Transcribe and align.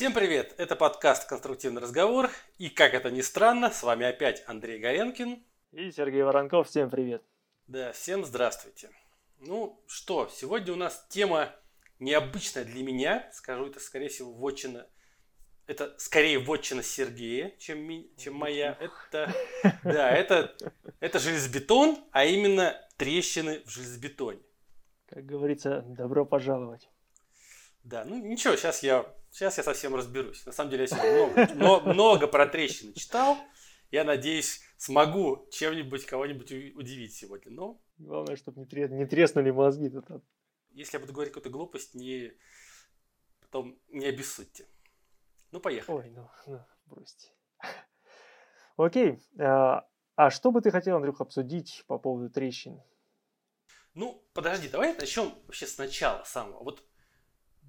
Всем 0.00 0.14
привет! 0.14 0.54
Это 0.56 0.76
подкаст 0.76 1.28
«Конструктивный 1.28 1.82
разговор». 1.82 2.30
И, 2.56 2.70
как 2.70 2.94
это 2.94 3.10
ни 3.10 3.20
странно, 3.20 3.70
с 3.70 3.82
вами 3.82 4.06
опять 4.06 4.42
Андрей 4.46 4.78
Горенкин. 4.78 5.44
И 5.72 5.90
Сергей 5.90 6.22
Воронков. 6.22 6.68
Всем 6.68 6.88
привет! 6.88 7.22
Да, 7.66 7.92
всем 7.92 8.24
здравствуйте. 8.24 8.88
Ну 9.40 9.84
что, 9.86 10.26
сегодня 10.32 10.72
у 10.72 10.76
нас 10.76 11.06
тема 11.10 11.54
необычная 11.98 12.64
для 12.64 12.82
меня. 12.82 13.28
Скажу, 13.34 13.66
это, 13.66 13.78
скорее 13.78 14.08
всего, 14.08 14.32
вотчина... 14.32 14.86
Это 15.66 15.94
скорее 15.98 16.38
вотчина 16.38 16.82
Сергея, 16.82 17.54
чем, 17.58 17.80
ми... 17.80 18.10
чем 18.16 18.36
моя. 18.36 18.78
Это, 18.80 19.34
да, 19.84 20.10
это, 20.10 20.56
это 21.00 21.18
железобетон, 21.18 21.98
а 22.10 22.24
именно 22.24 22.74
трещины 22.96 23.62
в 23.66 23.68
железобетоне. 23.68 24.40
Как 25.10 25.26
говорится, 25.26 25.82
добро 25.82 26.24
пожаловать. 26.24 26.88
Да, 27.82 28.04
ну 28.04 28.18
ничего, 28.18 28.56
сейчас 28.56 28.82
я, 28.82 29.06
сейчас 29.30 29.56
я 29.58 29.64
совсем 29.64 29.94
разберусь. 29.94 30.44
На 30.46 30.52
самом 30.52 30.70
деле 30.70 30.82
я 30.82 30.86
сегодня 30.88 31.54
много, 31.54 31.92
много, 31.92 32.26
про 32.26 32.46
трещины 32.46 32.92
читал. 32.92 33.38
Я 33.90 34.04
надеюсь, 34.04 34.60
смогу 34.76 35.48
чем-нибудь 35.50 36.06
кого-нибудь 36.06 36.52
удивить 36.76 37.14
сегодня. 37.14 37.50
Но... 37.50 37.82
Главное, 37.98 38.36
чтобы 38.36 38.60
не, 38.60 38.66
трес... 38.66 38.90
не 38.90 39.04
треснули 39.06 39.50
мозги 39.50 39.88
тут. 39.88 40.06
Если 40.70 40.96
я 40.96 41.00
буду 41.00 41.12
говорить 41.12 41.32
какую-то 41.32 41.50
глупость, 41.50 41.94
не... 41.94 42.32
потом 43.40 43.80
не 43.88 44.06
обессудьте. 44.06 44.68
Ну, 45.50 45.58
поехали. 45.58 45.96
Ой, 45.96 46.10
ну, 46.10 46.30
ну 46.46 46.64
бросьте. 46.86 47.32
Окей. 48.76 49.18
А, 49.38 49.88
а 50.14 50.30
что 50.30 50.52
бы 50.52 50.60
ты 50.60 50.70
хотел, 50.70 50.96
Андрюх, 50.96 51.20
обсудить 51.20 51.82
по 51.88 51.98
поводу 51.98 52.30
трещин? 52.30 52.80
Ну, 53.94 54.24
подожди, 54.34 54.68
давай 54.68 54.94
начнем 54.94 55.34
вообще 55.46 55.66
сначала 55.66 56.22
самого. 56.22 56.62
Вот 56.62 56.89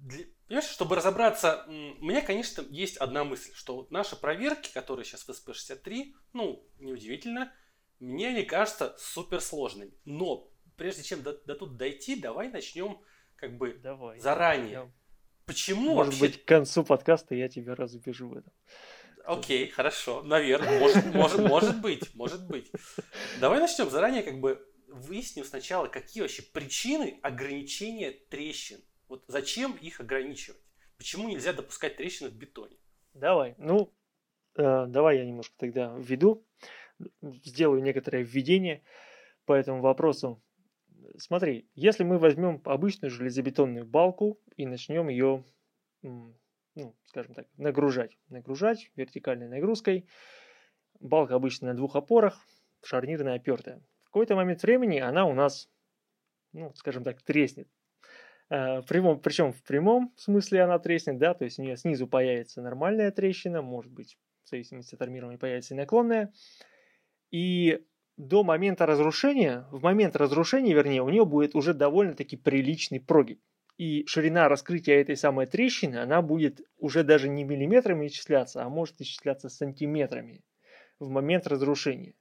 для, 0.02 0.24
понимаешь, 0.48 0.68
чтобы 0.68 0.96
разобраться, 0.96 1.64
у 1.68 2.04
меня, 2.04 2.20
конечно, 2.20 2.64
есть 2.68 2.96
одна 2.96 3.24
мысль, 3.24 3.52
что 3.54 3.86
наши 3.90 4.16
проверки, 4.16 4.72
которые 4.72 5.04
сейчас 5.04 5.22
в 5.22 5.30
SP63, 5.30 6.12
ну, 6.32 6.68
неудивительно, 6.78 7.52
мне 8.00 8.28
они 8.28 8.42
кажутся 8.42 8.96
суперсложными. 8.98 9.92
Но 10.04 10.50
прежде 10.76 11.04
чем 11.04 11.22
до, 11.22 11.38
до 11.44 11.54
тут 11.54 11.76
дойти, 11.76 12.20
давай 12.20 12.48
начнем 12.48 13.00
как 13.36 13.56
бы 13.56 13.74
давай, 13.74 14.18
заранее. 14.18 14.72
Я... 14.72 14.92
Почему 15.46 15.94
Может 15.94 16.14
вообще... 16.14 16.20
быть, 16.20 16.44
к 16.44 16.48
концу 16.48 16.84
подкаста 16.84 17.34
я 17.34 17.48
тебя 17.48 17.74
разбежу 17.74 18.28
в 18.28 18.36
этом. 18.36 18.52
Окей, 19.24 19.68
хорошо, 19.68 20.22
наверное, 20.22 20.80
может, 20.80 21.06
может, 21.14 21.40
может 21.40 21.80
быть, 21.80 22.14
может 22.14 22.46
быть. 22.48 22.70
Давай 23.40 23.60
начнем 23.60 23.88
заранее, 23.88 24.22
как 24.22 24.40
бы 24.40 24.64
выясним 24.88 25.44
сначала, 25.44 25.86
какие 25.86 26.22
вообще 26.22 26.42
причины 26.42 27.20
ограничения 27.22 28.10
трещин 28.10 28.80
вот 29.12 29.24
зачем 29.28 29.76
их 29.76 30.00
ограничивать? 30.00 30.58
Почему 30.96 31.28
нельзя 31.28 31.52
допускать 31.52 31.96
трещины 31.96 32.30
в 32.30 32.34
бетоне? 32.34 32.78
Давай. 33.12 33.54
Ну, 33.58 33.92
э, 34.56 34.86
давай 34.86 35.18
я 35.18 35.26
немножко 35.26 35.54
тогда 35.58 35.94
введу, 35.98 36.46
сделаю 37.20 37.82
некоторое 37.82 38.22
введение 38.22 38.82
по 39.44 39.52
этому 39.52 39.82
вопросу. 39.82 40.42
Смотри, 41.18 41.68
если 41.74 42.04
мы 42.04 42.18
возьмем 42.18 42.62
обычную 42.64 43.10
железобетонную 43.10 43.84
балку 43.84 44.40
и 44.56 44.64
начнем 44.64 45.08
ее, 45.10 45.44
ну, 46.00 46.96
скажем 47.04 47.34
так, 47.34 47.46
нагружать, 47.58 48.16
нагружать 48.30 48.90
вертикальной 48.96 49.48
нагрузкой, 49.48 50.08
балка 51.00 51.34
обычно 51.34 51.68
на 51.68 51.74
двух 51.74 51.96
опорах, 51.96 52.40
шарнирная 52.82 53.34
опертая. 53.34 53.82
В 54.04 54.06
какой-то 54.06 54.36
момент 54.36 54.62
времени 54.62 55.00
она 55.00 55.26
у 55.26 55.34
нас, 55.34 55.68
ну, 56.52 56.72
скажем 56.76 57.04
так, 57.04 57.20
треснет. 57.20 57.68
Э, 58.50 58.80
в 58.80 58.86
прямом, 58.86 59.20
причем 59.20 59.52
в 59.52 59.62
прямом 59.62 60.12
смысле 60.16 60.62
она 60.62 60.78
треснет, 60.78 61.18
да, 61.18 61.34
то 61.34 61.44
есть 61.44 61.58
у 61.58 61.62
нее 61.62 61.76
снизу 61.76 62.06
появится 62.06 62.62
нормальная 62.62 63.10
трещина, 63.10 63.62
может 63.62 63.92
быть, 63.92 64.16
в 64.44 64.48
зависимости 64.50 64.94
от 64.94 65.02
армирования 65.02 65.38
появится 65.38 65.74
и 65.74 65.76
наклонная. 65.76 66.32
И 67.30 67.84
до 68.16 68.44
момента 68.44 68.86
разрушения, 68.86 69.66
в 69.70 69.82
момент 69.82 70.16
разрушения, 70.16 70.74
вернее, 70.74 71.02
у 71.02 71.08
нее 71.08 71.24
будет 71.24 71.54
уже 71.54 71.74
довольно-таки 71.74 72.36
приличный 72.36 73.00
прогиб. 73.00 73.40
И 73.78 74.04
ширина 74.06 74.48
раскрытия 74.48 75.00
этой 75.00 75.16
самой 75.16 75.46
трещины, 75.46 75.96
она 75.96 76.20
будет 76.20 76.60
уже 76.76 77.04
даже 77.04 77.28
не 77.28 77.42
миллиметрами 77.42 78.06
исчисляться, 78.06 78.62
а 78.62 78.68
может 78.68 79.00
исчисляться 79.00 79.48
сантиметрами 79.48 80.44
в 80.98 81.08
момент 81.08 81.46
разрушения. 81.46 82.14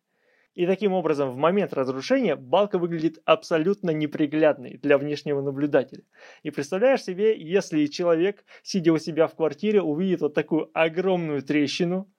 И 0.53 0.65
таким 0.65 0.91
образом 0.91 1.31
в 1.31 1.37
момент 1.37 1.73
разрушения 1.73 2.35
балка 2.35 2.77
выглядит 2.77 3.21
абсолютно 3.23 3.91
неприглядной 3.91 4.77
для 4.77 4.97
внешнего 4.97 5.41
наблюдателя. 5.41 6.03
И 6.43 6.51
представляешь 6.51 7.03
себе, 7.03 7.39
если 7.39 7.85
человек, 7.85 8.43
сидя 8.61 8.91
у 8.91 8.97
себя 8.97 9.27
в 9.27 9.35
квартире, 9.35 9.81
увидит 9.81 10.21
вот 10.21 10.33
такую 10.33 10.69
огромную 10.73 11.41
трещину, 11.41 12.11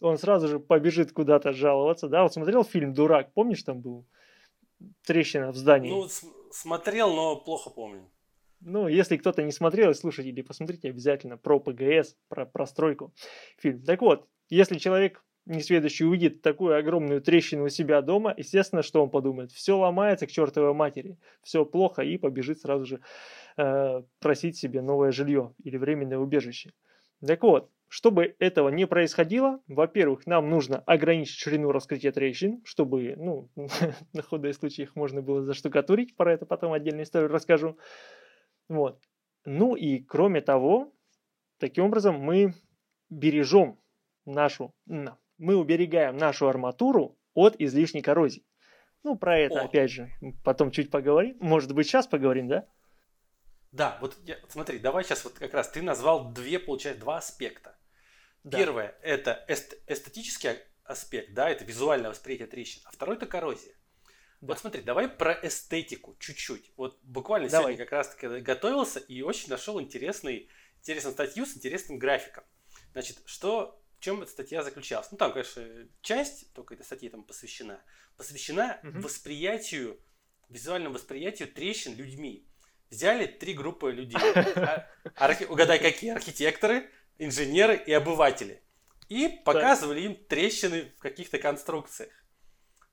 он 0.00 0.16
сразу 0.16 0.48
же 0.48 0.60
побежит 0.60 1.12
куда-то 1.12 1.52
жаловаться. 1.52 2.08
Да, 2.08 2.22
вот 2.22 2.32
смотрел 2.32 2.64
фильм 2.64 2.94
«Дурак», 2.94 3.32
помнишь, 3.34 3.62
там 3.62 3.80
был 3.80 4.06
трещина 5.06 5.52
в 5.52 5.56
здании? 5.56 5.90
Ну, 5.90 6.08
смотрел, 6.50 7.14
но 7.14 7.36
плохо 7.36 7.68
помню. 7.68 8.10
Ну, 8.60 8.88
если 8.88 9.18
кто-то 9.18 9.42
не 9.42 9.52
смотрел, 9.52 9.92
слушайте 9.92 10.30
или 10.30 10.40
посмотрите 10.40 10.88
обязательно 10.88 11.36
про 11.36 11.60
ПГС, 11.60 12.16
про 12.28 12.46
простройку 12.46 13.12
фильм. 13.58 13.82
Так 13.82 14.00
вот, 14.00 14.26
если 14.48 14.78
человек 14.78 15.22
несведущий 15.46 16.06
увидит 16.06 16.42
такую 16.42 16.76
огромную 16.78 17.20
трещину 17.20 17.64
у 17.64 17.68
себя 17.68 18.02
дома, 18.02 18.34
естественно, 18.36 18.82
что 18.82 19.02
он 19.02 19.10
подумает? 19.10 19.52
Все 19.52 19.76
ломается 19.76 20.26
к 20.26 20.30
чертовой 20.30 20.74
матери, 20.74 21.18
все 21.42 21.64
плохо 21.64 22.02
и 22.02 22.16
побежит 22.16 22.60
сразу 22.60 22.84
же 22.84 23.00
э, 23.56 24.02
просить 24.20 24.56
себе 24.56 24.80
новое 24.80 25.12
жилье 25.12 25.54
или 25.62 25.76
временное 25.76 26.18
убежище. 26.18 26.72
Так 27.24 27.42
вот, 27.42 27.70
чтобы 27.88 28.34
этого 28.38 28.70
не 28.70 28.86
происходило, 28.86 29.60
во-первых, 29.68 30.26
нам 30.26 30.50
нужно 30.50 30.80
ограничить 30.80 31.38
ширину 31.38 31.70
раскрытия 31.70 32.12
трещин, 32.12 32.60
чтобы, 32.64 33.14
ну, 33.16 33.50
на 34.12 34.22
худые 34.22 34.52
случаях 34.52 34.96
можно 34.96 35.22
было 35.22 35.42
заштукатурить, 35.42 36.16
про 36.16 36.32
это 36.32 36.46
потом 36.46 36.72
отдельную 36.72 37.04
историю 37.04 37.30
расскажу. 37.30 37.78
Вот. 38.68 39.00
Ну 39.44 39.76
и 39.76 40.00
кроме 40.00 40.40
того, 40.40 40.92
таким 41.58 41.84
образом 41.84 42.18
мы 42.18 42.54
бережем 43.10 43.78
нашу, 44.24 44.74
мы 45.38 45.56
уберегаем 45.56 46.16
нашу 46.16 46.48
арматуру 46.48 47.18
от 47.34 47.56
излишней 47.60 48.02
коррозии. 48.02 48.44
Ну, 49.02 49.16
про 49.16 49.38
это, 49.38 49.60
О. 49.60 49.64
опять 49.64 49.90
же, 49.90 50.10
потом 50.44 50.70
чуть 50.70 50.90
поговорим. 50.90 51.36
Может 51.40 51.72
быть, 51.74 51.86
сейчас 51.86 52.06
поговорим, 52.06 52.48
да? 52.48 52.66
Да, 53.70 53.98
вот 54.00 54.16
я, 54.24 54.38
смотри, 54.48 54.78
давай 54.78 55.04
сейчас 55.04 55.24
вот 55.24 55.34
как 55.34 55.52
раз 55.52 55.68
ты 55.68 55.82
назвал 55.82 56.32
две, 56.32 56.58
получается, 56.58 57.00
два 57.00 57.18
аспекта. 57.18 57.76
Да. 58.44 58.58
Первое– 58.58 58.94
это 59.02 59.44
эст, 59.48 59.74
эстетический 59.88 60.50
аспект, 60.84 61.34
да, 61.34 61.48
это 61.50 61.64
визуальное 61.64 62.10
восприятие 62.10 62.46
трещин, 62.46 62.82
а 62.84 62.92
второй– 62.92 63.16
это 63.18 63.26
коррозия. 63.26 63.74
Да. 64.40 64.48
Вот 64.48 64.58
смотри, 64.58 64.82
давай 64.82 65.08
про 65.08 65.32
эстетику 65.42 66.16
чуть-чуть. 66.20 66.72
Вот 66.76 67.00
буквально 67.02 67.48
давай. 67.48 67.72
сегодня 67.72 67.84
как 67.84 67.92
раз-таки 67.92 68.40
готовился 68.40 69.00
и 69.00 69.22
очень 69.22 69.48
нашел 69.48 69.80
интересный, 69.80 70.50
интересную 70.78 71.14
статью 71.14 71.46
с 71.46 71.56
интересным 71.56 71.98
графиком. 71.98 72.44
Значит, 72.92 73.22
что 73.24 73.82
чем 74.00 74.22
эта 74.22 74.30
статья 74.30 74.62
заключалась? 74.62 75.10
Ну, 75.10 75.16
там, 75.16 75.32
конечно, 75.32 75.64
часть 76.02 76.52
только 76.52 76.74
этой 76.74 76.84
статьи 76.84 77.08
там 77.08 77.24
посвящена. 77.24 77.82
Посвящена 78.16 78.80
угу. 78.82 79.00
восприятию, 79.00 80.00
визуальному 80.48 80.94
восприятию 80.94 81.48
трещин 81.48 81.96
людьми. 81.96 82.46
Взяли 82.90 83.26
три 83.26 83.54
группы 83.54 83.90
людей. 83.90 84.18
А, 85.16 85.26
архи... 85.26 85.44
Угадай, 85.44 85.78
какие? 85.78 86.10
Архитекторы, 86.10 86.90
инженеры 87.18 87.76
и 87.76 87.92
обыватели. 87.92 88.62
И 89.08 89.28
показывали 89.44 90.00
им 90.00 90.16
трещины 90.16 90.92
в 90.96 91.00
каких-то 91.00 91.38
конструкциях. 91.38 92.10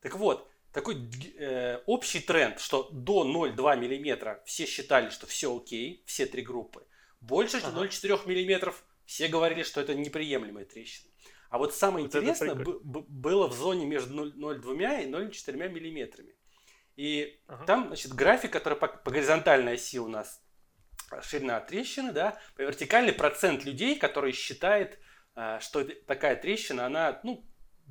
Так 0.02 0.16
вот, 0.16 0.52
такой 0.74 1.10
э, 1.38 1.80
общий 1.86 2.20
тренд, 2.20 2.60
что 2.60 2.90
до 2.92 3.26
0,2 3.26 3.78
мм 3.78 4.42
все 4.46 4.66
считали, 4.66 5.10
что 5.10 5.28
все 5.28 5.56
окей, 5.56 6.04
все 6.06 6.26
три 6.26 6.42
группы. 6.42 6.86
Больше 7.20 7.58
ага. 7.58 7.86
0,4 7.86 8.26
мм 8.26 8.74
все 9.06 9.28
говорили, 9.28 9.64
что 9.64 9.82
это 9.82 9.94
неприемлемая 9.94 10.66
трещина. 10.66 11.12
А 11.50 11.58
вот 11.58 11.76
самое 11.76 12.06
вот 12.06 12.16
интересное 12.16 12.56
было 12.56 13.48
в 13.48 13.54
зоне 13.54 13.86
между 13.86 14.26
0,2 14.26 15.04
и 15.04 15.08
0,4 15.10 15.70
миллиметрами. 15.70 16.34
И 16.96 17.42
ага. 17.48 17.66
там, 17.66 17.88
значит, 17.88 18.14
график, 18.14 18.52
который 18.52 18.78
по, 18.78 18.88
по 18.88 19.12
горизонтальной 19.12 19.74
оси 19.74 20.00
у 20.00 20.08
нас 20.08 20.42
ширина 21.22 21.60
трещины, 21.60 22.12
да, 22.12 22.40
по 22.56 22.62
вертикальный 22.62 23.14
процент 23.14 23.66
людей, 23.66 23.98
который 23.98 24.32
считает, 24.32 25.00
э, 25.36 25.60
что 25.60 25.84
такая 25.84 26.36
трещина, 26.36 26.86
она, 26.86 27.20
ну, 27.24 27.46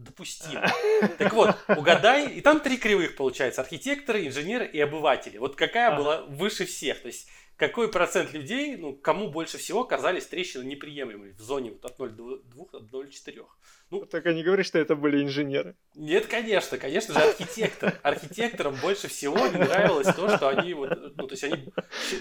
допустима. 0.05 0.71
Так 1.19 1.33
вот, 1.33 1.57
угадай, 1.69 2.31
и 2.31 2.41
там 2.41 2.61
три 2.61 2.77
кривых 2.77 3.17
получается, 3.17 3.61
архитекторы, 3.61 4.27
инженеры 4.27 4.67
и 4.67 4.81
обыватели. 4.81 5.39
Вот 5.39 5.57
какая 5.57 5.97
была 5.97 6.23
выше 6.23 6.65
всех, 6.67 7.01
то 7.01 7.09
есть 7.09 7.29
какой 7.61 7.91
процент 7.91 8.33
людей, 8.33 8.77
ну, 8.77 8.95
кому 8.95 9.29
больше 9.29 9.59
всего 9.59 9.85
казались 9.85 10.27
трещины 10.27 10.65
неприемлемыми 10.65 11.33
в 11.33 11.41
зоне 11.41 11.73
вот 11.73 11.85
от 11.85 11.99
0,2 11.99 12.81
до 12.81 13.03
0,4. 13.03 13.47
Ну, 13.91 14.07
Только 14.07 14.33
не 14.33 14.43
говори, 14.43 14.63
что 14.63 14.79
это 14.79 14.97
были 14.97 15.23
инженеры. 15.23 15.77
Нет, 15.95 16.27
конечно, 16.27 16.79
конечно 16.79 17.13
же, 17.13 17.21
архитектор. 17.21 18.01
Архитекторам 18.03 18.77
больше 18.81 19.09
всего 19.09 19.37
не 19.49 19.59
нравилось 19.59 20.07
то, 20.07 20.35
что 20.35 20.49
они 20.49 20.73
вот, 20.73 21.17
ну, 21.17 21.27
то 21.27 21.35
есть 21.35 21.45
они, 21.45 21.71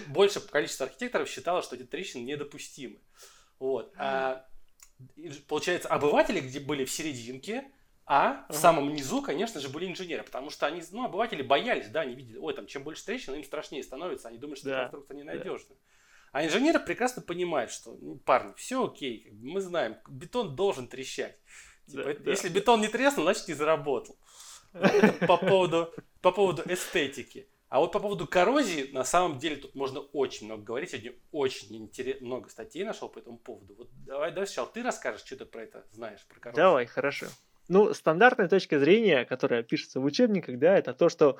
больше 0.07 0.41
количество 0.41 0.87
архитекторов 0.87 1.29
считало, 1.29 1.61
что 1.61 1.77
эти 1.77 1.83
трещины 1.83 2.23
недопустимы. 2.23 2.99
Вот. 3.59 3.93
А, 3.97 4.45
получается, 5.47 5.89
обыватели, 5.89 6.39
где 6.39 6.59
были 6.59 6.85
в 6.85 6.91
серединке, 6.91 7.71
а 8.05 8.45
в 8.49 8.55
самом 8.55 8.93
низу, 8.93 9.21
конечно 9.21 9.59
же, 9.59 9.69
были 9.69 9.85
инженеры, 9.85 10.23
потому 10.23 10.49
что 10.49 10.65
они, 10.65 10.81
ну, 10.91 11.05
обыватели 11.05 11.43
боялись, 11.43 11.89
да, 11.89 12.01
они 12.01 12.15
видели, 12.15 12.37
ой, 12.37 12.55
там, 12.55 12.65
чем 12.65 12.83
больше 12.83 13.05
трещин, 13.05 13.35
им 13.35 13.43
страшнее 13.43 13.83
становится, 13.83 14.29
они 14.29 14.39
думают, 14.39 14.59
что 14.59 14.69
да. 14.69 14.79
конструкция 14.81 15.17
ненадежна. 15.17 15.75
Да. 15.75 15.75
А 16.31 16.45
инженеры 16.45 16.79
прекрасно 16.79 17.21
понимают, 17.21 17.71
что, 17.71 17.95
ну, 18.01 18.15
парни, 18.15 18.53
все 18.55 18.83
окей, 18.83 19.29
мы 19.31 19.61
знаем, 19.61 19.97
бетон 20.07 20.55
должен 20.55 20.87
трещать. 20.87 21.37
Типа, 21.87 22.15
да, 22.15 22.31
если 22.31 22.49
да. 22.49 22.55
бетон 22.55 22.81
не 22.81 22.87
треснул, 22.87 23.25
значит 23.25 23.47
не 23.47 23.53
заработал. 23.53 24.17
Это 24.73 25.25
по 25.25 25.37
поводу, 25.37 25.93
по 26.21 26.31
поводу 26.31 26.63
эстетики. 26.65 27.47
А 27.69 27.79
вот 27.79 27.91
по 27.91 27.99
поводу 27.99 28.27
коррозии, 28.27 28.89
на 28.91 29.03
самом 29.03 29.37
деле, 29.37 29.55
тут 29.57 29.75
можно 29.75 29.99
очень 29.99 30.47
много 30.47 30.63
говорить. 30.63 30.89
Сегодня 30.89 31.13
очень 31.31 31.75
интерес... 31.77 32.19
много 32.19 32.49
статей 32.49 32.83
нашел 32.83 33.09
по 33.09 33.19
этому 33.19 33.37
поводу. 33.37 33.75
Вот 33.75 33.89
давай, 34.05 34.31
давай 34.31 34.47
сначала 34.47 34.67
ты 34.67 34.81
расскажешь, 34.81 35.21
что 35.23 35.37
ты 35.37 35.45
про 35.45 35.63
это 35.63 35.85
знаешь, 35.91 36.25
про 36.27 36.39
коррозию. 36.39 36.63
Давай, 36.65 36.85
хорошо. 36.87 37.27
Ну, 37.67 37.93
стандартная 37.93 38.47
точка 38.47 38.79
зрения, 38.79 39.25
которая 39.25 39.61
пишется 39.61 39.99
в 39.99 40.03
учебниках, 40.03 40.57
да, 40.57 40.75
это 40.75 40.95
то, 40.95 41.07
что 41.07 41.37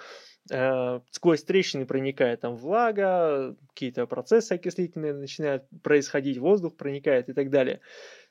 э, 0.52 1.00
сквозь 1.10 1.44
трещины 1.44 1.88
проникает 1.88 2.42
там 2.42 2.56
влага, 2.56 3.56
какие-то 3.70 4.06
процессы 4.06 4.54
окислительные 4.54 5.16
начинают 5.16 5.64
происходить, 5.82 6.38
воздух 6.38 6.78
проникает 6.78 7.30
и 7.30 7.34
так 7.34 7.50
далее. 7.50 7.82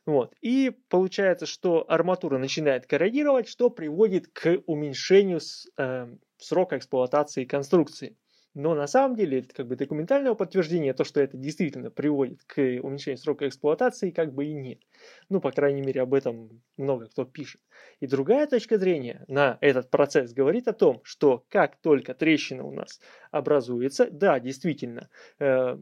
Вот. 0.06 0.32
И 0.40 0.70
получается, 0.88 1.46
что 1.46 1.84
арматура 1.90 2.38
начинает 2.38 2.86
корродировать, 2.86 3.48
что 3.48 3.68
приводит 3.68 4.28
к 4.28 4.62
уменьшению 4.66 5.40
с, 5.40 5.68
э, 5.76 6.06
срока 6.38 6.78
эксплуатации 6.78 7.44
конструкции. 7.44 8.16
Но 8.54 8.74
на 8.74 8.86
самом 8.86 9.14
деле, 9.14 9.42
как 9.42 9.68
бы 9.68 9.76
документального 9.76 10.34
подтверждения, 10.34 10.92
то, 10.92 11.04
что 11.04 11.20
это 11.20 11.36
действительно 11.36 11.90
приводит 11.90 12.42
к 12.44 12.58
уменьшению 12.58 13.18
срока 13.18 13.46
эксплуатации, 13.46 14.10
как 14.10 14.34
бы 14.34 14.46
и 14.46 14.52
нет. 14.52 14.80
Ну, 15.28 15.40
по 15.40 15.52
крайней 15.52 15.82
мере, 15.82 16.00
об 16.02 16.14
этом 16.14 16.62
много 16.76 17.06
кто 17.06 17.24
пишет. 17.24 17.60
И 18.00 18.06
другая 18.06 18.46
точка 18.46 18.78
зрения 18.78 19.24
на 19.28 19.58
этот 19.60 19.90
процесс 19.90 20.32
говорит 20.32 20.66
о 20.66 20.72
том, 20.72 21.00
что 21.04 21.44
как 21.50 21.76
только 21.76 22.14
трещина 22.14 22.64
у 22.64 22.72
нас 22.72 23.00
образуется, 23.30 24.08
да, 24.10 24.40
действительно, 24.40 25.08
э, 25.38 25.78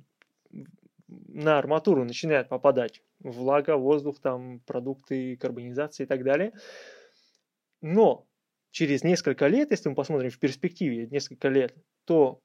на 1.08 1.58
арматуру 1.58 2.04
начинает 2.04 2.48
попадать 2.48 3.02
влага, 3.20 3.76
воздух, 3.76 4.20
там, 4.20 4.60
продукты 4.66 5.36
карбонизации 5.36 6.02
и 6.02 6.06
так 6.06 6.24
далее. 6.24 6.52
Но 7.80 8.26
через 8.76 9.02
несколько 9.04 9.46
лет, 9.46 9.70
если 9.70 9.88
мы 9.88 9.94
посмотрим 9.94 10.28
в 10.28 10.38
перспективе 10.38 11.06
несколько 11.06 11.48
лет, 11.48 11.74
то 12.04 12.42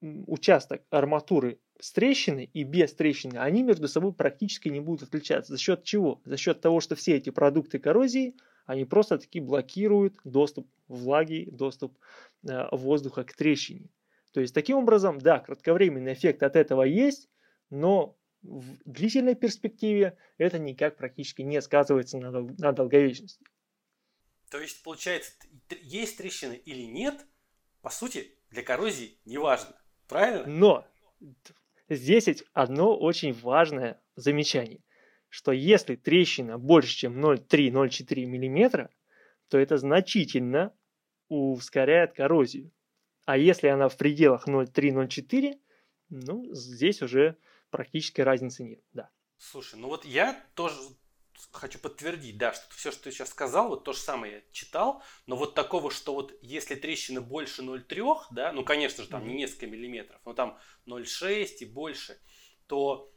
участок 0.00 0.82
арматуры 0.88 1.58
с 1.80 1.90
трещиной 1.90 2.48
и 2.52 2.62
без 2.62 2.94
трещины, 2.94 3.38
они 3.38 3.64
между 3.64 3.88
собой 3.88 4.12
практически 4.12 4.68
не 4.68 4.78
будут 4.78 5.08
отличаться. 5.08 5.52
За 5.52 5.58
счет 5.58 5.82
чего? 5.82 6.20
За 6.26 6.36
счет 6.36 6.60
того, 6.60 6.78
что 6.78 6.94
все 6.94 7.16
эти 7.16 7.30
продукты 7.30 7.80
коррозии, 7.80 8.36
они 8.66 8.84
просто 8.84 9.18
таки 9.18 9.40
блокируют 9.40 10.14
доступ 10.22 10.68
влаги, 10.86 11.48
доступ 11.50 11.98
э, 12.48 12.68
воздуха 12.70 13.24
к 13.24 13.34
трещине. 13.34 13.90
То 14.32 14.40
есть 14.40 14.54
таким 14.54 14.76
образом, 14.76 15.18
да, 15.18 15.40
кратковременный 15.40 16.12
эффект 16.12 16.44
от 16.44 16.54
этого 16.54 16.84
есть, 16.84 17.28
но 17.70 18.16
в 18.42 18.76
длительной 18.84 19.34
перспективе 19.34 20.16
это 20.38 20.60
никак 20.60 20.96
практически 20.96 21.42
не 21.42 21.60
сказывается 21.60 22.18
на, 22.18 22.30
на 22.30 22.70
долговечности. 22.70 23.44
То 24.54 24.60
есть, 24.60 24.84
получается, 24.84 25.32
есть 25.82 26.16
трещины 26.16 26.52
или 26.52 26.82
нет, 26.82 27.26
по 27.82 27.90
сути, 27.90 28.38
для 28.50 28.62
коррозии 28.62 29.18
не 29.24 29.36
важно. 29.36 29.74
Правильно? 30.06 30.46
Но 30.46 30.86
здесь 31.88 32.28
есть 32.28 32.44
одно 32.52 32.96
очень 32.96 33.32
важное 33.32 34.00
замечание, 34.14 34.84
что 35.28 35.50
если 35.50 35.96
трещина 35.96 36.56
больше, 36.56 36.96
чем 36.96 37.18
0,3-0,4 37.18 38.26
мм, 38.26 38.88
то 39.48 39.58
это 39.58 39.76
значительно 39.76 40.72
ускоряет 41.26 42.12
коррозию. 42.12 42.70
А 43.24 43.36
если 43.36 43.66
она 43.66 43.88
в 43.88 43.96
пределах 43.96 44.46
0,3-0,4, 44.46 45.58
ну, 46.10 46.54
здесь 46.54 47.02
уже 47.02 47.36
практически 47.70 48.20
разницы 48.20 48.62
нет, 48.62 48.84
да. 48.92 49.10
Слушай, 49.36 49.80
ну 49.80 49.88
вот 49.88 50.04
я 50.04 50.40
тоже 50.54 50.78
хочу 51.52 51.78
подтвердить, 51.78 52.38
да, 52.38 52.52
что 52.52 52.74
все, 52.74 52.90
что 52.90 53.04
ты 53.04 53.10
сейчас 53.10 53.30
сказал, 53.30 53.68
вот 53.68 53.84
то 53.84 53.92
же 53.92 53.98
самое 53.98 54.34
я 54.34 54.42
читал, 54.52 55.02
но 55.26 55.36
вот 55.36 55.54
такого, 55.54 55.90
что 55.90 56.14
вот 56.14 56.36
если 56.42 56.74
трещина 56.74 57.20
больше 57.20 57.62
0,3, 57.62 58.26
да, 58.30 58.52
ну, 58.52 58.64
конечно 58.64 59.02
же, 59.02 59.10
там 59.10 59.22
mm-hmm. 59.22 59.28
не 59.28 59.34
несколько 59.34 59.66
миллиметров, 59.66 60.20
но 60.24 60.32
там 60.34 60.58
0,6 60.86 61.56
и 61.60 61.64
больше, 61.64 62.18
то, 62.66 63.12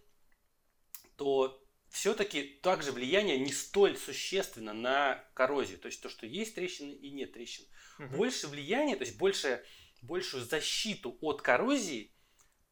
то 1.15 1.63
все-таки 1.89 2.43
также 2.61 2.91
влияние 2.91 3.39
не 3.39 3.51
столь 3.51 3.97
существенно 3.97 4.73
на 4.73 5.23
коррозию. 5.33 5.79
То 5.79 5.87
есть 5.87 6.01
то, 6.01 6.09
что 6.09 6.25
есть 6.25 6.55
трещины 6.55 6.91
и 6.91 7.11
нет 7.11 7.33
трещин. 7.33 7.65
Угу. 7.99 8.17
Больше 8.17 8.47
влияния, 8.47 8.95
то 8.95 9.03
есть 9.03 9.17
больше, 9.17 9.63
большую 10.01 10.43
защиту 10.43 11.17
от 11.21 11.41
коррозии 11.41 12.13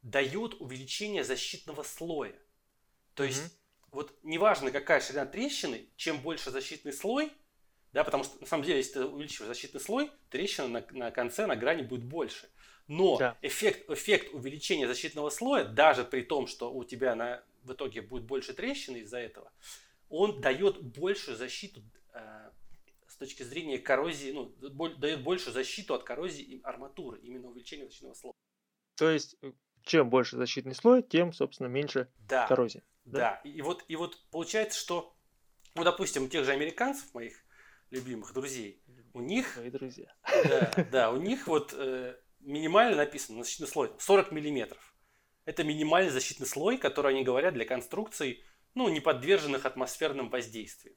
дает 0.01 0.55
увеличение 0.55 1.23
защитного 1.23 1.83
слоя. 1.83 2.35
То 3.13 3.23
есть 3.23 3.41
угу 3.41 3.64
вот 3.95 4.13
неважно, 4.23 4.71
какая 4.71 4.99
ширина 4.99 5.25
трещины, 5.25 5.87
чем 5.95 6.19
больше 6.19 6.51
защитный 6.51 6.91
слой, 6.91 7.31
да, 7.93 8.03
потому 8.03 8.25
что 8.25 8.37
на 8.41 8.45
самом 8.45 8.65
деле, 8.65 8.79
если 8.79 8.95
ты 8.95 9.05
увеличиваешь 9.05 9.47
защитный 9.47 9.79
слой, 9.79 10.11
трещина 10.29 10.67
на, 10.67 10.85
на 10.91 11.11
конце, 11.11 11.47
на 11.47 11.55
грани 11.55 11.81
будет 11.81 12.03
больше. 12.03 12.49
Но 12.87 13.17
да. 13.17 13.37
эффект, 13.41 13.89
эффект 13.89 14.33
увеличения 14.33 14.85
защитного 14.85 15.29
слоя, 15.29 15.63
даже 15.63 16.03
при 16.03 16.23
том, 16.23 16.45
что 16.45 16.73
у 16.73 16.83
тебя 16.83 17.15
на, 17.15 17.41
в 17.63 17.71
итоге 17.71 18.01
будет 18.01 18.25
больше 18.25 18.53
трещины 18.53 18.97
из-за 18.97 19.19
этого, 19.19 19.49
он 20.09 20.41
дает 20.41 20.83
большую 20.83 21.37
защиту 21.37 21.81
э, 22.13 22.49
с 23.07 23.15
точки 23.15 23.43
зрения 23.43 23.79
коррозии, 23.79 24.31
ну, 24.31 24.53
дает 24.97 25.23
большую 25.23 25.53
защиту 25.53 25.93
от 25.93 26.03
коррозии 26.03 26.59
арматуры, 26.63 27.19
именно 27.21 27.47
увеличение 27.47 27.85
защитного 27.85 28.13
слоя. 28.13 28.33
То 28.97 29.09
есть, 29.09 29.37
э, 29.41 29.53
чем 29.83 30.09
больше 30.09 30.35
защитный 30.35 30.75
слой, 30.75 31.01
тем, 31.01 31.31
собственно, 31.31 31.67
меньше 31.67 32.09
да. 32.27 32.45
коррозии. 32.45 32.83
Да. 33.05 33.41
да. 33.43 33.49
И, 33.49 33.61
вот, 33.61 33.85
и 33.87 33.95
вот 33.95 34.19
получается, 34.31 34.79
что, 34.79 35.15
ну, 35.75 35.83
допустим, 35.83 36.25
у 36.25 36.27
тех 36.27 36.43
же 36.45 36.51
американцев, 36.51 37.13
моих 37.13 37.45
любимых 37.91 38.33
друзей, 38.33 38.83
у 39.13 39.21
них... 39.21 39.57
Мои 39.57 39.69
друзья. 39.69 40.13
Да, 40.43 40.85
да, 40.91 41.11
у 41.11 41.17
них 41.17 41.47
вот 41.47 41.73
э, 41.77 42.17
минимально 42.39 42.97
написано 42.97 43.43
защитный 43.43 43.67
слой 43.67 43.91
40 43.99 44.31
миллиметров. 44.31 44.95
Это 45.45 45.63
минимальный 45.63 46.11
защитный 46.11 46.47
слой, 46.47 46.77
который 46.77 47.13
они 47.13 47.23
говорят 47.23 47.53
для 47.53 47.65
конструкций, 47.65 48.43
ну, 48.73 48.89
не 48.89 48.99
подверженных 48.99 49.65
атмосферным 49.65 50.29
воздействиям. 50.29 50.95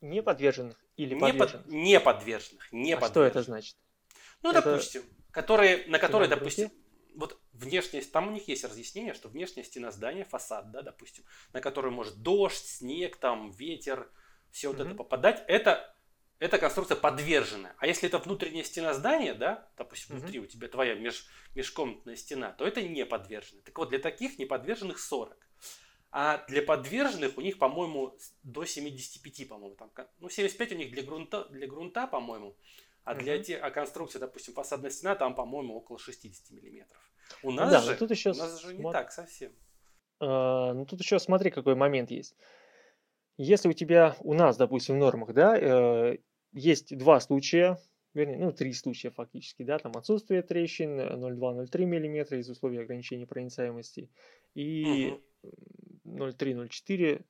Не 0.00 0.22
подверженных 0.22 0.76
или 0.96 1.14
не 1.14 1.20
подверженных? 1.20 1.64
Под, 1.64 1.72
не 1.72 2.00
подверженных. 2.00 2.72
Не 2.72 2.92
а 2.92 2.96
подверженных. 2.96 3.10
что 3.10 3.22
это 3.24 3.42
значит? 3.42 3.76
Ну, 4.42 4.50
это... 4.50 4.62
допустим, 4.62 5.02
которые, 5.30 5.86
на 5.86 5.98
которые, 5.98 6.28
допустим, 6.28 6.70
вот 7.14 7.40
внешняя, 7.52 8.00
там 8.02 8.28
у 8.28 8.30
них 8.30 8.48
есть 8.48 8.64
разъяснение, 8.64 9.14
что 9.14 9.28
внешняя 9.28 9.64
стена 9.64 9.90
здания, 9.90 10.24
фасад, 10.24 10.70
да, 10.70 10.82
допустим, 10.82 11.24
на 11.52 11.60
который 11.60 11.90
может 11.90 12.22
дождь, 12.22 12.64
снег, 12.64 13.16
там, 13.16 13.50
ветер, 13.50 14.10
все 14.50 14.68
вот 14.68 14.78
mm-hmm. 14.78 14.86
это 14.86 14.94
попадать, 14.94 15.44
это, 15.48 15.94
это 16.38 16.58
конструкция 16.58 16.96
подверженная. 16.96 17.74
А 17.78 17.86
если 17.86 18.08
это 18.08 18.18
внутренняя 18.18 18.64
стена 18.64 18.94
здания, 18.94 19.34
да, 19.34 19.70
допустим, 19.76 20.14
mm-hmm. 20.14 20.18
внутри 20.18 20.40
у 20.40 20.46
тебя 20.46 20.68
твоя 20.68 20.94
меж, 20.94 21.26
межкомнатная 21.54 22.16
стена, 22.16 22.52
то 22.52 22.66
это 22.66 22.82
не 22.82 23.04
подверженная. 23.06 23.62
Так 23.62 23.76
вот, 23.78 23.90
для 23.90 23.98
таких 23.98 24.38
неподверженных 24.38 24.98
40. 24.98 25.36
А 26.14 26.44
для 26.46 26.60
подверженных 26.60 27.38
у 27.38 27.40
них, 27.40 27.58
по-моему, 27.58 28.18
до 28.42 28.66
75, 28.66 29.48
по-моему, 29.48 29.76
там, 29.76 29.90
ну, 30.18 30.28
75 30.28 30.72
у 30.72 30.74
них 30.74 30.90
для 30.90 31.02
грунта, 31.02 31.46
для 31.46 31.66
грунта 31.66 32.06
по-моему, 32.06 32.54
а 33.04 33.14
для 33.14 33.34
угу. 33.34 33.42
тех, 33.42 33.62
а 33.62 33.70
конструкция, 33.70 34.20
допустим, 34.20 34.54
фасадная 34.54 34.90
стена, 34.90 35.14
там, 35.14 35.34
по-моему, 35.34 35.74
около 35.74 35.98
60 35.98 36.50
миллиметров. 36.50 37.00
У 37.42 37.50
нас 37.50 37.70
да, 37.70 37.80
же, 37.80 37.96
тут 37.96 38.10
еще 38.10 38.30
у 38.30 38.34
нас 38.34 38.60
же 38.60 38.74
не 38.74 38.82
см... 38.82 38.92
так 38.92 39.12
совсем. 39.12 39.52
А, 40.20 40.72
ну 40.72 40.86
тут 40.86 41.00
еще 41.00 41.18
смотри, 41.18 41.50
какой 41.50 41.74
момент 41.74 42.10
есть. 42.10 42.36
Если 43.38 43.68
у 43.68 43.72
тебя, 43.72 44.16
у 44.20 44.34
нас, 44.34 44.56
допустим, 44.56 44.96
в 44.96 44.98
нормах, 44.98 45.32
да, 45.32 45.56
э, 45.58 46.18
есть 46.52 46.96
два 46.96 47.18
случая, 47.18 47.78
вернее, 48.14 48.38
ну, 48.38 48.52
три 48.52 48.72
случая 48.72 49.10
фактически, 49.10 49.62
да, 49.62 49.78
там 49.78 49.92
отсутствие 49.96 50.42
трещин 50.42 51.00
0,2-0,3 51.00 51.84
мм 51.86 52.36
из 52.36 52.48
условий 52.48 52.78
ограничения 52.78 53.26
проницаемости 53.26 54.10
и 54.54 55.18
угу. 55.42 56.28
0,3-0,4 56.28 57.24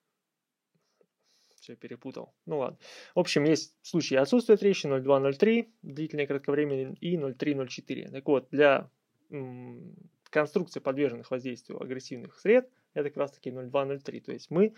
все 1.63 1.77
перепутал. 1.77 2.35
Ну 2.45 2.59
ладно. 2.59 2.79
В 3.15 3.21
общем, 3.21 3.45
есть 3.45 3.77
случаи 3.83 4.17
отсутствия 4.17 4.57
трещин 4.57 4.93
0,2-0,3, 4.93 5.69
длительное 5.83 6.27
кратковременное, 6.27 6.97
и 7.01 7.17
0,3-0,4. 7.17 8.11
Так 8.11 8.27
вот, 8.27 8.49
для 8.51 8.91
м- 9.31 9.95
конструкции, 10.29 10.81
подверженных 10.81 11.31
воздействию 11.31 11.81
агрессивных 11.81 12.39
сред, 12.41 12.69
это 12.95 13.11
как 13.11 13.17
раз 13.17 13.33
таки 13.33 13.51
0,2-0,3. 13.51 14.21
То 14.21 14.33
есть 14.33 14.51
мы 14.51 14.75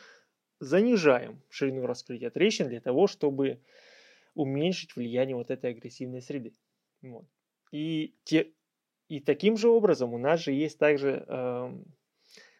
занижаем 0.60 1.42
ширину 1.48 1.86
раскрытия 1.86 2.30
трещин 2.30 2.68
для 2.68 2.80
того, 2.80 3.06
чтобы 3.06 3.60
уменьшить 4.34 4.94
влияние 4.94 5.36
вот 5.36 5.50
этой 5.50 5.70
агрессивной 5.70 6.20
среды. 6.20 6.54
Вот. 7.02 7.24
И, 7.72 8.14
те, 8.24 8.52
и 9.08 9.20
таким 9.20 9.56
же 9.56 9.68
образом 9.68 10.12
у 10.12 10.18
нас 10.18 10.40
же 10.40 10.52
есть 10.52 10.78
также 10.78 11.24
э, 11.26 11.82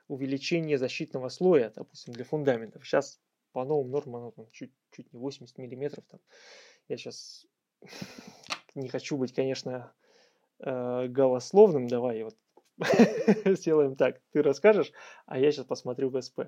увеличение 0.08 0.78
защитного 0.78 1.28
слоя, 1.28 1.72
допустим, 1.74 2.14
для 2.14 2.24
фундаментов. 2.24 2.86
Сейчас 2.86 3.20
по 3.54 3.64
новым 3.64 3.90
нормам 3.92 4.16
оно 4.16 4.30
там, 4.32 4.50
чуть, 4.50 4.72
чуть 4.90 5.10
не 5.12 5.18
80 5.18 5.56
миллиметров. 5.58 6.04
Там. 6.10 6.20
Я 6.88 6.98
сейчас 6.98 7.46
не 8.74 8.88
хочу 8.88 9.16
быть, 9.16 9.32
конечно, 9.32 9.94
э, 10.58 11.06
голословным. 11.06 11.86
Давай 11.86 12.24
вот 12.24 12.36
сделаем 13.56 13.94
так. 13.94 14.20
Ты 14.32 14.42
расскажешь, 14.42 14.92
а 15.26 15.38
я 15.38 15.52
сейчас 15.52 15.66
посмотрю 15.66 16.10
в 16.10 16.20
СП. 16.20 16.40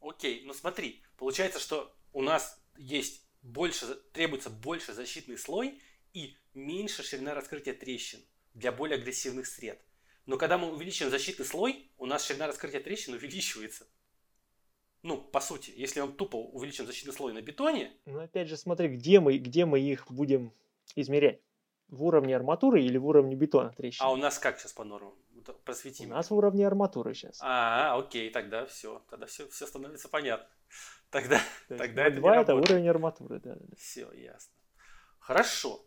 Окей, 0.00 0.42
ну 0.46 0.54
смотри, 0.54 1.02
получается, 1.18 1.60
что 1.60 1.94
у 2.14 2.22
нас 2.22 2.58
есть 2.78 3.28
больше, 3.42 3.94
требуется 4.12 4.48
больше 4.48 4.94
защитный 4.94 5.36
слой 5.36 5.82
и 6.14 6.34
меньше 6.54 7.02
ширина 7.02 7.34
раскрытия 7.34 7.74
трещин 7.74 8.20
для 8.54 8.72
более 8.72 8.96
агрессивных 8.96 9.46
сред. 9.46 9.78
Но 10.24 10.38
когда 10.38 10.56
мы 10.56 10.72
увеличиваем 10.72 11.10
защитный 11.10 11.44
слой, 11.44 11.90
у 11.98 12.06
нас 12.06 12.24
ширина 12.24 12.46
раскрытия 12.46 12.80
трещин 12.80 13.12
увеличивается. 13.12 13.86
Ну, 15.02 15.18
по 15.18 15.40
сути, 15.40 15.72
если 15.76 16.00
мы 16.00 16.12
тупо 16.12 16.36
увеличим 16.36 16.86
защитный 16.86 17.12
слой 17.12 17.32
на 17.32 17.40
бетоне... 17.40 17.92
Ну, 18.06 18.20
опять 18.20 18.48
же, 18.48 18.56
смотри, 18.56 18.88
где 18.88 19.20
мы, 19.20 19.38
где 19.38 19.64
мы 19.64 19.80
их 19.80 20.10
будем 20.10 20.52
измерять? 20.96 21.40
В 21.88 22.04
уровне 22.04 22.36
арматуры 22.36 22.82
или 22.82 22.98
в 22.98 23.06
уровне 23.06 23.34
бетона 23.34 23.70
трещины? 23.70 24.06
А 24.06 24.12
у 24.12 24.16
нас 24.16 24.38
как 24.38 24.58
сейчас 24.58 24.72
по 24.72 24.84
нормам? 24.84 25.14
Просвети. 25.64 26.04
У 26.04 26.10
нас 26.10 26.28
в 26.28 26.34
уровне 26.34 26.66
арматуры 26.66 27.14
сейчас. 27.14 27.38
А, 27.40 27.96
окей, 27.96 28.28
тогда 28.30 28.66
все. 28.66 29.02
Тогда 29.08 29.24
все, 29.26 29.48
все 29.48 29.66
становится 29.66 30.08
понятно. 30.08 30.46
Тогда, 31.10 31.40
тогда 31.68 32.06
это 32.08 32.16
2 32.16 32.36
это 32.42 32.54
уровень 32.54 32.86
арматуры, 32.86 33.40
да. 33.40 33.56
Все, 33.78 34.12
ясно. 34.12 34.52
Хорошо. 35.18 35.82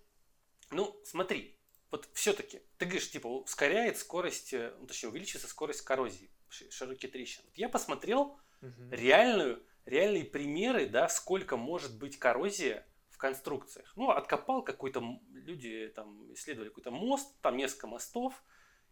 Ну, 0.72 1.00
смотри, 1.04 1.60
вот 1.92 2.10
все-таки, 2.14 2.62
ты 2.78 2.86
говоришь, 2.86 3.12
типа, 3.12 3.28
ускоряет 3.28 3.98
скорость, 3.98 4.54
э, 4.54 4.74
ну, 4.80 4.88
точнее, 4.88 5.10
увеличивается 5.10 5.48
скорость 5.48 5.82
коррозии, 5.82 6.32
широкие 6.50 7.12
трещины. 7.12 7.46
Я 7.54 7.70
посмотрел 7.70 8.40
угу. 8.62 8.90
реальную, 8.92 9.64
реальные 9.86 10.26
примеры, 10.26 10.88
да, 10.88 11.08
сколько 11.10 11.58
может 11.58 11.98
быть 11.98 12.18
коррозия 12.18 12.88
в 13.10 13.18
конструкциях. 13.18 13.92
Ну, 13.96 14.10
откопал 14.10 14.64
какой-то, 14.64 15.04
люди 15.32 15.92
там 15.96 16.34
исследовали 16.34 16.70
какой-то 16.70 16.92
мост, 16.92 17.40
там 17.42 17.58
несколько 17.58 17.88
мостов, 17.88 18.44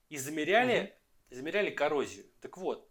и 0.09 0.17
замеряли, 0.17 0.95
угу. 1.29 1.35
замеряли 1.35 1.69
коррозию. 1.69 2.25
Так 2.41 2.57
вот, 2.57 2.89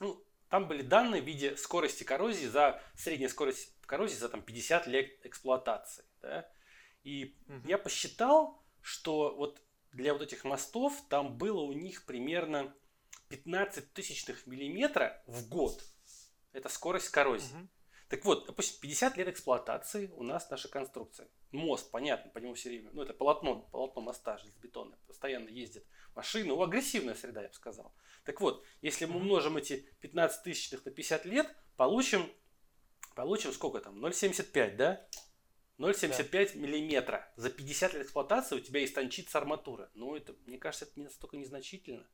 ну, 0.00 0.24
там 0.48 0.66
были 0.66 0.82
данные 0.82 1.22
в 1.22 1.26
виде 1.26 1.56
скорости 1.56 2.04
коррозии 2.04 2.46
за, 2.46 2.80
средняя 2.94 3.28
скорость 3.28 3.74
коррозии 3.86 4.16
за 4.16 4.28
там 4.28 4.42
50 4.42 4.86
лет 4.86 5.26
эксплуатации, 5.26 6.04
да. 6.20 6.48
И 7.04 7.36
угу. 7.48 7.68
я 7.68 7.78
посчитал, 7.78 8.62
что 8.80 9.34
вот 9.34 9.62
для 9.92 10.12
вот 10.12 10.22
этих 10.22 10.44
мостов 10.44 11.02
там 11.08 11.38
было 11.38 11.60
у 11.60 11.72
них 11.72 12.04
примерно 12.04 12.74
15 13.28 13.92
тысячных 13.92 14.46
миллиметра 14.46 15.22
в 15.26 15.48
год. 15.48 15.82
Это 16.52 16.68
скорость 16.68 17.10
коррозии. 17.10 17.54
Угу. 17.54 17.68
Так 18.08 18.24
вот, 18.24 18.46
допустим, 18.46 18.80
50 18.80 19.16
лет 19.18 19.28
эксплуатации 19.28 20.10
у 20.16 20.22
нас 20.22 20.48
наша 20.50 20.68
конструкция. 20.68 21.28
Мост, 21.52 21.90
понятно, 21.90 22.30
по 22.30 22.38
нему 22.38 22.54
все 22.54 22.70
время. 22.70 22.90
Ну, 22.92 23.02
это 23.02 23.12
полотно, 23.12 23.68
полотно 23.70 24.00
моста 24.00 24.38
железобетонное. 24.38 24.98
Постоянно 25.06 25.48
ездит 25.48 25.86
машины. 26.14 26.48
Ну, 26.48 26.62
агрессивная 26.62 27.14
среда, 27.14 27.42
я 27.42 27.48
бы 27.48 27.54
сказал. 27.54 27.94
Так 28.24 28.40
вот, 28.40 28.64
если 28.80 29.04
мы 29.04 29.16
умножим 29.16 29.58
эти 29.58 29.86
15 30.00 30.42
тысячных 30.42 30.84
на 30.86 30.90
50 30.90 31.26
лет, 31.26 31.54
получим, 31.76 32.32
получим 33.14 33.52
сколько 33.52 33.80
там? 33.80 34.02
0,75, 34.02 34.76
да? 34.76 35.06
0,75 35.78 36.54
да. 36.54 36.58
миллиметра. 36.58 37.30
За 37.36 37.50
50 37.50 37.92
лет 37.92 38.02
эксплуатации 38.04 38.56
у 38.56 38.60
тебя 38.60 38.82
истончится 38.82 39.36
арматура. 39.36 39.90
Ну, 39.94 40.16
это, 40.16 40.34
мне 40.46 40.56
кажется, 40.56 40.86
это 40.86 40.94
не 40.96 41.04
настолько 41.04 41.36
незначительно. 41.36 42.06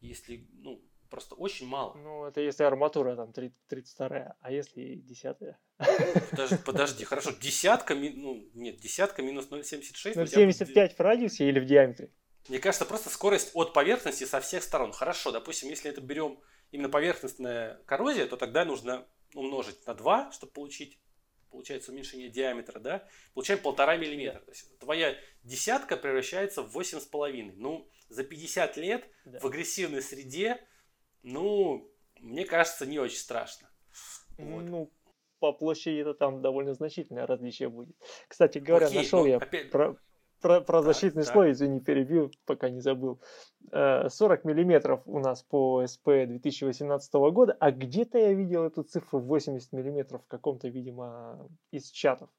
Если, 0.00 0.46
ну, 0.52 0.82
просто 1.10 1.34
очень 1.34 1.66
мало. 1.66 1.94
Ну, 1.94 2.24
это 2.24 2.40
если 2.40 2.62
арматура 2.64 3.16
там 3.16 3.32
32, 3.32 4.36
а 4.40 4.52
если 4.52 4.94
десятая? 4.94 5.58
Подожди, 6.30 6.56
подожди, 6.64 7.04
хорошо, 7.04 7.30
десятка, 7.40 7.94
ну, 7.94 8.48
нет, 8.54 8.78
десятка 8.78 9.22
минус 9.22 9.48
0,76. 9.50 10.14
0,75 10.14 10.94
в 10.96 11.00
радиусе 11.00 11.48
или 11.48 11.60
в 11.60 11.64
диаметре? 11.64 12.10
Мне 12.48 12.58
кажется, 12.58 12.84
просто 12.84 13.10
скорость 13.10 13.50
от 13.54 13.72
поверхности 13.72 14.24
со 14.24 14.40
всех 14.40 14.62
сторон. 14.62 14.92
Хорошо, 14.92 15.32
допустим, 15.32 15.68
если 15.68 15.90
это 15.90 16.00
берем 16.00 16.40
именно 16.70 16.88
поверхностная 16.88 17.82
коррозия, 17.84 18.26
то 18.26 18.36
тогда 18.36 18.64
нужно 18.64 19.06
умножить 19.34 19.86
на 19.86 19.94
2, 19.94 20.32
чтобы 20.32 20.52
получить 20.52 20.98
получается 21.50 21.92
уменьшение 21.92 22.28
диаметра, 22.28 22.78
да, 22.78 23.08
получаем 23.34 23.60
полтора 23.60 23.96
миллиметра. 23.96 24.40
То 24.40 24.50
есть 24.50 24.78
твоя 24.78 25.16
десятка 25.44 25.96
превращается 25.96 26.62
в 26.62 26.70
восемь 26.72 27.00
с 27.00 27.06
половиной. 27.06 27.54
Ну, 27.56 27.88
за 28.08 28.24
50 28.24 28.76
лет 28.76 29.08
да. 29.24 29.38
в 29.40 29.44
агрессивной 29.44 30.02
среде, 30.02 30.60
ну, 31.22 31.90
мне 32.20 32.44
кажется, 32.44 32.86
не 32.86 32.98
очень 32.98 33.18
страшно. 33.18 33.68
Вот. 34.38 34.62
Ну, 34.62 34.92
по 35.40 35.52
площади 35.52 36.00
это 36.00 36.14
там 36.14 36.42
довольно 36.42 36.74
значительное 36.74 37.26
различие 37.26 37.68
будет. 37.68 37.96
Кстати 38.28 38.58
говоря, 38.58 38.86
Окей, 38.86 38.98
нашел 38.98 39.24
я 39.24 39.36
опять... 39.36 39.70
про, 39.70 39.96
про, 40.40 40.60
про 40.60 40.82
защитный 40.82 41.24
так, 41.24 41.32
слой, 41.32 41.52
извини, 41.52 41.80
перебил, 41.80 42.32
пока 42.44 42.70
не 42.70 42.80
забыл. 42.80 43.20
40 43.70 44.10
э, 44.14 44.48
миллиметров 44.48 45.02
у 45.06 45.18
нас 45.18 45.42
по 45.42 45.86
СП 45.86 46.04
2018 46.04 47.12
года, 47.14 47.56
а 47.58 47.70
где-то 47.70 48.18
я 48.18 48.32
видел 48.32 48.64
эту 48.64 48.82
цифру 48.82 49.20
80 49.20 49.72
миллиметров 49.72 50.22
в 50.24 50.28
каком-то, 50.28 50.68
видимо, 50.68 51.48
из 51.70 51.90
чатов. 51.90 52.30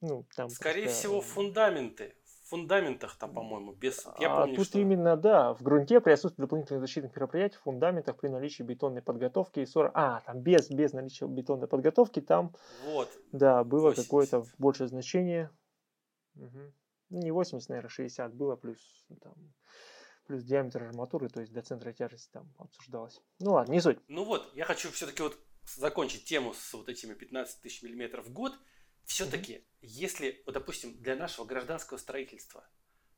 Ну, 0.00 0.26
там 0.34 0.48
Скорее 0.48 0.84
просто... 0.84 0.98
всего, 0.98 1.20
фундаменты. 1.20 2.14
Фундаментах 2.52 3.16
там, 3.16 3.32
по-моему, 3.32 3.72
без... 3.72 4.06
Я 4.18 4.34
а 4.34 4.40
помню, 4.42 4.56
тут 4.56 4.66
что... 4.66 4.78
именно, 4.78 5.16
да, 5.16 5.54
в 5.54 5.62
грунте 5.62 6.00
при 6.00 6.12
отсутствии 6.12 6.42
дополнительных 6.42 6.80
защитных 6.80 7.16
мероприятий 7.16 7.56
в 7.56 7.62
фундаментах 7.62 8.16
при 8.16 8.28
наличии 8.28 8.62
бетонной 8.62 9.02
подготовки 9.02 9.60
и 9.60 9.66
40... 9.66 9.92
А, 9.94 10.20
там 10.20 10.40
без, 10.40 10.70
без 10.70 10.92
наличия 10.92 11.26
бетонной 11.26 11.66
подготовки 11.66 12.20
там... 12.20 12.54
Вот. 12.84 13.08
Да, 13.32 13.64
было 13.64 13.92
какое-то 13.92 14.44
большее 14.58 14.88
значение. 14.88 15.50
Угу 16.36 16.72
не 17.12 17.30
80, 17.30 17.68
наверное, 17.68 17.90
60 17.90 18.34
было, 18.34 18.56
плюс 18.56 18.78
ну, 19.08 19.16
там, 19.16 19.34
плюс 20.26 20.42
диаметр 20.42 20.82
арматуры, 20.84 21.28
то 21.28 21.40
есть 21.40 21.52
до 21.52 21.62
центра 21.62 21.92
тяжести 21.92 22.30
там 22.32 22.52
обсуждалось. 22.58 23.20
Ну 23.38 23.52
ладно, 23.52 23.72
не 23.72 23.80
суть. 23.80 23.98
Ну 24.08 24.24
вот, 24.24 24.50
я 24.54 24.64
хочу 24.64 24.90
все-таки 24.90 25.22
вот 25.22 25.38
закончить 25.76 26.24
тему 26.24 26.54
с 26.54 26.72
вот 26.72 26.88
этими 26.88 27.14
15 27.14 27.60
тысяч 27.60 27.82
миллиметров 27.82 28.26
в 28.26 28.32
год. 28.32 28.52
Все-таки, 29.04 29.52
mm-hmm. 29.52 29.64
если, 29.80 30.42
вот, 30.46 30.52
допустим, 30.52 31.00
для 31.02 31.16
нашего 31.16 31.44
гражданского 31.44 31.98
строительства, 31.98 32.66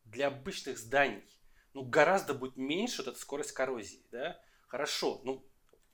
для 0.05 0.29
обычных 0.29 0.79
зданий, 0.79 1.25
ну, 1.73 1.83
гораздо 1.83 2.35
будет 2.35 2.57
меньше 2.57 3.03
вот 3.03 3.09
эта 3.09 3.19
скорость 3.19 3.53
коррозии, 3.53 4.07
да, 4.11 4.41
хорошо, 4.69 5.21
ну, 5.25 5.47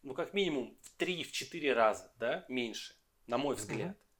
ну 0.02 0.14
как 0.14 0.34
минимум 0.34 0.78
в 0.82 1.00
3-4 1.00 1.72
раза, 1.72 2.12
да, 2.18 2.44
меньше, 2.48 2.94
на 3.26 3.38
мой 3.38 3.56
взгляд. 3.56 3.96
Mm-hmm. 3.96 4.10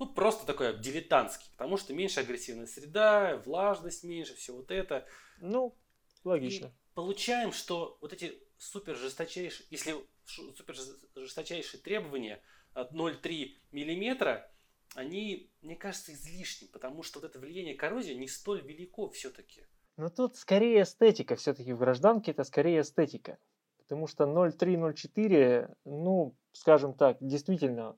Ну, 0.00 0.06
просто 0.14 0.46
такой 0.46 0.78
дилетантский, 0.78 1.50
потому 1.52 1.76
что 1.76 1.92
меньше 1.92 2.20
агрессивная 2.20 2.66
среда, 2.66 3.36
влажность 3.44 4.02
меньше, 4.02 4.34
все 4.34 4.54
вот 4.54 4.70
это. 4.70 5.06
Ну, 5.40 5.76
логично. 6.24 6.66
И 6.66 6.94
получаем, 6.94 7.52
что 7.52 7.98
вот 8.00 8.12
эти 8.14 8.42
супер 8.56 8.96
жесточайшие, 8.96 9.66
если 9.70 9.94
супер 10.24 10.74
жесточайшие 11.16 11.82
требования 11.82 12.42
от 12.72 12.92
0,3 12.92 13.58
миллиметра, 13.72 14.49
они, 14.94 15.50
мне 15.62 15.76
кажется, 15.76 16.12
излишни, 16.12 16.66
потому 16.66 17.02
что 17.02 17.20
вот 17.20 17.28
это 17.28 17.38
влияние 17.38 17.74
коррозии 17.74 18.14
не 18.14 18.28
столь 18.28 18.62
велико 18.62 19.08
все-таки. 19.10 19.62
Но 19.96 20.08
тут 20.08 20.36
скорее 20.36 20.82
эстетика, 20.82 21.36
все-таки 21.36 21.72
в 21.72 21.78
гражданке 21.78 22.30
это 22.30 22.44
скорее 22.44 22.80
эстетика. 22.80 23.38
Потому 23.78 24.06
что 24.06 24.24
0,3-0,4, 24.24 25.74
ну, 25.84 26.34
скажем 26.52 26.94
так, 26.94 27.18
действительно, 27.20 27.96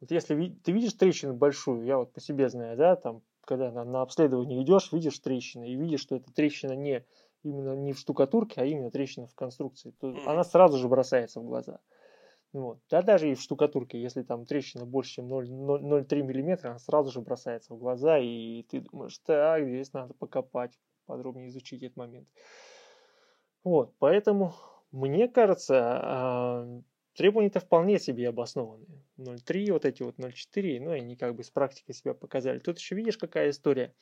вот 0.00 0.10
если 0.10 0.56
ты 0.64 0.72
видишь 0.72 0.94
трещину 0.94 1.34
большую, 1.34 1.84
я 1.84 1.98
вот 1.98 2.12
по 2.12 2.20
себе 2.20 2.48
знаю, 2.48 2.76
да, 2.76 2.96
там, 2.96 3.22
когда 3.42 3.70
на, 3.70 3.84
на 3.84 4.02
обследование 4.02 4.62
идешь, 4.62 4.92
видишь 4.92 5.18
трещину, 5.18 5.64
и 5.64 5.76
видишь, 5.76 6.00
что 6.00 6.16
эта 6.16 6.32
трещина 6.32 6.72
не 6.72 7.04
именно 7.42 7.74
не 7.74 7.92
в 7.92 7.98
штукатурке, 7.98 8.60
а 8.60 8.64
именно 8.64 8.90
трещина 8.90 9.26
в 9.26 9.34
конструкции, 9.34 9.94
то 10.00 10.16
она 10.26 10.44
сразу 10.44 10.78
же 10.78 10.88
бросается 10.88 11.40
в 11.40 11.44
глаза. 11.44 11.80
Вот. 12.54 12.78
Да 12.88 13.02
даже 13.02 13.32
и 13.32 13.34
в 13.34 13.40
штукатурке, 13.40 14.00
если 14.00 14.22
там 14.22 14.46
трещина 14.46 14.86
больше, 14.86 15.14
чем 15.14 15.26
0,3 15.26 16.22
мм, 16.22 16.64
она 16.64 16.78
сразу 16.78 17.10
же 17.10 17.20
бросается 17.20 17.74
в 17.74 17.78
глаза, 17.78 18.18
и 18.20 18.62
ты 18.62 18.80
думаешь, 18.80 19.18
так, 19.18 19.66
здесь 19.66 19.92
надо 19.92 20.14
покопать, 20.14 20.78
подробнее 21.06 21.48
изучить 21.48 21.82
этот 21.82 21.96
момент. 21.96 22.28
Вот, 23.64 23.94
поэтому 23.98 24.54
мне 24.92 25.26
кажется, 25.26 25.80
а, 25.80 26.80
требования-то 27.14 27.60
вполне 27.60 27.98
себе 27.98 28.28
обоснованные. 28.28 29.02
0.3, 29.16 29.70
вот 29.72 29.86
эти 29.86 30.02
вот 30.02 30.18
0.4, 30.18 30.80
ну, 30.80 30.90
они 30.90 31.16
как 31.16 31.34
бы 31.34 31.42
с 31.42 31.50
практикой 31.50 31.94
себя 31.94 32.14
показали. 32.14 32.58
Тут 32.58 32.78
еще 32.78 32.94
видишь, 32.94 33.16
какая 33.16 33.50
история, 33.50 33.94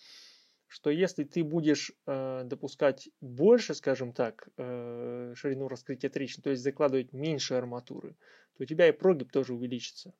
что 0.73 0.89
если 0.91 1.25
ты 1.25 1.45
будешь 1.45 1.93
э, 2.07 2.43
допускать 2.45 3.11
больше, 3.21 3.75
скажем 3.75 4.13
так, 4.15 4.49
э, 4.57 5.35
ширину 5.37 5.69
раскрытия 5.69 6.09
трещин, 6.09 6.43
то 6.43 6.49
есть 6.51 6.63
закладывать 6.63 7.13
меньше 7.13 7.55
арматуры, 7.55 8.17
то 8.57 8.63
у 8.63 8.65
тебя 8.65 8.89
и 8.89 8.93
прогиб 8.93 9.31
тоже 9.31 9.53
увеличится. 9.53 10.15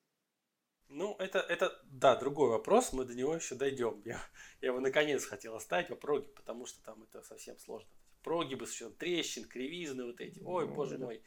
Ну, 0.89 1.17
это, 1.19 1.39
это, 1.39 1.73
да, 1.85 2.17
другой 2.17 2.51
вопрос, 2.51 2.93
мы 2.93 3.07
до 3.07 3.15
него 3.15 3.35
еще 3.35 3.55
дойдем. 3.55 4.03
Я, 4.05 4.21
я 4.61 4.69
его 4.69 4.81
наконец 4.81 5.25
хотел 5.25 5.55
оставить 5.55 5.89
по 5.89 5.97
прогиб, 5.97 6.35
потому 6.35 6.67
что 6.67 6.83
там 6.83 7.03
это 7.03 7.23
совсем 7.23 7.59
сложно, 7.59 7.89
прогибы 8.23 8.67
учетом 8.67 8.93
трещин, 8.95 9.45
кривизны 9.47 10.05
вот 10.05 10.21
эти. 10.21 10.43
Ой, 10.45 10.67
Ну, 10.69 10.75
боже 10.75 10.97
это- 10.97 11.05
мой. 11.05 11.23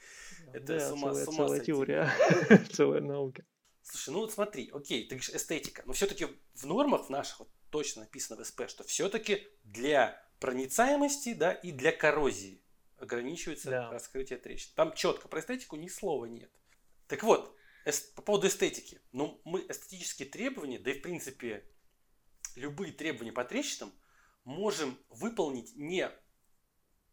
Это 0.53 0.67
Да, 0.67 0.79
с 0.79 0.91
ума, 0.91 1.09
целая, 1.09 1.25
с 1.25 1.27
ума 1.29 1.37
целая 1.37 1.57
сойти. 1.57 1.65
теория, 1.71 2.09
целая 2.71 3.01
наука. 3.01 3.43
Слушай, 3.81 4.09
ну 4.13 4.19
вот 4.19 4.31
смотри, 4.33 4.69
окей, 4.71 5.03
ты 5.07 5.15
говоришь 5.15 5.29
эстетика, 5.31 5.81
но 5.87 5.93
все-таки 5.93 6.27
в 6.53 6.65
нормах 6.65 7.07
в 7.07 7.09
наших 7.09 7.39
вот 7.39 7.49
точно 7.75 8.03
написано 8.03 8.41
в 8.41 8.47
СП, 8.47 8.69
что 8.69 8.85
все-таки 8.85 9.45
для 9.65 10.17
проницаемости, 10.39 11.33
да, 11.33 11.51
и 11.51 11.73
для 11.73 11.91
коррозии 11.91 12.61
ограничивается 12.97 13.69
Да. 13.69 13.91
раскрытие 13.91 14.39
трещин. 14.39 14.71
Там 14.75 14.93
четко 14.93 15.27
про 15.27 15.41
эстетику 15.41 15.75
ни 15.75 15.89
слова 15.89 16.23
нет. 16.23 16.49
Так 17.09 17.23
вот, 17.23 17.53
по 18.15 18.21
поводу 18.21 18.47
эстетики. 18.47 19.01
Ну, 19.11 19.41
мы 19.43 19.59
эстетические 19.67 20.29
требования, 20.29 20.79
да 20.79 20.91
и 20.91 20.99
в 20.99 21.01
принципе 21.01 21.69
любые 22.55 22.93
требования 22.93 23.33
по 23.33 23.43
трещинам 23.43 23.91
можем 24.45 24.97
выполнить 25.09 25.75
не 25.75 26.09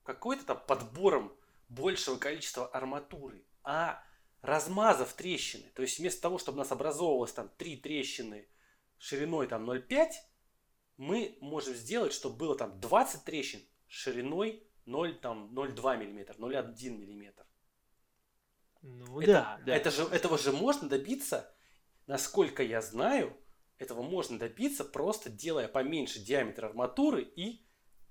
какой-то 0.05 0.45
там 0.45 0.65
подбором 0.65 1.37
большего 1.69 2.19
количества 2.19 2.69
арматуры, 2.69 3.45
а 3.65 4.01
размазав 4.43 5.13
трещины. 5.15 5.69
То 5.75 5.83
есть 5.83 5.99
вместо 5.99 6.23
того, 6.23 6.39
чтобы 6.39 6.55
у 6.55 6.59
нас 6.61 6.71
образовывалось 6.71 7.33
там 7.33 7.49
три 7.49 7.77
трещины 7.77 8.47
шириной 8.99 9.49
там 9.49 9.69
0,5, 9.69 10.13
мы 10.97 11.37
можем 11.41 11.75
сделать, 11.75 12.13
чтобы 12.13 12.37
было 12.37 12.57
там 12.57 12.81
20 12.81 13.25
трещин 13.25 13.61
шириной 13.87 14.67
0, 14.87 15.19
там, 15.21 15.51
0,2 15.55 15.97
мм, 15.97 16.35
0,1 16.39 16.91
мм. 16.91 17.47
Ну 18.83 19.21
это, 19.21 19.33
да, 19.33 19.61
да. 19.65 19.77
это 19.77 19.91
же, 19.91 20.03
этого 20.05 20.39
же 20.39 20.53
можно 20.53 20.89
добиться, 20.89 21.55
насколько 22.07 22.63
я 22.63 22.83
знаю, 22.83 23.37
этого 23.79 24.03
можно 24.03 24.39
добиться 24.39 24.85
просто 24.85 25.31
делая 25.31 25.69
поменьше 25.69 26.21
диаметр 26.21 26.67
арматуры 26.67 27.23
и 27.23 27.65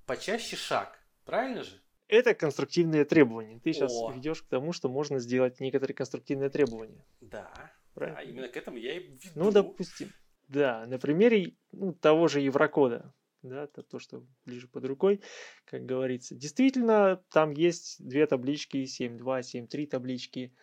почаще 0.06 0.56
шаг. 0.56 0.98
Правильно 1.26 1.64
же? 1.64 1.82
Это 2.08 2.34
конструктивные 2.34 3.06
требования. 3.06 3.60
Ты 3.60 3.74
сейчас 3.74 3.94
О. 3.94 4.12
ведешь 4.12 4.42
к 4.42 4.48
тому, 4.48 4.74
что 4.74 4.90
можно 4.90 5.20
сделать 5.20 5.60
некоторые 5.60 5.96
конструктивные 5.96 6.50
требования. 6.50 7.06
Да. 7.22 7.72
Правильно? 7.94 8.20
А 8.20 8.24
именно 8.24 8.48
к 8.48 8.58
этому 8.58 8.78
я 8.78 8.96
и 8.96 9.00
веду. 9.00 9.30
Ну, 9.36 9.52
допустим. 9.52 10.12
Да, 10.52 10.86
на 10.86 11.00
примере 11.00 11.54
ну, 11.72 11.94
того 11.94 12.28
же 12.28 12.42
Еврокода, 12.42 13.14
да, 13.42 13.64
это 13.64 13.84
то, 13.84 14.00
что 14.00 14.28
ближе 14.46 14.68
под 14.68 14.84
рукой, 14.84 15.22
как 15.64 15.86
говорится. 15.86 16.36
Действительно, 16.36 17.24
там 17.32 17.52
есть 17.52 18.06
две 18.06 18.28
таблички, 18.28 18.84
7.2, 18.84 19.40
7.3 19.40 19.88
таблички, 19.88 20.54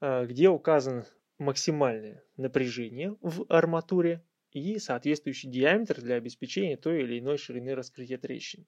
э, 0.00 0.26
где 0.26 0.48
указано 0.50 1.04
максимальное 1.38 2.22
напряжение 2.36 3.16
в 3.22 3.44
арматуре 3.48 4.22
и 4.52 4.78
соответствующий 4.78 5.50
диаметр 5.50 6.00
для 6.00 6.14
обеспечения 6.14 6.76
той 6.76 7.02
или 7.02 7.18
иной 7.18 7.36
ширины 7.36 7.74
раскрытия 7.74 8.18
трещин. 8.18 8.64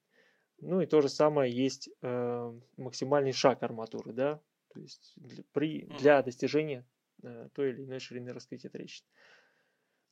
Ну 0.58 0.80
и 0.80 0.86
то 0.86 1.00
же 1.00 1.08
самое 1.08 1.54
есть 1.54 1.88
э, 2.02 2.60
максимальный 2.76 3.32
шаг 3.32 3.62
арматуры, 3.62 4.12
да, 4.12 4.40
то 4.74 4.80
есть 4.80 5.12
для, 5.14 5.44
при, 5.52 5.86
для 6.00 6.20
достижения 6.22 6.84
э, 7.22 7.50
той 7.54 7.70
или 7.70 7.84
иной 7.84 8.00
ширины 8.00 8.32
раскрытия 8.32 8.68
трещин. 8.68 9.06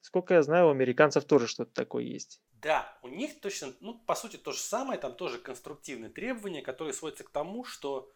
Сколько 0.04 0.34
я 0.34 0.42
знаю, 0.42 0.66
у 0.66 0.70
американцев 0.70 1.24
тоже 1.24 1.46
что-то 1.46 1.72
такое 1.72 2.04
есть. 2.04 2.42
Да, 2.60 2.98
у 3.00 3.08
них 3.08 3.40
точно, 3.40 3.72
ну, 3.80 3.98
по 4.00 4.14
сути, 4.14 4.36
то 4.36 4.52
же 4.52 4.58
самое, 4.58 5.00
там 5.00 5.14
тоже 5.14 5.38
конструктивные 5.38 6.10
требования, 6.10 6.60
которые 6.60 6.92
сводятся 6.92 7.24
к 7.24 7.30
тому, 7.30 7.64
что 7.64 8.12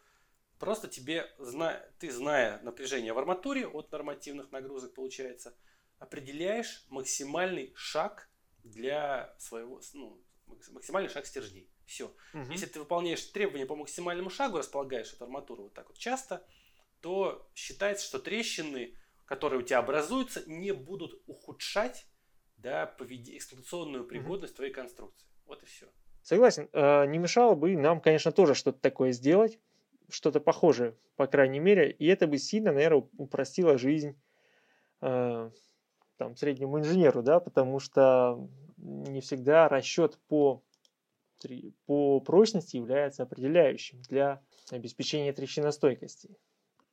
просто 0.59 0.87
тебе, 0.89 1.33
зна- 1.39 1.83
ты, 1.99 2.11
зная 2.11 2.61
напряжение 2.61 3.15
в 3.15 3.19
арматуре 3.19 3.67
от 3.67 3.91
нормативных 3.91 4.53
нагрузок, 4.53 4.93
получается, 4.93 5.57
определяешь 5.99 6.85
максимальный 6.91 7.73
шаг 7.75 8.29
для 8.65 9.35
своего, 9.39 9.81
ну, 9.95 10.23
макс- 10.47 10.69
максимальный 10.69 11.09
шаг 11.09 11.25
стержней. 11.25 11.71
Все. 11.87 12.13
Мгм. 12.35 12.51
Если 12.51 12.67
ты 12.67 12.81
выполняешь 12.81 13.25
требования 13.25 13.65
по 13.65 13.77
максимальному 13.77 14.29
шагу, 14.29 14.59
располагаешь 14.59 15.15
эту 15.15 15.25
арматуру 15.25 15.63
вот 15.63 15.73
так 15.73 15.89
вот 15.89 15.97
часто, 15.97 16.47
то 17.01 17.49
считается, 17.55 18.05
что 18.05 18.19
трещины, 18.19 18.95
которые 19.29 19.61
у 19.61 19.63
тебя 19.63 19.79
образуются, 19.79 20.43
не 20.51 20.73
будут 20.73 21.23
ухудшать 21.27 22.07
да, 22.57 22.93
поведи- 22.99 23.37
эксплуатационную 23.37 24.05
пригодность 24.05 24.57
твоей 24.57 24.73
конструкции. 24.73 25.29
Вот 25.47 25.63
и 25.63 25.67
все. 25.67 25.87
Согласен. 26.23 26.69
Э, 26.73 27.07
Не 27.07 27.19
мешало 27.19 27.55
бы 27.55 27.77
нам, 27.77 28.01
конечно, 28.01 28.33
тоже 28.33 28.55
что-то 28.55 28.81
такое 28.81 29.13
сделать, 29.13 29.61
что-то 30.09 30.41
похожее, 30.41 30.97
по 31.17 31.27
крайней 31.27 31.61
мере, 31.61 31.91
и 31.91 32.07
это 32.07 32.27
бы 32.27 32.39
сильно, 32.39 32.73
наверное, 32.73 33.07
упростило 33.19 33.77
жизнь 33.77 34.19
э, 35.03 35.51
там, 36.17 36.37
среднему 36.37 36.79
инженеру, 36.79 37.23
да, 37.23 37.39
потому 37.39 37.79
что 37.81 38.49
не 38.79 39.21
всегда 39.21 39.69
расчет 39.69 40.19
по, 40.29 40.63
по 41.87 42.21
прочности 42.21 42.77
является 42.77 43.23
определяющим 43.25 44.01
для 44.03 44.43
обеспечения 44.71 45.33
трещиностойкости. 45.33 46.35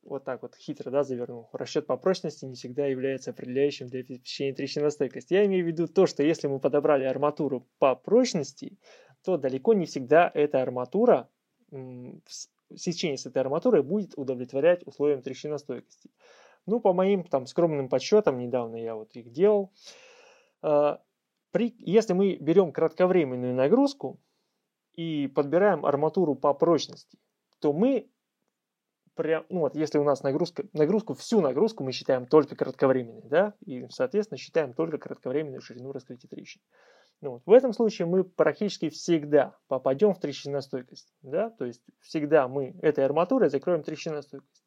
Вот 0.06 0.22
так 0.22 0.42
вот 0.42 0.54
хитро, 0.54 0.90
да, 0.90 1.02
завернул. 1.02 1.48
Расчет 1.52 1.86
по 1.86 1.96
прочности 1.96 2.44
не 2.44 2.54
всегда 2.54 2.86
является 2.86 3.32
определяющим 3.32 3.88
для 3.88 4.00
обеспечения 4.00 4.54
трещиностойкости. 4.54 5.34
Я 5.34 5.44
имею 5.46 5.64
в 5.64 5.66
виду 5.66 5.88
то, 5.88 6.06
что 6.06 6.22
если 6.22 6.46
мы 6.46 6.60
подобрали 6.60 7.04
арматуру 7.04 7.66
по 7.80 7.96
прочности, 7.96 8.78
то 9.24 9.36
далеко 9.36 9.74
не 9.74 9.86
всегда 9.86 10.30
эта 10.32 10.62
арматура, 10.62 11.28
сечение 12.74 13.18
с 13.18 13.26
этой 13.26 13.38
арматурой 13.38 13.82
будет 13.82 14.12
удовлетворять 14.16 14.86
условиям 14.86 15.22
трещиностойкости. 15.22 16.10
Ну, 16.66 16.78
по 16.80 16.92
моим 16.92 17.24
там 17.24 17.46
скромным 17.46 17.88
подсчетам, 17.88 18.38
недавно 18.38 18.76
я 18.76 18.94
вот 18.94 19.14
их 19.16 19.32
делал, 19.32 19.72
э, 20.62 20.96
при, 21.50 21.74
если 21.78 22.12
мы 22.12 22.36
берем 22.36 22.70
кратковременную 22.70 23.54
нагрузку 23.54 24.20
и 24.94 25.26
подбираем 25.26 25.84
арматуру 25.84 26.36
по 26.36 26.54
прочности, 26.54 27.18
то 27.60 27.72
мы 27.72 28.08
прям, 29.16 29.44
ну 29.48 29.60
вот, 29.60 29.74
если 29.74 29.98
у 29.98 30.04
нас 30.04 30.22
нагрузка, 30.22 30.64
нагрузку, 30.72 31.14
всю 31.14 31.40
нагрузку 31.40 31.82
мы 31.82 31.92
считаем 31.92 32.26
только 32.26 32.54
кратковременной, 32.54 33.28
да, 33.28 33.54
и, 33.64 33.86
соответственно, 33.88 34.38
считаем 34.38 34.74
только 34.74 34.98
кратковременную 34.98 35.60
ширину 35.60 35.90
раскрытия 35.92 36.28
трещин. 36.28 36.60
Ну, 37.22 37.32
вот, 37.32 37.42
в 37.46 37.52
этом 37.52 37.72
случае 37.72 38.06
мы 38.06 38.24
практически 38.24 38.90
всегда 38.90 39.56
попадем 39.68 40.12
в 40.12 40.20
трещиностойкость, 40.20 41.14
да, 41.22 41.50
то 41.50 41.64
есть 41.64 41.82
всегда 42.00 42.46
мы 42.46 42.76
этой 42.82 43.04
арматурой 43.04 43.48
закроем 43.48 43.82
трещиностойкость. 43.82 44.64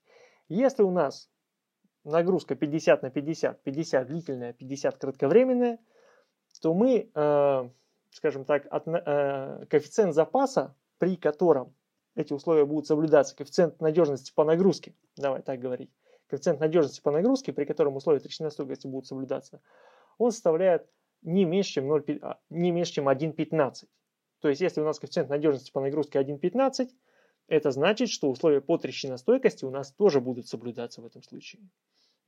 Если 0.49 0.81
у 0.81 0.89
нас 0.89 1.29
нагрузка 2.03 2.55
50 2.55 3.03
на 3.03 3.11
50, 3.11 3.63
50 3.63 4.07
длительная, 4.07 4.53
50 4.53 4.97
кратковременная, 4.97 5.79
то 6.61 6.73
мы, 6.73 7.11
э, 7.13 7.69
скажем 8.09 8.45
так, 8.45 8.65
от, 8.71 8.87
э, 8.87 9.65
коэффициент 9.69 10.15
запаса, 10.15 10.75
при 10.97 11.15
котором 11.15 11.75
эти 12.19 12.33
условия 12.33 12.65
будут 12.65 12.85
соблюдаться, 12.85 13.35
коэффициент 13.35 13.79
надежности 13.79 14.33
по 14.35 14.43
нагрузке, 14.43 14.93
давай 15.15 15.41
так 15.41 15.59
говорить, 15.59 15.89
коэффициент 16.27 16.59
надежности 16.59 17.01
по 17.01 17.11
нагрузке, 17.11 17.53
при 17.53 17.65
котором 17.65 17.95
условия 17.95 18.19
трещиностойкости 18.19 18.87
будут 18.87 19.07
соблюдаться, 19.07 19.61
он 20.17 20.31
составляет 20.31 20.85
не 21.21 21.45
меньше, 21.45 21.73
чем, 21.73 21.87
0, 21.87 22.19
а, 22.21 22.39
не 22.49 22.71
меньше, 22.71 22.93
чем 22.93 23.07
1,15. 23.07 23.87
То 24.41 24.49
есть, 24.49 24.61
если 24.61 24.81
у 24.81 24.85
нас 24.85 24.99
коэффициент 24.99 25.29
надежности 25.29 25.71
по 25.71 25.79
нагрузке 25.79 26.19
1,15, 26.19 26.89
это 27.47 27.71
значит, 27.71 28.09
что 28.09 28.29
условия 28.29 28.61
по 28.61 28.77
трещиностойкости 28.77 29.65
у 29.65 29.71
нас 29.71 29.91
тоже 29.91 30.19
будут 30.19 30.47
соблюдаться 30.47 31.01
в 31.01 31.05
этом 31.05 31.23
случае. 31.23 31.61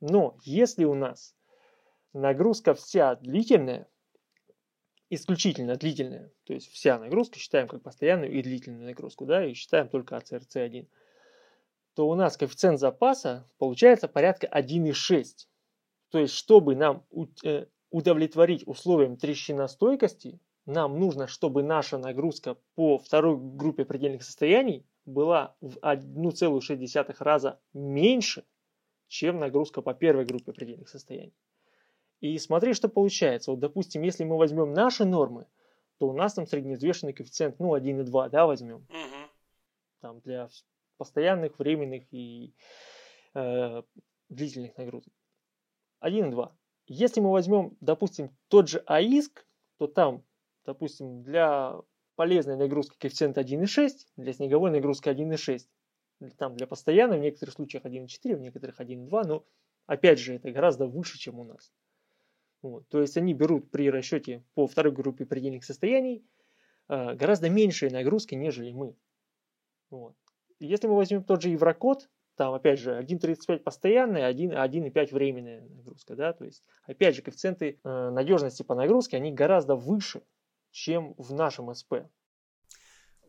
Но 0.00 0.36
если 0.42 0.84
у 0.84 0.94
нас 0.94 1.34
нагрузка 2.12 2.74
вся 2.74 3.14
длительная, 3.16 3.88
исключительно 5.14 5.76
длительная, 5.76 6.32
то 6.44 6.54
есть 6.54 6.72
вся 6.72 6.98
нагрузка 6.98 7.38
считаем 7.38 7.68
как 7.68 7.82
постоянную 7.82 8.32
и 8.32 8.42
длительную 8.42 8.86
нагрузку, 8.86 9.26
да, 9.26 9.44
и 9.44 9.52
считаем 9.52 9.88
только 9.90 10.16
АЦРЦ1, 10.16 10.88
то 11.94 12.08
у 12.08 12.14
нас 12.14 12.38
коэффициент 12.38 12.80
запаса 12.80 13.46
получается 13.58 14.08
порядка 14.08 14.46
1,6. 14.46 15.24
То 16.08 16.18
есть, 16.18 16.32
чтобы 16.34 16.76
нам 16.76 17.04
э, 17.44 17.66
удовлетворить 17.90 18.66
условиям 18.66 19.18
трещиностойкости, 19.18 20.40
нам 20.64 20.98
нужно, 20.98 21.26
чтобы 21.26 21.62
наша 21.62 21.98
нагрузка 21.98 22.56
по 22.74 22.96
второй 22.96 23.36
группе 23.36 23.84
предельных 23.84 24.22
состояний 24.22 24.86
была 25.04 25.54
в 25.60 25.76
1,6 25.76 27.16
раза 27.18 27.60
меньше, 27.74 28.46
чем 29.08 29.38
нагрузка 29.38 29.82
по 29.82 29.92
первой 29.92 30.24
группе 30.24 30.54
предельных 30.54 30.88
состояний. 30.88 31.34
И 32.22 32.38
смотри, 32.38 32.72
что 32.72 32.88
получается. 32.88 33.50
Вот, 33.50 33.58
допустим, 33.58 34.02
если 34.02 34.22
мы 34.22 34.38
возьмем 34.38 34.72
наши 34.72 35.04
нормы, 35.04 35.48
то 35.98 36.08
у 36.08 36.12
нас 36.12 36.34
там 36.34 36.46
средневзвешенный 36.46 37.12
коэффициент, 37.12 37.58
ну, 37.58 37.74
1,2, 37.76 38.30
да, 38.30 38.46
возьмем. 38.46 38.86
Угу. 38.88 39.30
Там 40.00 40.20
для 40.20 40.48
постоянных, 40.98 41.58
временных 41.58 42.04
и 42.12 42.54
э, 43.34 43.82
длительных 44.28 44.76
нагрузок. 44.76 45.12
1,2. 46.00 46.52
Если 46.86 47.20
мы 47.20 47.32
возьмем, 47.32 47.76
допустим, 47.80 48.30
тот 48.46 48.68
же 48.68 48.84
АИСК, 48.86 49.44
то 49.78 49.88
там, 49.88 50.24
допустим, 50.64 51.24
для 51.24 51.74
полезной 52.14 52.56
нагрузки 52.56 52.96
коэффициент 52.98 53.36
1,6, 53.36 53.90
для 54.16 54.32
снеговой 54.32 54.70
нагрузки 54.70 55.08
1,6. 55.08 56.30
Там 56.38 56.54
для 56.54 56.68
постоянной 56.68 57.18
в 57.18 57.22
некоторых 57.22 57.54
случаях 57.54 57.84
1,4, 57.84 58.36
в 58.36 58.40
некоторых 58.40 58.80
1,2, 58.80 59.26
но 59.26 59.44
опять 59.86 60.20
же 60.20 60.36
это 60.36 60.52
гораздо 60.52 60.86
выше, 60.86 61.18
чем 61.18 61.40
у 61.40 61.44
нас. 61.44 61.72
Вот. 62.62 62.88
То 62.88 63.00
есть 63.00 63.16
они 63.16 63.34
берут 63.34 63.70
при 63.70 63.90
расчете 63.90 64.44
по 64.54 64.66
второй 64.66 64.92
группе 64.92 65.26
предельных 65.26 65.64
состояний 65.64 66.24
э, 66.88 67.14
гораздо 67.14 67.50
меньшие 67.50 67.90
нагрузки, 67.90 68.34
нежели 68.34 68.72
мы. 68.72 68.96
Вот. 69.90 70.16
Если 70.60 70.86
мы 70.86 70.94
возьмем 70.94 71.24
тот 71.24 71.42
же 71.42 71.48
Еврокод, 71.48 72.08
там, 72.36 72.54
опять 72.54 72.78
же, 72.78 72.92
1.35 72.98 73.58
постоянная, 73.58 74.32
1.5 74.32 75.12
временная 75.12 75.60
нагрузка, 75.68 76.14
да, 76.14 76.32
то 76.32 76.44
есть, 76.44 76.64
опять 76.84 77.14
же, 77.14 77.22
коэффициенты 77.22 77.80
э, 77.82 78.10
надежности 78.10 78.62
по 78.62 78.74
нагрузке, 78.74 79.16
они 79.16 79.32
гораздо 79.32 79.74
выше, 79.74 80.22
чем 80.70 81.14
в 81.18 81.34
нашем 81.34 81.74
СП. 81.74 81.94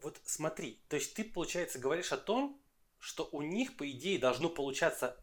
Вот 0.02 0.20
смотри, 0.24 0.82
то 0.90 0.96
есть 0.96 1.16
ты, 1.16 1.24
получается, 1.24 1.80
говоришь 1.80 2.12
о 2.12 2.18
том, 2.18 2.62
что 3.00 3.28
у 3.32 3.42
них, 3.42 3.76
по 3.78 3.90
идее, 3.90 4.20
должно 4.20 4.50
получаться, 4.50 5.23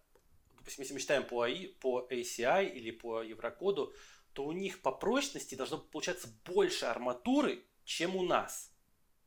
если 0.67 0.93
мы 0.93 1.01
считаем 1.01 1.25
по, 1.25 1.43
АИ, 1.43 1.69
по 1.69 2.07
ACI 2.11 2.71
или 2.71 2.91
по 2.91 3.23
Еврокоду, 3.23 3.93
то 4.33 4.45
у 4.45 4.53
них 4.53 4.83
по 4.83 4.93
прочности 4.93 5.55
должно 5.55 5.79
получаться 5.79 6.29
больше 6.45 6.87
арматуры, 6.87 7.65
чем 7.85 8.17
у 8.17 8.23
нас. 8.23 8.73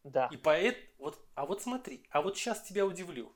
Да. 0.03 0.29
И 0.31 0.37
поэт, 0.37 0.77
вот, 0.97 1.19
а 1.35 1.45
вот 1.45 1.61
смотри, 1.61 2.05
а 2.09 2.21
вот 2.21 2.37
сейчас 2.37 2.61
тебя 2.61 2.85
удивлю. 2.85 3.33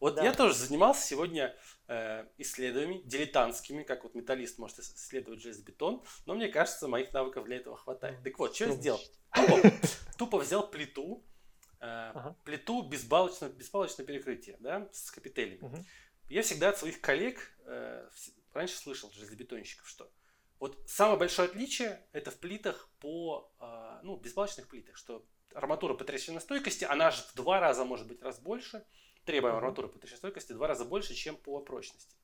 Вот 0.00 0.16
да. 0.16 0.24
я 0.24 0.32
тоже 0.32 0.54
занимался 0.54 1.04
сегодня 1.06 1.56
э, 1.88 2.26
исследованиями 2.38 3.02
дилетантскими, 3.04 3.82
как 3.82 4.04
вот 4.04 4.14
металлист 4.14 4.58
может 4.58 4.78
исследовать 4.78 5.40
железобетон, 5.40 6.04
но 6.24 6.34
мне 6.34 6.48
кажется, 6.48 6.86
моих 6.86 7.12
навыков 7.12 7.44
для 7.44 7.56
этого 7.56 7.76
хватает. 7.76 8.22
Так 8.22 8.38
вот, 8.38 8.54
что 8.54 8.66
я 8.66 8.70
сделал? 8.72 9.00
Тупо, 9.34 9.72
тупо 10.18 10.38
взял 10.38 10.68
плиту, 10.68 11.24
э, 11.80 11.86
ага. 11.86 12.36
плиту 12.44 12.82
безбалочное, 12.82 13.48
безбалочное 13.48 14.06
перекрытие, 14.06 14.56
да, 14.60 14.88
с 14.92 15.10
капителями. 15.10 15.58
Угу. 15.60 15.84
Я 16.28 16.42
всегда 16.42 16.70
от 16.70 16.78
своих 16.78 17.00
коллег 17.00 17.56
э, 17.66 18.08
раньше 18.52 18.76
слышал 18.76 19.10
железобетонщиков, 19.12 19.88
что 19.88 20.10
вот 20.58 20.78
самое 20.86 21.18
большое 21.18 21.48
отличие 21.48 22.06
это 22.12 22.30
в 22.30 22.38
плитах 22.38 22.88
по, 22.98 23.52
э, 23.60 24.00
ну, 24.02 24.16
безбалочных 24.16 24.68
плитах, 24.68 24.96
что 24.96 25.26
арматура 25.54 25.94
по 25.94 26.04
трещиностойкости, 26.04 26.84
она 26.84 27.10
же 27.10 27.22
в 27.22 27.34
два 27.34 27.60
раза 27.60 27.84
может 27.84 28.06
быть 28.06 28.22
раз 28.22 28.38
больше, 28.40 28.84
требуемая 29.24 29.58
арматура 29.58 29.88
по 29.88 29.98
трещиностойкости 29.98 30.52
в 30.52 30.56
два 30.56 30.68
раза 30.68 30.84
больше, 30.84 31.14
чем 31.14 31.36
по 31.36 31.60
прочности. 31.60 32.16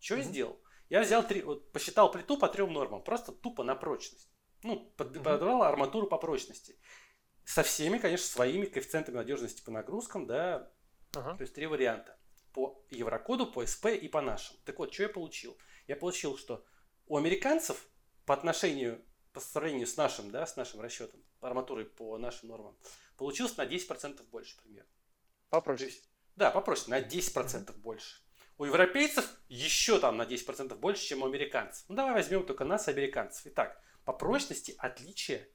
Что 0.00 0.14
mm-hmm. 0.14 0.18
я 0.18 0.24
сделал? 0.24 0.62
Я 0.88 1.00
взял 1.02 1.26
три, 1.26 1.42
вот, 1.42 1.72
посчитал 1.72 2.10
плиту 2.10 2.38
по 2.38 2.48
трем 2.48 2.72
нормам, 2.72 3.02
просто 3.02 3.32
тупо 3.32 3.62
на 3.62 3.74
прочность. 3.74 4.30
Ну, 4.62 4.92
подобрал 4.96 5.62
mm-hmm. 5.62 5.66
арматуру 5.66 6.06
по 6.08 6.18
прочности. 6.18 6.78
Со 7.44 7.62
всеми, 7.62 7.98
конечно, 7.98 8.26
своими 8.26 8.66
коэффициентами 8.66 9.16
надежности 9.16 9.62
по 9.62 9.70
нагрузкам, 9.70 10.26
да, 10.26 10.72
uh-huh. 11.12 11.36
то 11.36 11.42
есть 11.42 11.54
три 11.54 11.66
варианта. 11.66 12.15
По 12.56 12.82
Еврокоду, 12.88 13.46
по 13.46 13.66
СП 13.66 13.88
и 13.88 14.08
по 14.08 14.22
нашим. 14.22 14.56
Так 14.64 14.78
вот, 14.78 14.94
что 14.94 15.02
я 15.02 15.10
получил? 15.10 15.58
Я 15.86 15.94
получил, 15.94 16.38
что 16.38 16.64
у 17.06 17.18
американцев 17.18 17.86
по 18.24 18.32
отношению, 18.32 19.04
по 19.34 19.40
сравнению 19.40 19.86
с 19.86 19.98
нашим, 19.98 20.30
да, 20.30 20.46
с 20.46 20.56
нашим 20.56 20.80
расчетом, 20.80 21.22
арматурой 21.42 21.84
по 21.84 22.16
нашим 22.16 22.48
нормам, 22.48 22.74
получилось 23.18 23.58
на 23.58 23.66
10% 23.66 24.22
больше 24.30 24.56
примерно. 24.62 24.88
По 25.50 25.60
прочности. 25.60 26.08
Да, 26.34 26.50
попроще, 26.50 26.88
на 26.88 27.02
10% 27.02 27.10
mm-hmm. 27.10 27.76
больше. 27.76 28.22
У 28.56 28.64
европейцев 28.64 29.30
еще 29.50 30.00
там 30.00 30.16
на 30.16 30.22
10% 30.22 30.74
больше, 30.76 31.04
чем 31.04 31.24
у 31.24 31.26
американцев. 31.26 31.84
Ну 31.88 31.94
давай 31.94 32.14
возьмем 32.14 32.46
только 32.46 32.64
нас, 32.64 32.88
американцев. 32.88 33.46
Итак, 33.48 33.78
по 34.06 34.14
прочности 34.14 34.74
отличие 34.78 35.46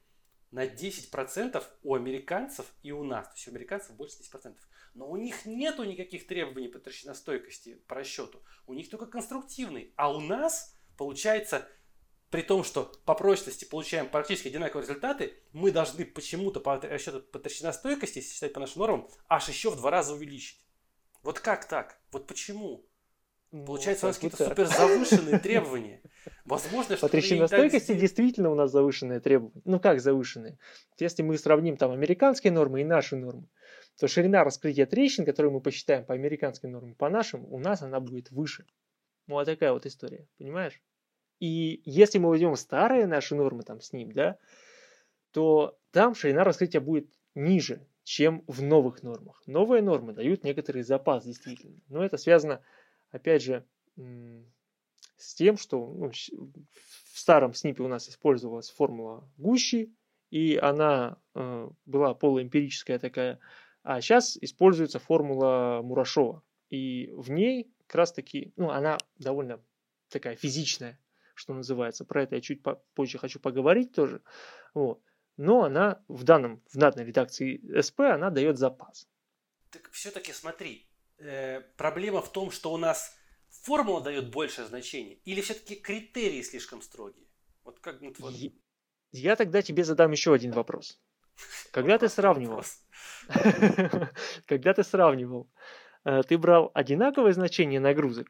на 0.52 0.66
10% 0.66 1.64
у 1.82 1.96
американцев 1.96 2.72
и 2.84 2.92
у 2.92 3.02
нас. 3.02 3.26
То 3.26 3.34
есть 3.34 3.48
у 3.48 3.50
американцев 3.50 3.96
больше 3.96 4.18
10%. 4.22 4.54
Но 4.94 5.08
у 5.08 5.16
них 5.16 5.46
нету 5.46 5.84
никаких 5.84 6.26
требований 6.26 6.68
по 6.68 6.78
трещиностойкости 6.78 7.82
по 7.86 7.94
расчету. 7.94 8.42
У 8.66 8.74
них 8.74 8.90
только 8.90 9.06
конструктивный. 9.06 9.92
А 9.96 10.14
у 10.14 10.20
нас 10.20 10.76
получается 10.98 11.66
при 12.32 12.42
том, 12.42 12.64
что 12.64 12.90
по 13.04 13.14
прочности 13.14 13.66
получаем 13.66 14.08
практически 14.08 14.48
одинаковые 14.48 14.86
результаты, 14.86 15.34
мы 15.52 15.70
должны 15.70 16.06
почему-то 16.06 16.60
по 16.60 16.80
расчету 16.80 17.20
по 17.20 17.38
трещиностойкости, 17.38 18.18
если 18.18 18.32
считать 18.32 18.54
по 18.54 18.60
нашим 18.60 18.80
нормам, 18.80 19.08
аж 19.28 19.48
еще 19.48 19.70
в 19.70 19.76
два 19.76 19.90
раза 19.90 20.14
увеличить. 20.14 20.58
Вот 21.22 21.40
как 21.40 21.68
так? 21.68 22.00
Вот 22.10 22.26
почему? 22.26 22.86
Ну, 23.52 23.66
Получается, 23.66 24.06
у 24.06 24.08
нас 24.08 24.16
какие-то 24.16 24.48
супер 24.48 24.64
завышенные 24.64 25.38
требования. 25.38 26.00
Возможно, 26.46 26.96
что... 26.96 27.06
По 27.06 27.10
трещиностойкости 27.10 27.92
действительно 27.92 28.50
у 28.50 28.54
нас 28.54 28.70
завышенные 28.70 29.20
требования. 29.20 29.60
Ну 29.66 29.78
как 29.78 30.00
завышенные? 30.00 30.58
Если 30.98 31.22
мы 31.22 31.36
сравним 31.36 31.76
там 31.76 31.90
американские 31.90 32.50
нормы 32.52 32.80
и 32.80 32.84
наши 32.84 33.14
нормы, 33.14 33.46
то 34.02 34.08
ширина 34.08 34.42
раскрытия 34.42 34.84
трещин, 34.84 35.24
которую 35.24 35.52
мы 35.52 35.60
посчитаем 35.60 36.04
по 36.04 36.12
американским 36.12 36.72
нормам, 36.72 36.96
по 36.96 37.08
нашим, 37.08 37.46
у 37.52 37.60
нас 37.60 37.82
она 37.82 38.00
будет 38.00 38.32
выше. 38.32 38.66
Ну, 39.28 39.34
вот 39.34 39.44
такая 39.44 39.72
вот 39.72 39.86
история, 39.86 40.26
понимаешь? 40.38 40.82
И 41.38 41.82
если 41.84 42.18
мы 42.18 42.30
возьмем 42.30 42.56
старые 42.56 43.06
наши 43.06 43.36
нормы 43.36 43.62
там 43.62 43.80
с 43.80 43.92
ним, 43.92 44.10
да, 44.10 44.38
то 45.30 45.78
там 45.92 46.16
ширина 46.16 46.42
раскрытия 46.42 46.80
будет 46.80 47.12
ниже, 47.36 47.86
чем 48.02 48.42
в 48.48 48.60
новых 48.60 49.04
нормах. 49.04 49.40
Новые 49.46 49.82
нормы 49.82 50.14
дают 50.14 50.42
некоторый 50.42 50.82
запас, 50.82 51.24
действительно. 51.24 51.80
Но 51.86 52.04
это 52.04 52.16
связано, 52.16 52.60
опять 53.12 53.44
же, 53.44 53.64
с 55.16 55.34
тем, 55.36 55.56
что 55.56 55.78
ну, 55.78 56.10
в 56.10 57.20
старом 57.20 57.54
снипе 57.54 57.84
у 57.84 57.88
нас 57.88 58.08
использовалась 58.08 58.68
формула 58.68 59.30
Гущи, 59.36 59.94
и 60.30 60.56
она 60.56 61.18
э, 61.36 61.68
была 61.84 62.14
полуэмпирическая 62.14 62.98
такая, 62.98 63.38
а 63.82 64.00
сейчас 64.00 64.36
используется 64.40 64.98
формула 64.98 65.80
Мурашова. 65.82 66.42
И 66.70 67.10
в 67.12 67.30
ней 67.30 67.72
как 67.86 67.96
раз 67.96 68.12
таки, 68.12 68.52
ну, 68.56 68.70
она 68.70 68.98
довольно 69.18 69.60
такая 70.08 70.36
физичная 70.36 70.98
что 71.34 71.54
называется. 71.54 72.04
Про 72.04 72.22
это 72.22 72.36
я 72.36 72.40
чуть 72.40 72.60
позже 72.94 73.18
хочу 73.18 73.40
поговорить 73.40 73.92
тоже. 73.92 74.22
Вот. 74.74 75.02
Но 75.36 75.64
она 75.64 76.02
в, 76.08 76.24
данном, 76.24 76.62
в 76.72 76.76
данной 76.76 77.04
редакции 77.04 77.60
СП, 77.80 78.00
она 78.00 78.30
дает 78.30 78.58
запас. 78.58 79.08
Так 79.70 79.90
все-таки 79.90 80.32
смотри, 80.32 80.86
э, 81.18 81.60
проблема 81.76 82.20
в 82.20 82.30
том, 82.30 82.50
что 82.50 82.72
у 82.72 82.76
нас 82.76 83.16
формула 83.48 84.02
дает 84.02 84.30
большее 84.30 84.66
значение, 84.66 85.16
или 85.24 85.40
все-таки 85.40 85.76
критерии 85.76 86.42
слишком 86.42 86.82
строгие? 86.82 87.26
Вот 87.64 87.80
как 87.80 87.98
твой... 88.14 88.34
я, 88.34 88.50
я 89.12 89.36
тогда 89.36 89.62
тебе 89.62 89.84
задам 89.84 90.12
еще 90.12 90.34
один 90.34 90.52
вопрос. 90.52 91.00
Когда 91.72 91.98
ты 91.98 92.08
сравнивал, 92.08 92.62
когда 94.46 94.74
ты 94.74 94.82
сравнивал, 94.82 95.50
ты 96.04 96.36
брал 96.36 96.70
одинаковое 96.74 97.32
значение 97.32 97.80
нагрузок? 97.80 98.28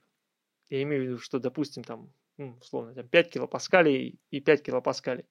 Я 0.68 0.82
имею 0.82 1.02
в 1.02 1.06
виду, 1.06 1.18
что, 1.18 1.38
допустим, 1.38 1.82
там 1.82 2.12
ну, 2.38 2.56
условно, 2.60 2.94
там 2.94 3.08
5 3.08 3.30
килопаскалей 3.30 4.20
и 4.30 4.40
5 4.40 4.62
килопаскалей. 4.62 5.26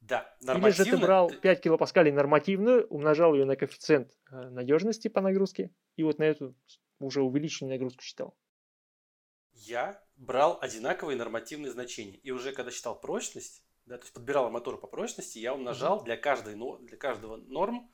Да. 0.00 0.36
Или 0.42 0.70
же 0.70 0.84
ты 0.84 0.96
брал 0.98 1.30
5 1.30 1.60
килопаскалей 1.62 2.12
нормативную, 2.12 2.86
умножал 2.88 3.34
ее 3.34 3.46
на 3.46 3.56
коэффициент 3.56 4.12
э, 4.30 4.50
надежности 4.50 5.08
по 5.08 5.22
нагрузке, 5.22 5.70
и 5.96 6.02
вот 6.02 6.18
на 6.18 6.24
эту 6.24 6.54
уже 6.98 7.22
увеличенную 7.22 7.72
нагрузку 7.72 8.02
считал. 8.02 8.36
Я 9.52 10.02
брал 10.16 10.58
одинаковые 10.60 11.16
нормативные 11.16 11.72
значения. 11.72 12.16
И 12.18 12.30
уже 12.32 12.52
когда 12.52 12.70
считал 12.70 13.00
прочность, 13.00 13.64
да, 13.86 13.98
то 13.98 14.04
есть 14.04 14.14
подбирал 14.14 14.50
мотор 14.50 14.80
по 14.80 14.86
прочности, 14.86 15.38
я 15.38 15.54
умножал 15.54 15.96
угу. 15.96 16.04
для, 16.04 16.16
каждой, 16.16 16.56
для 16.86 16.96
каждого 16.96 17.36
норм 17.36 17.90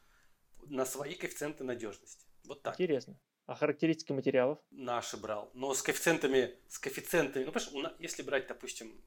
на 0.66 0.84
свои 0.84 1.14
коэффициенты 1.14 1.64
надежности. 1.64 2.26
Вот 2.44 2.62
так. 2.62 2.74
Интересно. 2.74 3.18
А 3.46 3.54
характеристики 3.54 4.12
материалов? 4.12 4.58
Наши 4.70 5.16
брал. 5.16 5.50
Но 5.54 5.74
с 5.74 5.82
коэффициентами, 5.82 6.56
с 6.68 6.78
коэффициентами, 6.78 7.44
ну, 7.44 7.52
понимаешь, 7.52 7.96
если 7.98 8.22
брать, 8.22 8.46
допустим, 8.46 9.02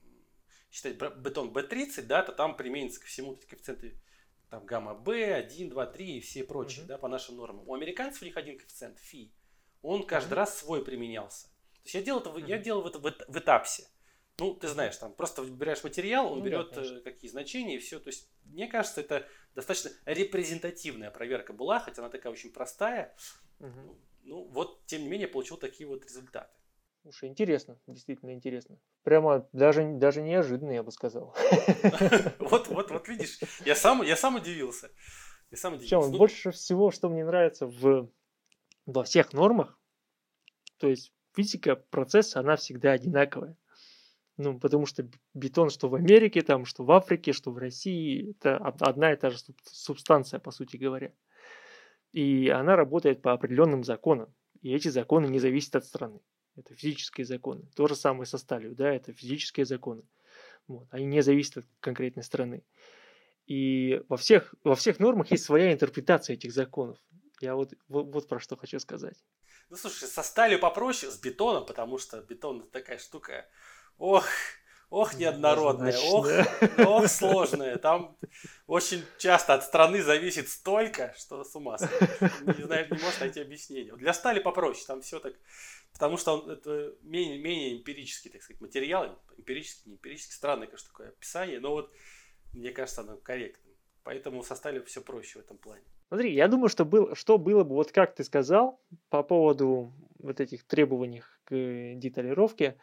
считать 0.70 0.98
бетон 0.98 1.52
B30, 1.52 2.02
да, 2.04 2.24
то 2.24 2.34
там 2.34 2.58
применится 2.58 3.00
ко 3.00 3.06
всему 3.06 3.36
эти 3.36 3.46
коэффициенты 3.46 4.02
там 4.50 4.66
гамма 4.66 4.94
B, 4.94 5.34
1, 5.34 5.70
2, 5.70 5.86
3 5.88 6.18
и 6.18 6.20
все 6.20 6.44
прочие, 6.44 6.84
uh-huh. 6.84 6.90
да, 6.90 6.98
по 7.00 7.08
нашим 7.08 7.38
нормам. 7.38 7.68
У 7.68 7.74
американцев 7.74 8.22
у 8.22 8.26
них 8.26 8.38
один 8.38 8.58
коэффициент, 8.58 9.00
фи. 9.00 9.34
Он 9.82 10.06
каждый 10.06 10.34
uh-huh. 10.34 10.36
раз 10.36 10.60
свой 10.60 10.86
применялся. 10.86 11.48
То 11.48 11.82
есть 11.86 11.96
я 11.96 12.02
делал 12.04 12.22
это, 12.22 12.30
uh-huh. 12.30 12.48
я 12.48 12.58
делал 12.60 12.86
это 12.86 13.00
в, 13.00 13.04
в 13.04 13.38
этапсе. 13.38 13.88
Ну, 14.40 14.56
ты 14.56 14.68
знаешь, 14.68 14.98
там 14.98 15.14
просто 15.14 15.44
выбираешь 15.44 15.84
материал, 15.84 16.32
он 16.32 16.40
ну, 16.40 16.46
берет 16.46 16.72
да, 16.74 16.82
э, 16.82 17.02
какие 17.02 17.30
значения 17.30 17.76
и 17.76 17.80
все. 17.80 18.00
То 18.00 18.08
есть, 18.08 18.28
мне 18.46 18.68
кажется, 18.68 19.02
это 19.02 19.28
достаточно 19.54 19.92
репрезентативная 20.06 21.12
проверка 21.12 21.54
была, 21.54 21.80
хотя 21.80 22.02
она 22.02 22.10
такая 22.10 22.34
очень 22.34 22.52
простая. 22.52 23.16
Угу. 23.60 23.98
Ну, 24.24 24.44
вот, 24.46 24.86
тем 24.86 25.04
не 25.04 25.10
менее, 25.10 25.28
получил 25.28 25.58
такие 25.58 25.88
вот 25.88 26.04
результаты. 26.04 26.50
Слушай, 27.04 27.30
интересно, 27.30 27.78
действительно 27.86 28.34
интересно. 28.34 28.80
Прямо 29.04 29.48
даже, 29.52 29.84
даже 29.98 30.22
неожиданно, 30.22 30.72
я 30.72 30.84
бы 30.84 30.92
сказал. 30.92 31.36
Вот, 32.40 32.68
вот, 32.70 32.92
вот 32.92 33.08
видишь, 33.10 33.40
я 33.66 33.76
сам, 33.76 34.02
я 34.04 34.16
сам 34.16 34.36
удивился. 34.36 34.90
Я 35.52 35.58
сам 35.58 35.74
удивился. 35.74 35.98
Причем, 35.98 36.12
ну, 36.12 36.18
больше 36.18 36.52
всего, 36.52 36.92
что 36.92 37.10
мне 37.10 37.26
нравится 37.26 37.68
в, 37.68 38.10
во 38.86 39.04
всех 39.04 39.34
нормах, 39.34 39.78
то 40.78 40.88
есть 40.88 41.14
физика 41.36 41.76
процесса, 41.76 42.40
она 42.40 42.56
всегда 42.56 42.94
одинаковая. 42.94 43.58
Ну, 44.38 44.60
потому 44.60 44.86
что 44.86 45.08
бетон, 45.34 45.70
что 45.70 45.90
в 45.90 45.96
Америке, 45.96 46.42
там, 46.42 46.66
что 46.66 46.84
в 46.84 46.92
Африке, 46.92 47.34
что 47.34 47.52
в 47.52 47.58
России, 47.58 48.32
это 48.32 48.58
одна 48.58 49.14
и 49.14 49.16
та 49.16 49.30
же 49.30 49.38
субстанция, 49.64 50.40
по 50.40 50.52
сути 50.52 50.78
говоря. 50.78 51.14
И 52.12 52.50
она 52.50 52.76
работает 52.76 53.22
по 53.22 53.34
определенным 53.34 53.84
законам. 53.84 54.34
И 54.62 54.74
эти 54.74 54.88
законы 54.88 55.28
не 55.28 55.40
зависят 55.40 55.76
от 55.76 55.86
страны. 55.86 56.20
Это 56.56 56.76
физические 56.76 57.26
законы. 57.26 57.68
То 57.76 57.88
же 57.88 57.96
самое 57.96 58.26
со 58.26 58.38
сталью, 58.38 58.76
да, 58.76 58.92
это 58.92 59.14
физические 59.14 59.66
законы. 59.66 60.04
Вот. 60.68 60.88
Они 60.92 61.06
не 61.06 61.22
зависят 61.22 61.58
от 61.58 61.66
конкретной 61.80 62.24
страны. 62.24 62.64
И 63.46 64.02
во 64.08 64.18
всех, 64.18 64.54
во 64.64 64.76
всех 64.76 65.00
нормах 65.00 65.32
есть 65.32 65.44
своя 65.44 65.74
интерпретация 65.74 66.36
этих 66.36 66.54
законов. 66.54 66.98
Я 67.42 67.56
вот, 67.56 67.74
вот, 67.88 68.14
вот 68.14 68.28
про 68.28 68.40
что 68.40 68.56
хочу 68.56 68.80
сказать. 68.80 69.18
Ну, 69.70 69.76
слушай, 69.76 70.08
со 70.08 70.24
сталью 70.24 70.60
попроще, 70.60 71.12
с 71.12 71.20
бетоном, 71.20 71.66
потому 71.66 71.98
что 71.98 72.22
бетон 72.22 72.70
такая 72.70 73.00
штука, 73.00 73.50
ох, 73.98 74.26
ох, 74.90 75.16
неоднородная, 75.16 75.98
ох, 75.98 76.28
ох, 76.78 77.08
сложная. 77.08 77.78
Там 77.78 78.18
очень 78.68 79.04
часто 79.18 79.56
от 79.56 79.64
страны 79.64 80.02
зависит 80.02 80.50
столько, 80.50 81.14
что 81.18 81.44
с 81.44 81.56
ума 81.56 81.78
сойти. 81.78 81.96
Не 82.58 82.64
знаю, 82.64 82.88
не 82.90 83.02
можешь 83.02 83.20
найти 83.20 83.42
объяснение. 83.42 83.96
Для 83.96 84.14
стали 84.14 84.40
попроще, 84.40 84.86
там 84.88 85.02
все 85.02 85.20
так, 85.20 85.34
потому 85.94 86.18
что 86.18 86.40
он 86.40 86.50
это 86.50 86.96
менее, 87.02 87.40
менее 87.40 87.78
эмпирический, 87.78 88.32
так 88.32 88.44
сказать, 88.44 88.62
материал, 88.62 89.20
эмпирический, 89.38 89.90
не 89.90 89.96
эмпирический, 89.96 90.34
странное, 90.34 90.68
конечно, 90.68 90.90
такое 90.90 91.10
описание, 91.10 91.60
но 91.60 91.72
вот 91.72 91.92
мне 92.54 92.72
кажется, 92.72 93.02
оно 93.02 93.18
корректным. 93.18 93.74
Поэтому 94.04 94.44
со 94.44 94.56
стали 94.56 94.80
все 94.82 95.02
проще 95.02 95.40
в 95.40 95.44
этом 95.44 95.58
плане. 95.58 95.84
Смотри, 96.10 96.34
я 96.34 96.48
думаю, 96.48 96.70
что, 96.70 96.86
был, 96.86 97.16
что 97.16 97.38
было 97.38 97.64
бы, 97.64 97.76
вот 97.76 97.92
как 97.92 98.14
ты 98.14 98.24
сказал, 98.24 98.80
по 99.10 99.24
поводу 99.24 99.94
вот 100.20 100.40
этих 100.40 100.64
требований 100.66 101.24
к 101.46 101.96
деталировке, 101.96 102.66
э, 102.66 102.76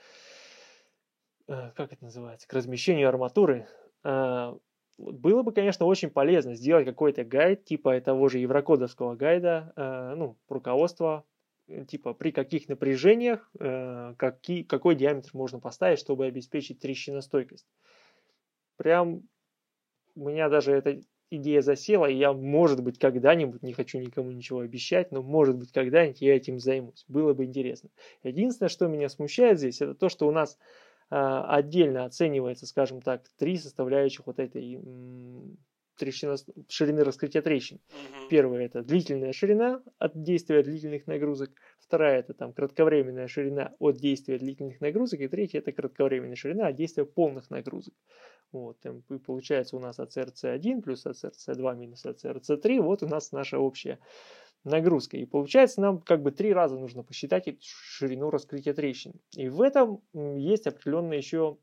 как 1.51 1.93
это 1.93 2.05
называется, 2.05 2.47
к 2.47 2.53
размещению 2.53 3.09
арматуры, 3.09 3.67
э, 4.05 4.55
было 4.99 5.43
бы, 5.43 5.53
конечно, 5.53 5.87
очень 5.87 6.11
полезно 6.11 6.55
сделать 6.55 6.85
какой-то 6.85 7.25
гайд, 7.25 7.65
типа 7.65 8.01
того 8.01 8.29
же 8.29 8.39
еврокодовского 8.39 9.17
гайда, 9.17 9.73
э, 9.75 10.15
ну, 10.17 10.37
руководство, 10.49 11.25
типа 11.89 12.15
при 12.15 12.33
каких 12.33 12.69
напряжениях, 12.69 13.49
какие, 14.17 14.65
какой 14.65 14.97
диаметр 14.97 15.31
можно 15.35 15.61
поставить, 15.61 16.01
чтобы 16.01 16.27
обеспечить 16.27 16.81
трещиностойкость. 16.81 17.67
Прям 18.77 19.23
у 20.17 20.29
меня 20.29 20.49
даже 20.49 20.73
эта 20.73 21.01
идея 21.31 21.63
засела, 21.63 22.07
и 22.07 22.17
я, 22.17 22.33
может 22.33 22.83
быть, 22.83 22.99
когда-нибудь, 22.99 23.63
не 23.63 23.73
хочу 23.73 23.99
никому 23.99 24.31
ничего 24.33 24.61
обещать, 24.61 25.13
но, 25.13 25.23
может 25.23 25.57
быть, 25.57 25.71
когда-нибудь 25.73 26.21
я 26.21 26.37
этим 26.37 26.59
займусь. 26.59 27.05
Было 27.09 27.35
бы 27.35 27.45
интересно. 27.45 27.91
Единственное, 28.25 28.69
что 28.69 28.89
меня 28.89 29.09
смущает 29.09 29.59
здесь, 29.59 29.81
это 29.81 29.95
то, 29.95 30.09
что 30.09 30.27
у 30.27 30.33
нас 30.33 30.59
э, 30.59 30.59
отдельно 31.11 32.05
оценивается, 32.05 32.67
скажем 32.67 33.03
так, 33.03 33.29
три 33.37 33.57
составляющих 33.57 34.27
вот 34.27 34.39
этой 34.39 34.81
трещина, 36.01 36.37
ширины 36.69 37.05
раскрытия 37.05 37.43
трещин. 37.43 37.77
Угу. 37.77 38.29
Первая 38.31 38.65
это 38.65 38.83
длительная 38.83 39.33
ширина 39.33 39.83
от 39.99 40.21
действия 40.21 40.63
длительных 40.63 41.07
нагрузок. 41.07 41.51
Вторая 41.79 42.21
это 42.21 42.33
там 42.33 42.53
кратковременная 42.53 43.29
ширина 43.29 43.75
от 43.79 43.99
действия 43.99 44.39
длительных 44.39 44.81
нагрузок. 44.81 45.21
И 45.21 45.29
третья 45.29 45.59
это 45.59 45.73
кратковременная 45.73 46.37
ширина 46.37 46.69
от 46.69 46.77
действия 46.77 47.05
полных 47.05 47.51
нагрузок. 47.51 47.95
Вот, 48.53 48.79
и 48.85 49.19
получается 49.19 49.77
у 49.77 49.81
нас 49.81 50.01
АЦРЦ1 50.01 50.83
плюс 50.83 51.07
АЦРЦ2 51.07 51.77
минус 51.77 52.05
АЦРЦ3. 52.05 52.81
Вот 52.81 53.03
у 53.03 53.07
нас 53.07 53.31
наша 53.31 53.59
общая 53.59 53.99
нагрузка. 54.65 55.17
И 55.17 55.25
получается 55.25 55.81
нам 55.81 56.01
как 56.01 56.23
бы 56.23 56.31
три 56.31 56.53
раза 56.53 56.79
нужно 56.79 57.03
посчитать 57.03 57.49
ширину 57.61 58.31
раскрытия 58.31 58.75
трещин. 58.75 59.15
И 59.37 59.49
в 59.49 59.61
этом 59.63 60.03
есть 60.15 60.67
определенная 60.67 61.17
еще 61.17 61.59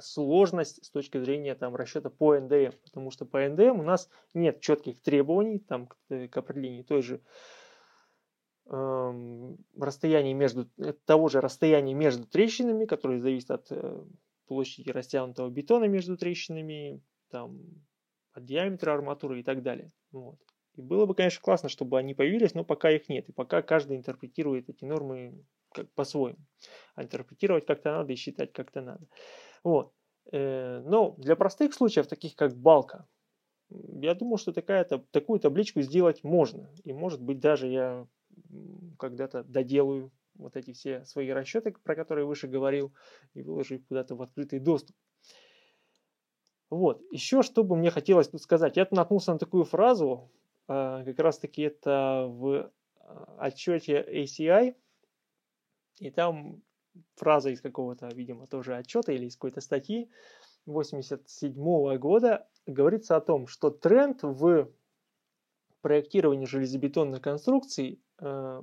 сложность 0.00 0.84
с 0.84 0.90
точки 0.90 1.18
зрения 1.18 1.54
там, 1.54 1.76
расчета 1.76 2.10
по 2.10 2.38
НДМ, 2.38 2.72
потому 2.84 3.10
что 3.10 3.24
по 3.26 3.46
НДМ 3.46 3.80
у 3.80 3.82
нас 3.82 4.08
нет 4.32 4.60
четких 4.60 5.00
требований 5.00 5.58
там, 5.58 5.86
к, 5.86 5.96
э, 6.08 6.28
к 6.28 6.36
определению 6.36 6.84
той 6.84 7.02
же 7.02 7.20
э, 8.66 9.54
расстояния 9.78 10.34
между, 10.34 10.68
того 11.04 11.28
же 11.28 11.40
расстояния 11.40 11.94
между 11.94 12.26
трещинами, 12.26 12.86
которое 12.86 13.20
зависит 13.20 13.50
от 13.50 13.70
э, 13.70 14.04
площади 14.46 14.90
растянутого 14.90 15.48
бетона 15.50 15.84
между 15.84 16.16
трещинами, 16.16 17.00
там, 17.30 17.60
от 18.32 18.44
диаметра 18.44 18.92
арматуры 18.92 19.40
и 19.40 19.42
так 19.42 19.62
далее. 19.62 19.92
Вот. 20.10 20.38
И 20.76 20.82
было 20.82 21.06
бы, 21.06 21.14
конечно, 21.14 21.40
классно, 21.40 21.68
чтобы 21.68 21.98
они 21.98 22.14
появились, 22.14 22.54
но 22.54 22.64
пока 22.64 22.90
их 22.90 23.08
нет. 23.08 23.28
И 23.28 23.32
пока 23.32 23.62
каждый 23.62 23.96
интерпретирует 23.96 24.68
эти 24.68 24.84
нормы 24.84 25.44
как 25.72 25.90
по-своему. 25.92 26.38
А 26.94 27.02
интерпретировать 27.02 27.66
как-то 27.66 27.92
надо 27.92 28.12
и 28.12 28.16
считать 28.16 28.52
как-то 28.52 28.80
надо. 28.80 29.06
Вот. 29.62 29.92
Э, 30.32 30.80
но 30.84 31.14
для 31.18 31.36
простых 31.36 31.74
случаев, 31.74 32.06
таких 32.06 32.34
как 32.36 32.56
балка, 32.56 33.06
я 33.70 34.14
думаю, 34.14 34.36
что 34.36 34.52
такая, 34.52 34.84
такую 34.84 35.40
табличку 35.40 35.80
сделать 35.80 36.22
можно. 36.22 36.70
И 36.84 36.92
может 36.92 37.20
быть 37.20 37.40
даже 37.40 37.68
я 37.68 38.06
когда-то 38.98 39.44
доделаю 39.44 40.12
вот 40.34 40.56
эти 40.56 40.72
все 40.72 41.04
свои 41.04 41.30
расчеты, 41.30 41.74
про 41.82 41.94
которые 41.94 42.26
выше 42.26 42.48
говорил, 42.48 42.92
и 43.34 43.42
выложу 43.42 43.76
их 43.76 43.86
куда-то 43.86 44.16
в 44.16 44.22
открытый 44.22 44.58
доступ. 44.58 44.96
Вот. 46.70 47.00
Еще 47.10 47.42
что 47.42 47.62
бы 47.62 47.76
мне 47.76 47.90
хотелось 47.90 48.28
тут 48.28 48.42
сказать. 48.42 48.76
Я 48.76 48.86
наткнулся 48.90 49.32
на 49.32 49.38
такую 49.38 49.64
фразу, 49.64 50.30
как 50.66 51.18
раз 51.18 51.38
таки 51.38 51.62
это 51.62 52.26
в 52.28 52.70
а, 53.00 53.36
отчете 53.38 54.04
ACI, 54.08 54.74
и 55.98 56.10
там 56.10 56.62
фраза 57.16 57.50
из 57.50 57.60
какого-то, 57.60 58.08
видимо, 58.08 58.46
тоже 58.46 58.76
отчета 58.76 59.12
или 59.12 59.26
из 59.26 59.36
какой-то 59.36 59.60
статьи 59.60 60.10
87 60.66 61.96
года. 61.98 62.48
Говорится 62.66 63.16
о 63.16 63.20
том, 63.20 63.46
что 63.46 63.70
тренд 63.70 64.22
в 64.22 64.70
проектировании 65.82 66.46
железобетонной 66.46 67.20
конструкции 67.20 68.00
э, 68.18 68.62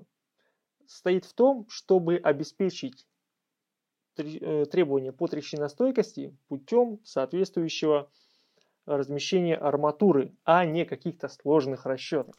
стоит 0.87 1.25
в 1.25 1.33
том, 1.33 1.67
чтобы 1.69 2.17
обеспечить 2.17 3.05
э, 4.17 4.65
требования 4.65 5.13
по 5.13 5.27
трещиностойкости 5.27 6.35
путем 6.47 6.99
соответствующего 7.03 8.09
размещения 8.85 9.55
арматуры, 9.55 10.33
а 10.43 10.65
не 10.65 10.85
каких-то 10.85 11.29
сложных 11.29 11.85
расчетов. 11.85 12.35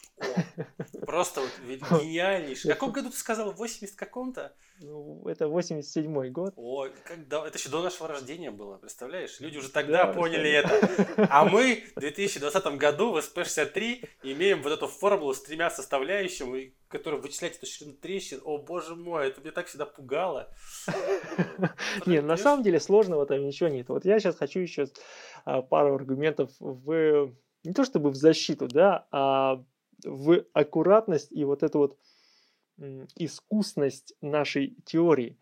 Просто 1.07 1.41
вот 1.41 1.51
гениальнейший. 2.01 2.71
В 2.71 2.75
каком 2.75 2.93
году 2.93 3.11
ты 3.11 3.17
сказал? 3.17 3.53
В 3.53 3.57
80 3.57 3.97
каком-то? 3.97 4.53
Ну, 4.81 5.23
это 5.27 5.49
87 5.49 6.31
год. 6.31 6.55
О, 6.57 6.89
как, 7.05 7.29
да, 7.29 7.47
это 7.47 7.57
еще 7.57 7.69
до 7.69 7.83
нашего 7.83 8.09
рождения 8.09 8.51
было, 8.51 8.79
представляешь? 8.79 9.39
Люди 9.39 9.59
уже 9.59 9.69
тогда 9.69 10.07
да, 10.07 10.13
поняли 10.13 10.51
это. 10.51 11.29
А 11.31 11.45
мы 11.45 11.85
в 11.95 12.01
2020 12.01 12.65
году 12.77 13.13
в 13.13 13.19
SP63 13.19 14.09
имеем 14.25 14.63
вот 14.63 14.73
эту 14.73 14.89
формулу 14.89 15.35
с 15.35 15.43
тремя 15.43 15.71
составляющими, 15.71 16.75
которая 16.93 17.21
вычисляет 17.21 17.57
эту 17.57 17.67
ширину 17.67 17.95
трещин. 17.95 18.41
О, 18.45 18.59
боже 18.59 18.95
мой, 18.95 19.29
это 19.29 19.41
меня 19.41 19.53
так 19.53 19.67
всегда 19.67 19.87
пугало. 19.87 20.53
Нет, 22.07 22.25
на 22.25 22.37
самом 22.37 22.63
деле 22.63 22.79
сложного 22.79 23.27
там 23.27 23.45
ничего 23.45 23.69
нет. 23.69 23.89
Вот 23.89 24.05
я 24.05 24.21
сейчас 24.21 24.37
хочу 24.37 24.61
еще 24.61 24.87
а, 25.45 25.63
пару 25.63 25.95
аргументов 25.95 26.51
в 26.61 27.33
не 27.65 27.73
то 27.73 27.85
чтобы 27.85 28.11
в 28.11 28.17
защиту, 28.17 28.69
да, 28.69 29.07
а 29.11 29.65
в 30.05 30.45
аккуратность 30.53 31.33
и 31.33 31.45
вот 31.45 31.63
эту 31.63 31.79
вот 31.79 31.99
искусность 33.17 34.15
нашей 34.21 34.77
теории, 34.85 35.39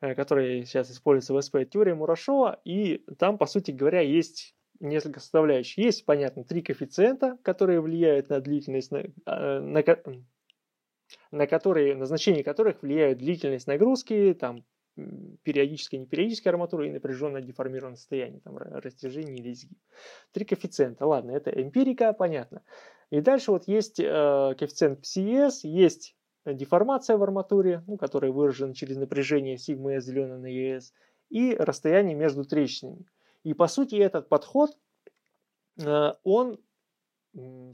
э, 0.00 0.14
которая 0.14 0.64
сейчас 0.64 0.90
используется 0.90 1.34
в 1.34 1.40
СП, 1.40 1.70
теория 1.70 1.94
Мурашова, 1.94 2.60
и 2.64 3.04
там, 3.18 3.38
по 3.38 3.46
сути 3.46 3.70
говоря, 3.70 4.00
есть 4.00 4.56
несколько 4.80 5.20
составляющих. 5.20 5.78
Есть, 5.78 6.04
понятно, 6.04 6.42
три 6.44 6.62
коэффициента, 6.62 7.38
которые 7.42 7.80
влияют 7.80 8.30
на 8.30 8.40
длительность, 8.40 8.90
на, 8.90 9.04
а, 9.26 9.60
на, 9.60 9.82
на 11.30 11.46
которые, 11.46 11.94
назначение 11.94 12.44
которых 12.44 12.82
влияют 12.82 13.18
длительность 13.18 13.66
нагрузки, 13.66 14.36
там, 14.38 14.64
периодической 15.42 15.98
и 15.98 16.02
непериодической 16.02 16.50
арматуры 16.50 16.88
и 16.88 16.92
напряженное 16.92 17.40
деформированное 17.40 17.96
состояние, 17.96 18.40
там, 18.40 18.56
растяжение 18.56 19.36
или 19.36 19.52
изгиб. 19.52 19.78
Три 20.32 20.44
коэффициента. 20.44 21.06
Ладно, 21.06 21.30
это 21.30 21.50
эмпирика, 21.50 22.12
понятно. 22.12 22.62
И 23.10 23.20
дальше 23.20 23.50
вот 23.50 23.66
есть 23.66 23.98
э, 23.98 24.54
коэффициент 24.58 25.00
PCS, 25.00 25.60
есть 25.64 26.16
деформация 26.44 27.16
в 27.16 27.22
арматуре, 27.22 27.82
ну, 27.86 27.96
которая 27.96 28.32
выражена 28.32 28.74
через 28.74 28.96
напряжение 28.96 29.58
сигма 29.58 29.94
S 29.94 30.06
деленное 30.06 30.38
на 30.38 30.46
ES, 30.46 30.92
и 31.28 31.54
расстояние 31.54 32.14
между 32.14 32.44
трещинами. 32.44 33.06
И 33.44 33.54
по 33.54 33.68
сути 33.68 33.96
этот 33.96 34.28
подход, 34.28 34.76
э, 35.82 36.12
он, 36.24 36.58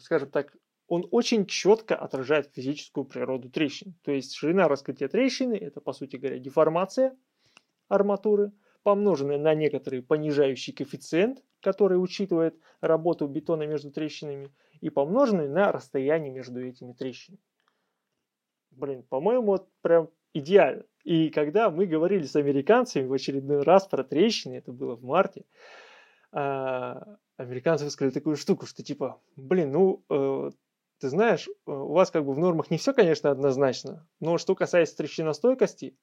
скажем 0.01 0.31
так, 0.31 0.57
он 0.89 1.07
очень 1.11 1.47
четко 1.47 1.97
отражает 1.97 2.53
физическую 2.55 3.05
природу 3.05 3.51
трещин. 3.51 3.95
То 4.03 4.13
есть 4.13 4.35
ширина 4.35 4.69
раскрытия 4.69 5.09
трещины– 5.09 5.55
это, 5.61 5.81
по 5.81 5.93
сути 5.93 6.17
говоря, 6.17 6.39
деформация 6.39 7.17
арматуры, 7.89 8.53
помноженная 8.83 9.39
на 9.39 9.55
некоторый 9.55 10.03
понижающий 10.03 10.73
коэффициент, 10.73 11.43
который 11.61 12.03
учитывает 12.03 12.59
работу 12.81 13.27
бетона 13.27 13.65
между 13.67 13.91
трещинами, 13.91 14.53
и 14.81 14.91
помноженный 14.91 15.49
на 15.49 15.73
расстояние 15.73 16.31
между 16.31 16.65
этими 16.65 16.93
трещинами 16.93 17.41
блин, 18.77 19.03
по-моему, 19.09 19.47
вот 19.47 19.69
прям 19.83 20.11
идеально. 20.33 20.85
И 21.05 21.31
когда 21.31 21.71
мы 21.71 21.87
говорили 21.87 22.25
с 22.25 22.37
американцами 22.37 23.07
в 23.07 23.13
очередной 23.13 23.63
раз 23.63 23.87
про 23.87 24.05
трещины, 24.05 24.55
это 24.55 24.73
было 24.73 24.97
в 24.97 25.03
марте, 25.03 25.45
а, 26.33 27.17
американцы 27.37 27.85
высказали 27.85 28.13
такую 28.13 28.37
штуку, 28.37 28.67
что 28.67 28.83
типа, 28.83 29.21
блин, 29.37 29.73
ну, 29.73 30.05
э, 30.11 30.51
ты 30.99 31.09
знаешь, 31.09 31.49
э, 31.49 31.71
у 31.71 31.93
вас 31.93 32.11
как 32.11 32.25
бы 32.25 32.33
в 32.33 32.39
нормах 32.39 32.71
не 32.71 32.79
все, 32.79 32.93
конечно, 32.93 33.31
однозначно, 33.31 34.09
но 34.21 34.39
что 34.39 34.55
касается 34.55 34.97
трещиностойкости, 34.97 35.99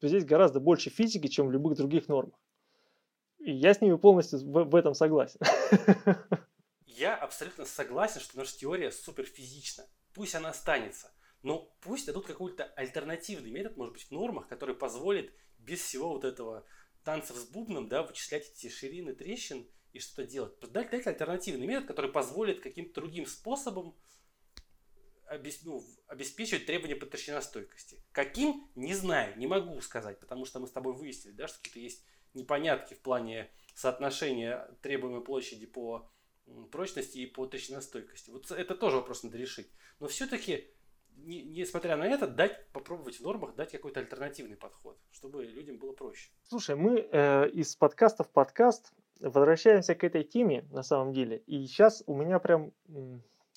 то 0.00 0.08
здесь 0.08 0.24
гораздо 0.24 0.60
больше 0.60 0.90
физики, 0.90 1.28
чем 1.28 1.48
в 1.48 1.52
любых 1.52 1.76
других 1.76 2.08
нормах. 2.08 2.38
И 3.38 3.52
я 3.52 3.74
с 3.74 3.80
ними 3.80 3.96
полностью 3.96 4.38
в, 4.40 4.64
в 4.64 4.74
этом 4.74 4.94
согласен. 4.94 5.40
Я 6.86 7.16
абсолютно 7.16 7.64
согласен, 7.64 8.20
что 8.20 8.38
наша 8.38 8.56
теория 8.56 8.92
суперфизична. 8.92 9.84
пусть 10.14 10.36
она 10.36 10.50
останется. 10.50 11.12
Но 11.42 11.76
пусть 11.80 12.06
дадут 12.06 12.24
какой-то 12.24 12.64
альтернативный 12.76 13.50
метод, 13.50 13.76
может 13.76 13.94
быть, 13.94 14.04
в 14.04 14.12
нормах, 14.12 14.46
который 14.46 14.76
позволит 14.76 15.34
без 15.58 15.80
всего 15.80 16.10
вот 16.10 16.24
этого 16.24 16.64
танцев 17.02 17.36
с 17.36 17.46
бубном, 17.46 17.88
да, 17.88 18.04
вычислять 18.04 18.48
эти 18.48 18.68
ширины 18.68 19.12
трещин 19.12 19.68
и 19.92 19.98
что-то 19.98 20.26
делать. 20.26 20.58
Дать, 20.60 20.90
дать 20.90 21.06
альтернативный 21.06 21.66
метод, 21.66 21.88
который 21.88 22.12
позволит 22.12 22.62
каким-то 22.62 23.00
другим 23.00 23.26
способом 23.26 23.96
ну, 25.64 25.84
обеспечивать 26.06 26.66
требования 26.66 26.96
по 26.96 27.06
толщиностойкости. 27.06 28.02
Каким, 28.12 28.68
не 28.74 28.94
знаю, 28.94 29.36
не 29.38 29.46
могу 29.46 29.80
сказать, 29.80 30.20
потому 30.20 30.44
что 30.44 30.60
мы 30.60 30.66
с 30.66 30.72
тобой 30.72 30.94
выяснили, 30.94 31.34
да, 31.34 31.48
что 31.48 31.58
какие-то 31.58 31.80
есть 31.80 32.04
непонятки 32.34 32.94
в 32.94 33.00
плане 33.00 33.50
соотношения 33.74 34.68
требуемой 34.82 35.22
площади 35.22 35.66
по 35.66 36.10
прочности 36.70 37.18
и 37.18 37.26
по 37.26 37.46
толщиностойкости. 37.46 38.30
Вот 38.30 38.50
это 38.50 38.74
тоже 38.74 38.96
вопрос 38.96 39.22
надо 39.22 39.38
решить. 39.38 39.70
Но 40.00 40.08
все-таки 40.08 40.70
не, 41.16 41.42
несмотря 41.42 41.96
на 41.96 42.06
это, 42.06 42.26
дать, 42.26 42.66
попробовать 42.72 43.16
в 43.16 43.22
нормах 43.22 43.54
дать 43.54 43.72
какой-то 43.72 44.00
альтернативный 44.00 44.56
подход, 44.56 44.98
чтобы 45.10 45.44
людям 45.44 45.78
было 45.78 45.92
проще. 45.92 46.30
Слушай, 46.42 46.76
мы 46.76 47.00
э, 47.00 47.48
из 47.50 47.76
подкаста 47.76 48.24
в 48.24 48.30
подкаст 48.30 48.92
возвращаемся 49.20 49.94
к 49.94 50.04
этой 50.04 50.24
теме 50.24 50.66
на 50.70 50.82
самом 50.82 51.12
деле. 51.12 51.38
И 51.46 51.66
сейчас 51.66 52.02
у 52.06 52.14
меня 52.14 52.38
прям 52.38 52.72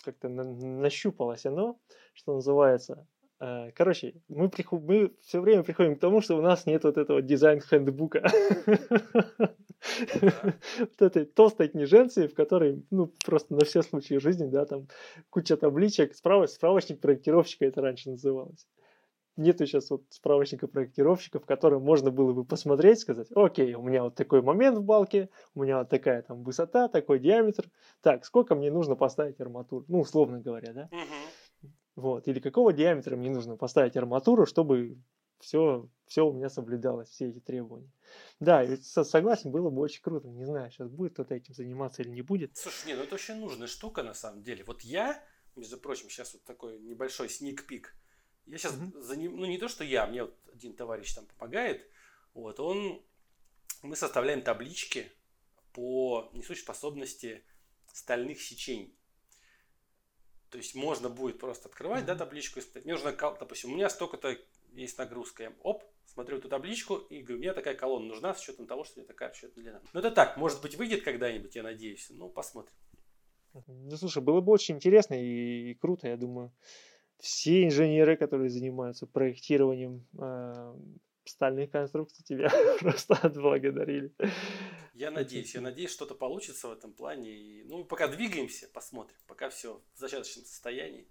как-то 0.04 0.30
на, 0.30 0.44
нащупалось 0.44 1.46
оно, 1.46 1.80
что 2.14 2.36
называется. 2.36 3.08
Э, 3.40 3.72
короче, 3.76 4.16
мы, 4.28 4.50
приход, 4.50 4.82
мы 4.84 5.14
все 5.22 5.42
время 5.42 5.64
приходим 5.64 5.96
к 5.96 6.00
тому, 6.00 6.22
что 6.22 6.38
у 6.38 6.42
нас 6.42 6.66
нет 6.66 6.84
вот 6.84 6.98
этого 6.98 7.22
дизайн-хендбука. 7.22 8.24
вот 10.80 11.02
этой 11.02 11.26
толстой 11.26 11.68
книженции, 11.68 12.28
в 12.28 12.34
которой, 12.34 12.84
ну, 12.90 13.12
просто 13.26 13.54
на 13.54 13.64
все 13.66 13.84
случаи 13.84 14.16
жизни, 14.16 14.48
да, 14.48 14.66
там 14.66 14.88
куча 15.30 15.56
табличек, 15.58 16.16
справ... 16.16 16.50
справочник 16.50 17.00
проектировщика 17.00 17.66
это 17.66 17.82
раньше 17.82 18.10
называлось. 18.10 18.66
Нету 19.38 19.68
сейчас 19.68 19.92
вот 19.92 20.04
справочника 20.10 20.68
проектировщика, 20.68 21.40
в 21.40 21.46
котором 21.46 21.84
можно 21.84 22.10
было 22.10 22.34
бы 22.34 22.44
посмотреть, 22.44 23.00
сказать, 23.00 23.28
окей, 23.36 23.76
у 23.76 23.84
меня 23.84 24.04
вот 24.04 24.16
такой 24.16 24.42
момент 24.42 24.80
в 24.80 24.84
балке, 24.84 25.30
у 25.54 25.62
меня 25.62 25.80
вот 25.80 25.90
такая 25.90 26.24
там 26.24 26.44
высота, 26.44 26.88
такой 26.88 27.20
диаметр. 27.20 27.70
Так, 28.02 28.26
сколько 28.26 28.56
мне 28.56 28.72
нужно 28.72 28.96
поставить 28.96 29.40
арматуру? 29.40 29.86
Ну, 29.88 30.00
условно 30.00 30.40
говоря, 30.40 30.74
да? 30.74 30.90
Вот. 31.96 32.28
Или 32.28 32.40
какого 32.40 32.74
диаметра 32.74 33.16
мне 33.16 33.30
нужно 33.30 33.58
поставить 33.58 33.96
арматуру, 33.96 34.46
чтобы 34.46 34.98
все, 35.40 35.88
все 36.08 36.26
у 36.26 36.34
меня 36.34 36.50
соблюдалось, 36.50 37.10
все 37.10 37.30
эти 37.30 37.40
требования. 37.40 37.92
Да, 38.40 38.66
согласен, 38.82 39.52
было 39.52 39.70
бы 39.70 39.82
очень 39.82 40.02
круто. 40.02 40.28
Не 40.28 40.46
знаю, 40.46 40.72
сейчас 40.72 40.90
будет 40.90 41.14
кто-то 41.14 41.36
этим 41.36 41.54
заниматься 41.54 42.02
или 42.02 42.10
не 42.10 42.22
будет. 42.22 42.56
Слушай, 42.56 42.88
не, 42.88 42.96
ну 42.96 43.04
это 43.04 43.16
очень 43.16 43.36
нужная 43.36 43.68
штука 43.68 44.04
на 44.04 44.14
самом 44.14 44.42
деле. 44.42 44.64
Вот 44.64 44.82
я, 44.82 45.24
между 45.56 45.78
прочим, 45.78 46.10
сейчас 46.10 46.34
вот 46.34 46.44
такой 46.44 46.80
небольшой 46.80 47.30
сник-пик. 47.30 47.94
Я 48.48 48.58
сейчас 48.58 48.74
mm-hmm. 48.74 49.02
за 49.02 49.16
ним, 49.16 49.38
ну 49.38 49.46
не 49.46 49.58
то, 49.58 49.68
что 49.68 49.84
я, 49.84 50.08
мне 50.08 50.24
вот 50.24 50.36
один 50.54 50.74
товарищ 50.74 51.14
там 51.14 51.26
помогает. 51.38 51.86
Вот, 52.34 52.60
он, 52.60 53.02
мы 53.84 53.96
составляем 53.96 54.42
таблички 54.42 55.12
по 55.74 56.30
несущей 56.34 56.62
способности 56.62 57.44
стальных 57.94 58.42
сечений. 58.42 58.94
То 60.50 60.58
есть 60.58 60.76
можно 60.76 61.10
будет 61.10 61.40
просто 61.40 61.68
открывать, 61.68 62.04
mm-hmm. 62.04 62.08
да, 62.08 62.16
табличку 62.16 62.60
и 62.60 62.62
смотреть. 62.62 62.86
Мне 62.86 62.94
нужно, 62.94 63.12
допустим, 63.12 63.72
у 63.72 63.76
меня 63.76 63.90
столько-то 63.90 64.38
есть 64.74 64.98
нагрузка. 64.98 65.44
Я, 65.44 65.54
оп, 65.62 65.84
смотрю 66.06 66.38
эту 66.38 66.48
табличку 66.50 66.96
и 66.96 67.22
говорю, 67.22 67.40
мне 67.40 67.54
такая 67.54 67.76
колонна 67.76 68.08
нужна 68.08 68.34
с 68.34 68.42
учетом 68.42 68.66
того, 68.66 68.84
что 68.84 68.96
у 68.96 69.00
меня 69.00 69.08
такая 69.08 69.30
расчетная 69.30 69.64
длина. 69.64 69.82
Ну 69.94 70.00
это 70.00 70.12
так, 70.12 70.38
может 70.38 70.62
быть 70.62 70.76
выйдет 70.76 71.04
когда-нибудь, 71.04 71.56
я 71.56 71.64
надеюсь. 71.64 72.08
Ну, 72.10 72.30
посмотрим. 72.30 72.74
Ну, 73.68 73.98
слушай, 73.98 74.22
было 74.22 74.42
бы 74.42 74.52
очень 74.52 74.76
интересно 74.76 75.16
и, 75.16 75.72
и 75.72 75.74
круто, 75.74 76.08
я 76.08 76.18
думаю. 76.18 76.54
Все 77.20 77.66
инженеры, 77.66 78.16
которые 78.16 78.50
занимаются 78.50 79.08
проектированием 79.08 80.06
э, 80.20 80.76
стальных 81.26 81.72
конструкций, 81.72 82.24
тебя 82.24 82.50
просто 82.80 83.16
отблагодарили. 83.16 84.14
Я 84.94 85.12
надеюсь, 85.12 85.54
я 85.54 85.62
надеюсь, 85.62 85.92
что-то 85.92 86.16
получится 86.16 86.68
в 86.68 86.72
этом 86.72 86.94
плане. 86.94 87.32
И, 87.32 87.64
ну, 87.64 87.86
пока 87.86 88.08
двигаемся, 88.08 88.68
посмотрим. 88.68 89.18
Пока 89.28 89.50
все 89.50 89.82
в 89.94 90.00
зачаточном 90.00 90.46
состоянии, 90.46 91.08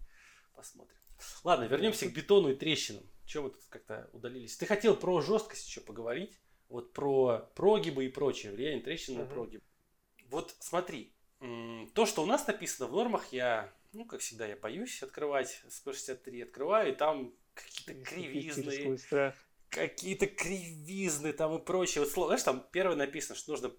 посмотрим. 0.54 0.96
Ладно, 1.44 1.64
вернемся 1.64 2.08
к 2.08 2.12
бетону 2.12 2.50
и 2.50 2.54
трещинам. 2.54 3.04
Чего 3.24 3.44
вы 3.44 3.50
тут 3.50 3.64
как-то 3.68 4.08
удалились? 4.12 4.56
Ты 4.56 4.66
хотел 4.66 4.96
про 4.96 5.20
жесткость 5.20 5.68
еще 5.68 5.80
поговорить. 5.80 6.38
Вот 6.68 6.92
про 6.92 7.48
прогибы 7.54 8.06
и 8.06 8.08
прочее, 8.08 8.52
влияние 8.52 8.82
трещин 8.82 9.18
на 9.18 9.24
прогиб. 9.24 9.62
Вот 10.30 10.54
смотри, 10.58 11.14
то, 11.94 12.06
что 12.06 12.22
у 12.22 12.26
нас 12.26 12.46
написано 12.46 12.88
в 12.88 12.92
нормах, 12.92 13.32
я, 13.32 13.72
ну, 13.96 14.04
как 14.04 14.20
всегда, 14.20 14.46
я 14.46 14.56
боюсь 14.56 15.02
открывать 15.02 15.62
SP63, 15.66 16.42
открываю, 16.42 16.92
и 16.92 16.94
там 16.94 17.34
какие-то 17.54 17.94
кривизны, 18.04 18.98
какие-то 19.70 20.26
кривизны 20.26 21.32
там 21.32 21.56
и 21.56 21.64
прочее. 21.64 22.04
Вот, 22.04 22.26
знаешь, 22.26 22.42
там 22.42 22.66
первое 22.72 22.96
написано, 22.96 23.36
что 23.36 23.52
нужно 23.52 23.72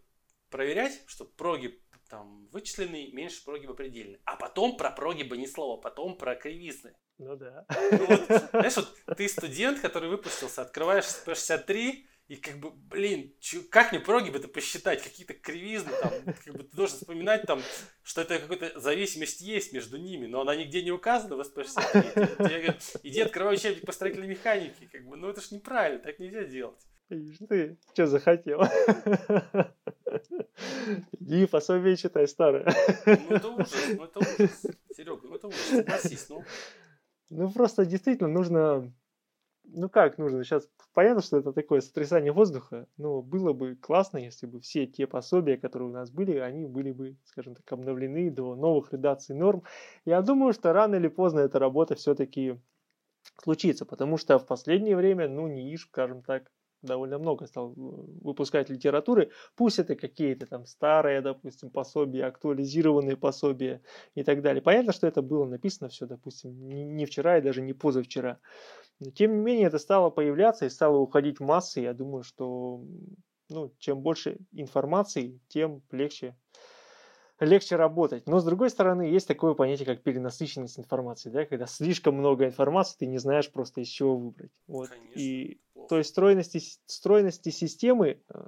проверять, 0.49 1.03
что 1.07 1.25
прогиб 1.25 1.79
там 2.09 2.47
вычисленный 2.47 3.11
меньше 3.11 3.43
прогиба 3.43 3.73
предельный. 3.73 4.19
А 4.23 4.37
потом 4.37 4.77
про 4.77 4.91
прогибы 4.91 5.37
ни 5.37 5.45
слова, 5.45 5.79
потом 5.79 6.17
про 6.17 6.35
кривизны. 6.35 6.95
Ну 7.17 7.35
да. 7.35 7.65
Ну, 7.91 8.05
вот, 8.05 8.25
знаешь, 8.51 8.77
вот 8.77 9.17
ты 9.17 9.27
студент, 9.27 9.79
который 9.81 10.09
выпустился, 10.09 10.61
открываешь 10.61 11.05
SP63, 11.05 12.05
и 12.27 12.35
как 12.35 12.59
бы, 12.59 12.71
блин, 12.71 13.33
чё, 13.39 13.61
как 13.69 13.91
мне 13.91 14.01
прогибы-то 14.01 14.47
посчитать? 14.47 15.01
Какие-то 15.01 15.33
кривизны 15.33 15.91
там, 16.01 16.11
как 16.43 16.53
бы 16.55 16.63
ты 16.63 16.75
должен 16.75 16.97
вспоминать 16.97 17.43
там, 17.43 17.61
что 18.03 18.21
это 18.21 18.39
какая-то 18.39 18.79
зависимость 18.79 19.41
есть 19.41 19.71
между 19.73 19.97
ними, 19.97 20.27
но 20.27 20.41
она 20.41 20.55
нигде 20.55 20.83
не 20.83 20.91
указана 20.91 21.35
в 21.35 21.41
SP63. 21.41 22.35
Тебе 22.37 22.57
говорят, 22.57 22.83
иди 23.03 23.21
открывай 23.21 23.55
учебник 23.55 23.85
по 23.85 23.91
строительной 23.93 24.27
механике. 24.27 24.89
Как 24.91 25.05
бы, 25.05 25.15
ну 25.15 25.29
это 25.29 25.41
ж 25.41 25.51
неправильно, 25.51 25.99
так 25.99 26.19
нельзя 26.19 26.43
делать. 26.43 26.85
Видишь, 27.09 27.37
ты 27.47 27.77
что 27.93 28.07
захотел? 28.07 28.61
Иди 31.19 31.45
пособие 31.45 31.95
читай 31.95 32.27
старое. 32.27 32.65
Ну 33.05 33.35
это 33.35 33.47
ужас, 33.47 33.85
ну 33.95 34.03
это 34.03 34.19
ужас. 34.19 34.65
Серега, 34.93 35.27
ну 35.27 35.35
это 35.35 35.47
ужас, 35.47 35.61
согласись, 35.61 36.29
ну. 36.29 36.43
Ну, 37.29 37.51
просто 37.51 37.85
действительно 37.85 38.29
нужно... 38.29 38.93
Ну 39.69 39.89
как 39.89 40.17
нужно? 40.17 40.43
Сейчас 40.43 40.69
понятно, 40.93 41.21
что 41.21 41.37
это 41.37 41.51
такое 41.51 41.81
сотрясание 41.81 42.31
воздуха, 42.31 42.87
но 42.97 43.21
было 43.21 43.51
бы 43.53 43.75
классно, 43.75 44.17
если 44.17 44.47
бы 44.47 44.61
все 44.61 44.87
те 44.87 45.07
пособия, 45.07 45.57
которые 45.57 45.89
у 45.89 45.93
нас 45.93 46.09
были, 46.09 46.37
они 46.37 46.65
были 46.65 46.91
бы, 46.91 47.17
скажем 47.25 47.53
так, 47.53 47.69
обновлены 47.71 48.31
до 48.31 48.55
новых 48.55 48.93
редакций 48.93 49.35
норм. 49.35 49.63
Я 50.05 50.21
думаю, 50.21 50.53
что 50.53 50.71
рано 50.71 50.95
или 50.95 51.09
поздно 51.09 51.41
эта 51.41 51.59
работа 51.59 51.95
все-таки 51.95 52.59
случится, 53.43 53.85
потому 53.85 54.17
что 54.17 54.39
в 54.39 54.47
последнее 54.47 54.95
время, 54.95 55.27
ну, 55.29 55.47
НИИШ, 55.47 55.83
скажем 55.87 56.23
так, 56.23 56.51
довольно 56.87 57.19
много 57.19 57.45
стал 57.45 57.71
э, 57.71 57.75
выпускать 57.75 58.69
литературы. 58.69 59.29
Пусть 59.55 59.77
это 59.77 59.95
какие-то 59.95 60.47
там 60.47 60.65
старые, 60.65 61.21
допустим, 61.21 61.69
пособия, 61.69 62.25
актуализированные 62.25 63.15
пособия 63.15 63.81
и 64.15 64.23
так 64.23 64.41
далее. 64.41 64.61
Понятно, 64.63 64.93
что 64.93 65.05
это 65.05 65.21
было 65.21 65.45
написано 65.45 65.89
все, 65.89 66.07
допустим, 66.07 66.67
не 66.67 67.05
вчера 67.05 67.37
и 67.37 67.41
даже 67.41 67.61
не 67.61 67.73
позавчера. 67.73 68.39
Но 68.99 69.11
тем 69.11 69.35
не 69.35 69.43
менее 69.43 69.67
это 69.67 69.77
стало 69.77 70.09
появляться 70.09 70.65
и 70.65 70.69
стало 70.69 70.97
уходить 70.97 71.39
в 71.39 71.43
массы. 71.43 71.81
Я 71.81 71.93
думаю, 71.93 72.23
что 72.23 72.81
ну, 73.49 73.71
чем 73.77 74.01
больше 74.01 74.37
информации, 74.51 75.39
тем 75.47 75.81
легче 75.91 76.35
легче 77.45 77.75
работать. 77.75 78.27
Но 78.27 78.39
с 78.39 78.45
другой 78.45 78.69
стороны, 78.69 79.03
есть 79.03 79.27
такое 79.27 79.53
понятие, 79.53 79.85
как 79.85 80.03
перенасыщенность 80.03 80.79
информации, 80.79 81.29
да, 81.29 81.45
когда 81.45 81.65
слишком 81.65 82.15
много 82.15 82.45
информации, 82.45 82.97
ты 82.99 83.05
не 83.05 83.17
знаешь 83.17 83.51
просто 83.51 83.81
из 83.81 83.87
чего 83.87 84.17
выбрать. 84.17 84.51
Вот. 84.67 84.89
Конечно, 84.89 85.19
и 85.19 85.59
то 85.89 85.97
есть 85.97 86.09
стройности, 86.09 86.59
стройности 86.85 87.49
системы 87.49 88.21
э, 88.27 88.47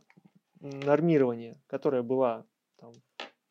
нормирования, 0.59 1.61
которая 1.67 2.01
была 2.01 2.45
там, 2.77 2.93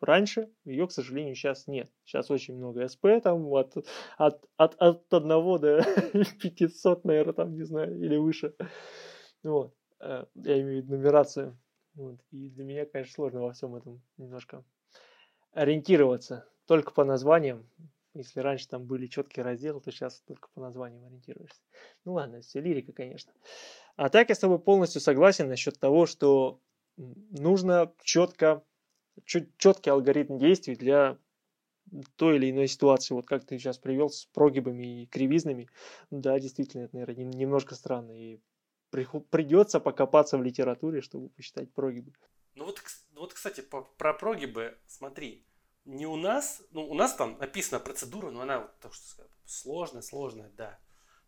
раньше, 0.01 0.51
ее, 0.65 0.87
к 0.87 0.93
сожалению, 0.93 1.35
сейчас 1.35 1.67
нет. 1.67 1.91
Сейчас 2.05 2.31
очень 2.31 2.57
много 2.57 2.87
СП, 2.89 3.07
там 3.23 3.47
от, 3.53 3.77
от, 4.17 4.45
от, 4.57 4.75
от 4.77 5.13
1 5.13 5.29
до 5.61 5.83
500, 6.43 7.05
наверное, 7.05 7.35
там, 7.35 7.55
не 7.55 7.63
знаю, 7.63 7.99
или 7.99 8.17
выше. 8.17 8.55
Вот. 9.43 9.75
Э, 10.01 10.27
я 10.35 10.61
имею 10.61 10.83
в 10.83 10.85
виду 10.85 10.97
нумерацию. 10.97 11.59
Вот. 11.95 12.21
И 12.31 12.51
для 12.51 12.65
меня, 12.65 12.87
конечно, 12.87 13.15
сложно 13.15 13.43
во 13.43 13.53
всем 13.53 13.75
этом 13.75 14.03
немножко 14.17 14.65
ориентироваться 15.53 16.49
только 16.67 16.93
по 16.93 17.05
названиям. 17.05 17.69
Если 18.15 18.41
раньше 18.41 18.69
там 18.69 18.85
были 18.85 19.07
четкие 19.07 19.45
разделы, 19.45 19.81
то 19.81 19.91
сейчас 19.91 20.21
только 20.23 20.49
по 20.55 20.61
названиям 20.61 21.05
ориентируешься. 21.05 21.61
Ну 22.05 22.15
ладно, 22.15 22.41
все 22.41 22.61
лирика, 22.61 22.93
конечно. 22.93 23.33
А 23.97 24.09
так 24.09 24.29
я 24.29 24.35
с 24.35 24.39
тобой 24.39 24.59
полностью 24.59 25.01
согласен 25.01 25.49
насчет 25.49 25.79
того, 25.79 26.07
что 26.07 26.61
нужно 26.97 27.93
четко, 28.03 28.65
четкий 29.25 29.91
алгоритм 29.91 30.39
действий 30.39 30.75
для 30.75 31.19
той 32.17 32.37
или 32.37 32.51
иной 32.51 32.69
ситуации, 32.69 33.15
вот 33.15 33.27
как 33.27 33.45
ты 33.45 33.59
сейчас 33.59 33.79
привел 33.79 34.11
с 34.11 34.27
прогибами 34.27 35.03
и 35.03 35.07
кривизнами, 35.07 35.69
да, 36.11 36.39
действительно, 36.39 36.83
это, 36.83 36.97
наверное, 36.97 37.25
немножко 37.25 37.75
странно, 37.75 38.13
и 38.13 38.41
придется 38.91 39.81
покопаться 39.81 40.39
в 40.39 40.43
литературе, 40.43 41.01
чтобы 41.01 41.29
посчитать 41.31 41.73
прогибы. 41.73 42.13
Ну 42.55 42.67
вот, 42.67 42.83
вот 43.19 43.35
кстати, 43.35 43.61
по, 43.61 43.83
про 43.83 44.15
прогибы, 44.15 44.79
смотри, 44.87 45.47
не 45.85 46.07
у 46.07 46.17
нас, 46.17 46.63
ну, 46.71 46.89
у 46.89 46.95
нас 46.95 47.15
там 47.15 47.39
написана 47.39 47.81
процедура, 47.81 48.31
но 48.31 48.43
она, 48.43 48.61
так 48.81 48.95
что 48.95 49.07
сказать, 49.07 49.33
сложная, 49.45 50.03
сложная, 50.03 50.51
да. 50.51 50.79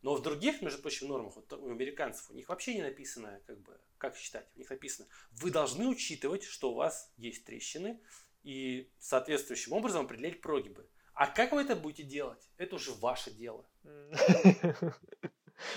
Но 0.02 0.14
в 0.14 0.22
других, 0.22 0.62
между 0.62 0.80
прочим, 0.80 1.08
нормах, 1.08 1.36
вот 1.36 1.52
у 1.52 1.70
американцев, 1.70 2.30
у 2.30 2.34
них 2.34 2.48
вообще 2.48 2.74
не 2.74 2.82
написано, 2.82 3.40
как 3.46 3.60
бы, 3.60 3.78
как 3.98 4.16
считать. 4.16 4.48
У 4.54 4.58
них 4.58 4.70
написано, 4.70 5.08
вы 5.32 5.50
должны 5.50 5.86
учитывать, 5.88 6.44
что 6.44 6.72
у 6.72 6.74
вас 6.74 7.12
есть 7.16 7.44
трещины, 7.44 8.00
и 8.42 8.90
соответствующим 8.98 9.72
образом 9.72 10.06
определять 10.06 10.40
прогибы. 10.40 10.88
А 11.14 11.26
как 11.26 11.52
вы 11.52 11.62
это 11.62 11.76
будете 11.76 12.02
делать? 12.02 12.48
Это 12.56 12.76
уже 12.76 12.92
ваше 12.92 13.30
дело. 13.30 13.66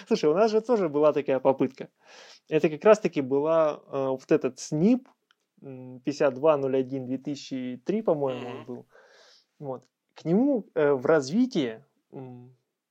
Слушай, 0.07 0.29
у 0.29 0.33
нас 0.33 0.51
же 0.51 0.61
тоже 0.61 0.87
была 0.87 1.11
такая 1.11 1.39
попытка. 1.39 1.89
Это 2.47 2.69
как 2.69 2.83
раз-таки 2.85 3.19
была 3.19 3.81
э, 3.85 4.07
вот 4.07 4.31
этот 4.31 4.59
СНИП 4.59 5.09
5201-2003, 5.63 8.03
по-моему, 8.03 8.41
mm-hmm. 8.41 8.59
он 8.59 8.65
был. 8.65 8.85
Вот. 9.59 9.87
К 10.15 10.25
нему 10.25 10.67
э, 10.75 10.91
в 10.93 11.05
развитии 11.05 11.83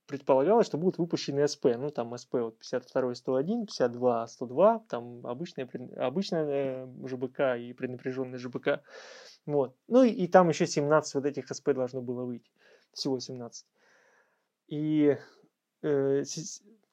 предполагалось, 0.07 0.67
что 0.67 0.77
будут 0.77 0.97
выпущены 0.97 1.47
СП. 1.47 1.67
Ну, 1.77 1.89
там 1.89 2.17
СП 2.17 2.33
вот 2.33 2.59
52 2.59 3.15
101, 3.15 3.65
52 3.65 4.27
102, 4.27 4.79
там 4.89 5.25
обычная, 5.25 5.69
обычная 5.97 6.45
э, 6.45 6.87
ЖБК 7.07 7.57
и 7.57 7.71
преднапряженная 7.73 8.37
ЖБК. 8.37 8.81
Вот. 9.45 9.75
Ну 9.87 10.03
и, 10.03 10.09
и 10.09 10.27
там 10.27 10.49
еще 10.49 10.67
17 10.67 11.15
вот 11.15 11.25
этих 11.25 11.47
СП 11.47 11.69
должно 11.73 12.01
было 12.01 12.25
выйти. 12.25 12.51
Всего 12.91 13.19
17. 13.19 13.65
И 14.67 15.17
э, 15.81 16.23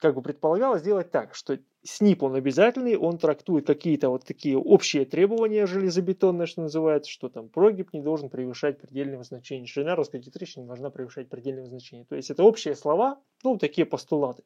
как 0.01 0.14
бы 0.14 0.22
предполагалось 0.22 0.80
сделать 0.80 1.11
так, 1.11 1.34
что 1.34 1.59
СНИП 1.82 2.22
он 2.22 2.34
обязательный, 2.34 2.96
он 2.96 3.18
трактует 3.18 3.66
какие-то 3.66 4.09
вот 4.09 4.24
такие 4.24 4.57
общие 4.57 5.05
требования 5.05 5.66
железобетонные, 5.66 6.46
что 6.46 6.62
называется, 6.62 7.11
что 7.11 7.28
там 7.28 7.48
прогиб 7.48 7.92
не 7.92 8.01
должен 8.01 8.30
превышать 8.30 8.80
предельного 8.80 9.22
значения, 9.24 9.66
ширина 9.66 9.94
русской 9.94 10.20
трещины 10.20 10.62
не 10.62 10.68
должна 10.68 10.90
превышать 10.90 11.28
предельного 11.28 11.66
значения. 11.66 12.05
То 12.07 12.16
есть 12.16 12.30
это 12.30 12.42
общие 12.42 12.74
слова, 12.74 13.20
ну, 13.44 13.59
такие 13.59 13.86
постулаты. 13.86 14.42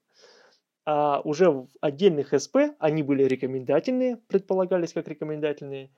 А 0.86 1.20
уже 1.20 1.50
в 1.50 1.68
отдельных 1.80 2.38
СП 2.38 2.56
они 2.78 3.02
были 3.02 3.22
рекомендательные, 3.22 4.16
предполагались 4.16 4.92
как 4.92 5.08
рекомендательные, 5.08 5.90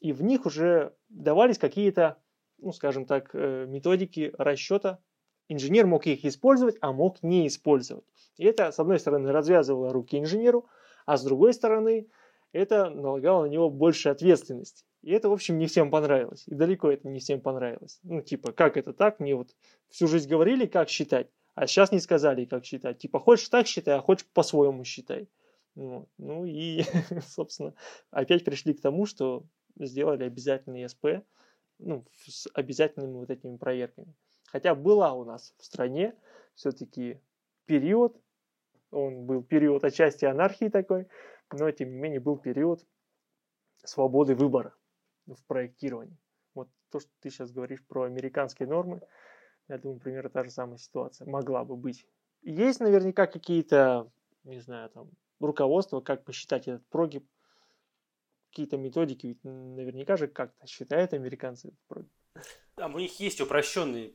и 0.00 0.12
в 0.12 0.22
них 0.22 0.46
уже 0.46 0.94
давались 1.10 1.58
какие-то, 1.58 2.18
ну, 2.58 2.72
скажем 2.72 3.04
так, 3.04 3.30
э, 3.34 3.66
методики 3.68 4.32
расчета 4.38 5.00
Инженер 5.52 5.86
мог 5.86 6.06
их 6.06 6.24
использовать, 6.24 6.76
а 6.80 6.92
мог 6.92 7.22
не 7.22 7.46
использовать. 7.46 8.04
И 8.36 8.44
это, 8.44 8.72
с 8.72 8.78
одной 8.78 8.98
стороны, 8.98 9.30
развязывало 9.30 9.92
руки 9.92 10.18
инженеру, 10.18 10.66
а 11.06 11.16
с 11.16 11.24
другой 11.24 11.52
стороны, 11.54 12.08
это 12.52 12.90
налагало 12.90 13.44
на 13.44 13.48
него 13.48 13.70
больше 13.70 14.08
ответственности. 14.08 14.84
И 15.02 15.10
это, 15.10 15.28
в 15.28 15.32
общем, 15.32 15.58
не 15.58 15.66
всем 15.66 15.90
понравилось. 15.90 16.44
И 16.46 16.54
далеко 16.54 16.90
это 16.90 17.08
не 17.08 17.18
всем 17.18 17.40
понравилось. 17.40 17.98
Ну, 18.02 18.22
типа, 18.22 18.52
как 18.52 18.76
это 18.76 18.92
так? 18.92 19.20
Мне 19.20 19.34
вот 19.34 19.54
всю 19.90 20.06
жизнь 20.06 20.28
говорили, 20.28 20.66
как 20.66 20.88
считать, 20.88 21.28
а 21.54 21.66
сейчас 21.66 21.92
не 21.92 22.00
сказали, 22.00 22.44
как 22.44 22.64
считать. 22.64 22.98
Типа, 22.98 23.18
хочешь 23.18 23.48
так 23.48 23.66
считай, 23.66 23.96
а 23.96 24.00
хочешь 24.00 24.26
по-своему 24.32 24.84
считай. 24.84 25.28
Вот. 25.74 26.08
Ну 26.18 26.44
и, 26.44 26.84
собственно, 27.26 27.74
опять 28.10 28.44
пришли 28.44 28.74
к 28.74 28.80
тому, 28.80 29.06
что 29.06 29.44
сделали 29.76 30.24
обязательный 30.24 30.88
СП, 30.88 31.24
ну, 31.78 32.04
с 32.26 32.48
обязательными 32.54 33.18
вот 33.18 33.30
этими 33.30 33.56
проверками. 33.56 34.14
Хотя 34.52 34.74
была 34.74 35.14
у 35.14 35.24
нас 35.24 35.54
в 35.58 35.64
стране 35.64 36.14
все-таки 36.54 37.20
период, 37.64 38.20
он 38.90 39.24
был 39.24 39.42
период 39.42 39.82
отчасти 39.82 40.26
анархии 40.26 40.68
такой, 40.68 41.08
но 41.50 41.70
тем 41.70 41.90
не 41.90 41.96
менее 41.96 42.20
был 42.20 42.36
период 42.36 42.86
свободы 43.82 44.34
выбора 44.34 44.74
в 45.26 45.42
проектировании. 45.46 46.18
Вот 46.54 46.68
то, 46.90 47.00
что 47.00 47.10
ты 47.20 47.30
сейчас 47.30 47.50
говоришь 47.50 47.82
про 47.86 48.02
американские 48.02 48.68
нормы, 48.68 49.00
я 49.68 49.78
думаю, 49.78 50.00
примерно 50.00 50.28
та 50.28 50.44
же 50.44 50.50
самая 50.50 50.76
ситуация 50.76 51.26
могла 51.26 51.64
бы 51.64 51.74
быть. 51.74 52.06
Есть 52.42 52.80
наверняка 52.80 53.26
какие-то, 53.26 54.10
не 54.44 54.60
знаю, 54.60 54.90
там, 54.90 55.10
руководства, 55.40 56.00
как 56.02 56.24
посчитать 56.24 56.68
этот 56.68 56.86
прогиб, 56.88 57.26
какие-то 58.50 58.76
методики, 58.76 59.28
ведь 59.28 59.44
наверняка 59.44 60.18
же 60.18 60.28
как-то 60.28 60.66
считают 60.66 61.14
американцы 61.14 61.68
этот 61.68 61.80
прогиб. 61.88 62.12
Там 62.74 62.94
у 62.94 62.98
них 62.98 63.18
есть 63.18 63.40
упрощенные 63.40 64.14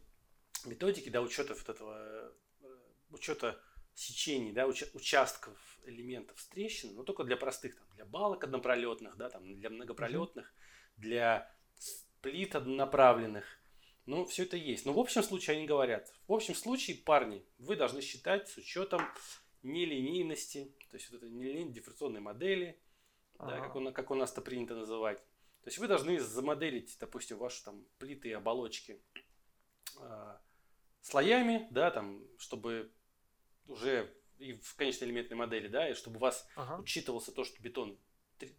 методики, 0.66 1.10
да, 1.10 1.22
учета 1.22 1.54
вот 1.54 1.70
этого, 1.70 2.34
э, 2.62 2.68
учета 3.10 3.62
сечений, 3.94 4.52
да, 4.52 4.68
уч, 4.68 4.84
участков 4.94 5.58
элементов 5.86 6.40
с 6.40 6.48
трещин, 6.48 6.94
но 6.96 7.04
только 7.04 7.24
для 7.24 7.38
простых, 7.38 7.76
там, 7.76 7.88
для 7.96 8.06
балок 8.06 8.44
однопролетных, 8.44 9.18
да, 9.18 9.30
там, 9.30 9.60
для 9.60 9.70
многопролетных, 9.70 10.54
для 10.98 11.52
плит 12.22 12.56
однонаправленных. 12.56 13.46
Ну, 14.06 14.26
все 14.26 14.44
это 14.44 14.56
есть. 14.56 14.86
Но 14.86 14.94
в 14.94 15.00
общем 15.00 15.24
случае 15.24 15.58
они 15.58 15.66
говорят, 15.66 16.14
в 16.28 16.34
общем 16.34 16.56
случае, 16.56 16.98
парни, 16.98 17.46
вы 17.58 17.76
должны 17.76 18.02
считать 18.02 18.48
с 18.48 18.58
учетом 18.58 19.02
нелинейности, 19.64 20.74
то 20.90 20.96
есть 20.96 21.10
вот 21.12 21.18
это 21.18 21.30
нелинейной 21.30 21.74
дифференционной 21.74 22.22
модели, 22.22 22.80
ага. 23.38 23.52
да, 23.52 23.60
как, 23.62 23.76
у, 23.76 23.92
как 23.92 24.12
у 24.12 24.16
нас-то 24.16 24.42
принято 24.42 24.76
называть. 24.76 25.18
То 25.64 25.70
есть 25.70 25.80
вы 25.80 25.88
должны 25.88 26.20
замоделить, 26.20 26.96
допустим, 27.00 27.38
ваши 27.38 27.64
там 27.66 27.86
плиты 27.98 28.30
и 28.30 28.34
оболочки 28.34 29.02
а, 30.00 30.40
слоями, 31.02 31.68
да, 31.72 31.92
там, 31.92 32.24
чтобы 32.38 32.92
уже 33.68 34.14
и 34.40 34.54
в 34.54 34.76
конечной 34.76 35.08
элементной 35.08 35.38
модели, 35.38 35.68
да, 35.68 35.90
и 35.90 35.94
чтобы 35.94 36.18
у 36.18 36.20
вас 36.20 36.48
ага. 36.56 36.80
учитывался 36.80 37.32
то, 37.32 37.44
что 37.44 37.62
бетон 37.62 38.00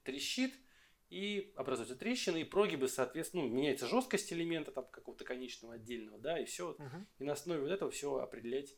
трещит, 0.02 0.54
и 1.10 1.54
образуются 1.56 1.96
трещины, 1.96 2.42
и 2.42 2.44
прогибы, 2.44 2.86
соответственно, 2.88 3.44
ну, 3.44 3.48
меняется 3.48 3.86
жесткость 3.86 4.32
элемента 4.32 4.72
там 4.72 4.86
какого-то 4.90 5.24
конечного 5.24 5.74
отдельного, 5.74 6.18
да, 6.18 6.38
и 6.38 6.44
все. 6.44 6.72
Угу. 6.72 7.06
И 7.20 7.24
на 7.24 7.32
основе 7.32 7.62
вот 7.62 7.70
этого 7.70 7.90
все 7.90 8.16
определять 8.16 8.76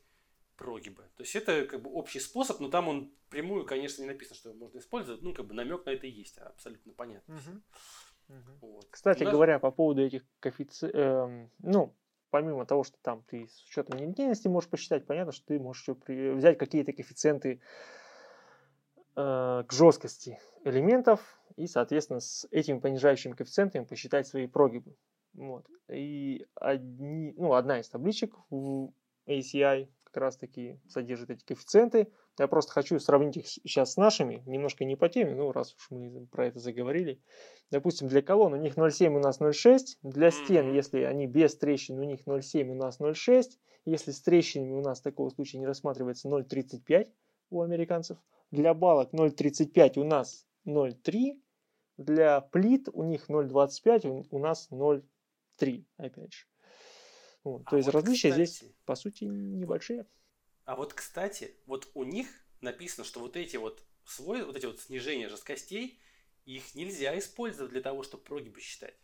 прогибы. 0.56 1.02
То 1.16 1.22
есть 1.22 1.34
это 1.34 1.66
как 1.66 1.82
бы 1.82 1.90
общий 1.90 2.20
способ, 2.20 2.60
но 2.60 2.68
там 2.68 2.88
он 2.88 3.12
прямую, 3.30 3.66
конечно, 3.66 4.02
не 4.02 4.08
написано, 4.08 4.36
что 4.36 4.50
его 4.50 4.58
можно 4.58 4.78
использовать. 4.78 5.22
Ну, 5.22 5.34
как 5.34 5.46
бы 5.46 5.54
намек 5.54 5.84
на 5.86 5.90
это 5.90 6.06
и 6.06 6.10
есть, 6.10 6.38
абсолютно 6.38 6.92
понятно. 6.92 7.34
Угу. 7.34 8.36
Угу. 8.36 8.72
Вот. 8.74 8.86
Кстати 8.90 9.24
нас... 9.24 9.32
говоря, 9.32 9.58
по 9.58 9.72
поводу 9.72 10.02
этих 10.02 10.22
коэффициентов, 10.38 11.00
э, 11.00 11.48
ну, 11.58 11.96
помимо 12.30 12.66
того, 12.66 12.84
что 12.84 12.96
там 13.02 13.22
ты 13.22 13.48
с 13.48 13.64
учетом 13.64 13.98
нелинейности 13.98 14.48
можешь 14.48 14.70
посчитать, 14.70 15.06
понятно, 15.06 15.32
что 15.32 15.46
ты 15.46 15.58
можешь 15.58 15.82
еще 15.82 16.34
взять 16.34 16.58
какие-то 16.58 16.92
коэффициенты 16.92 17.60
э, 19.16 19.64
к 19.66 19.72
жесткости 19.72 20.38
элементов 20.64 21.20
и, 21.56 21.66
соответственно, 21.66 22.20
с 22.20 22.46
этими 22.50 22.78
понижающими 22.78 23.32
коэффициентами 23.32 23.84
посчитать 23.84 24.26
свои 24.26 24.46
прогибы. 24.46 24.94
Вот. 25.34 25.66
И 25.88 26.46
одни, 26.54 27.34
ну, 27.36 27.54
одна 27.54 27.80
из 27.80 27.88
табличек 27.88 28.34
в 28.50 28.92
ACI 29.26 29.88
как 30.04 30.16
раз 30.16 30.36
таки 30.36 30.80
содержит 30.88 31.30
эти 31.30 31.44
коэффициенты. 31.44 32.12
Я 32.40 32.48
просто 32.48 32.72
хочу 32.72 32.98
сравнить 32.98 33.36
их 33.36 33.46
сейчас 33.46 33.92
с 33.92 33.96
нашими, 33.98 34.42
немножко 34.46 34.86
не 34.86 34.96
по 34.96 35.10
теме, 35.10 35.34
ну, 35.34 35.52
раз 35.52 35.74
уж 35.74 35.90
мы 35.90 36.26
про 36.26 36.46
это 36.46 36.58
заговорили. 36.58 37.20
Допустим, 37.70 38.08
для 38.08 38.22
колонн 38.22 38.54
у 38.54 38.56
них 38.56 38.78
0,7, 38.78 39.14
у 39.14 39.18
нас 39.18 39.42
0,6. 39.42 39.98
Для 40.02 40.30
стен, 40.30 40.72
если 40.72 41.02
они 41.02 41.26
без 41.26 41.54
трещин, 41.58 41.98
у 41.98 42.02
них 42.02 42.26
0,7, 42.26 42.70
у 42.70 42.74
нас 42.74 42.98
0,6. 42.98 43.44
Если 43.84 44.10
с 44.12 44.22
трещинами 44.22 44.72
у 44.72 44.80
нас 44.80 45.02
такого 45.02 45.28
случая 45.28 45.58
не 45.58 45.66
рассматривается 45.66 46.30
0,35 46.30 47.08
у 47.50 47.60
американцев. 47.60 48.16
Для 48.50 48.72
балок 48.72 49.12
0,35 49.12 50.00
у 50.00 50.04
нас 50.04 50.46
0,3. 50.66 51.38
Для 51.98 52.40
плит 52.40 52.88
у 52.90 53.02
них 53.02 53.28
0,25, 53.28 54.28
у 54.30 54.38
нас 54.38 54.66
0,3, 54.70 55.84
опять 55.98 56.32
же. 56.32 56.46
Вот, 57.44 57.64
а 57.66 57.70
то 57.70 57.76
есть 57.76 57.88
вот, 57.92 57.96
различия 57.96 58.30
кстати, 58.30 58.46
здесь, 58.46 58.64
по 58.86 58.94
сути, 58.94 59.24
небольшие. 59.24 60.06
А 60.70 60.76
вот, 60.76 60.94
кстати, 60.94 61.56
вот 61.66 61.88
у 61.94 62.04
них 62.04 62.28
написано, 62.60 63.04
что 63.04 63.18
вот 63.18 63.36
эти 63.36 63.56
вот 63.56 63.82
свой, 64.04 64.44
вот 64.44 64.54
эти 64.54 64.66
вот 64.66 64.78
снижения 64.78 65.28
жесткостей, 65.28 65.98
их 66.44 66.76
нельзя 66.76 67.18
использовать 67.18 67.72
для 67.72 67.80
того, 67.80 68.04
чтобы 68.04 68.22
прогибы 68.22 68.60
считать. 68.60 68.94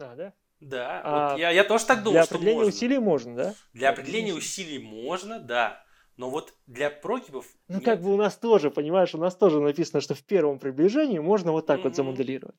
А, 0.00 0.16
да? 0.16 0.34
Да, 0.58 1.00
а 1.04 1.30
вот 1.30 1.38
я, 1.38 1.52
я 1.52 1.62
тоже 1.62 1.86
так 1.86 2.02
думаю, 2.02 2.24
что 2.24 2.38
можно. 2.40 2.42
Для 2.42 2.50
определения 2.50 2.64
усилий 2.64 2.98
можно, 2.98 3.36
да? 3.36 3.54
Для 3.72 3.90
определения 3.90 4.34
усилий 4.34 4.80
можно, 4.80 5.38
да. 5.38 5.84
Но 6.16 6.28
вот 6.28 6.54
для 6.66 6.90
прогибов... 6.90 7.46
Ну, 7.68 7.76
нет. 7.76 7.84
как 7.84 8.02
бы 8.02 8.12
у 8.12 8.16
нас 8.16 8.36
тоже, 8.36 8.72
понимаешь, 8.72 9.14
у 9.14 9.18
нас 9.18 9.36
тоже 9.36 9.60
написано, 9.60 10.00
что 10.00 10.16
в 10.16 10.24
первом 10.24 10.58
приближении 10.58 11.20
можно 11.20 11.52
вот 11.52 11.66
так 11.66 11.78
mm-hmm. 11.78 11.82
вот 11.84 11.94
замоделировать. 11.94 12.56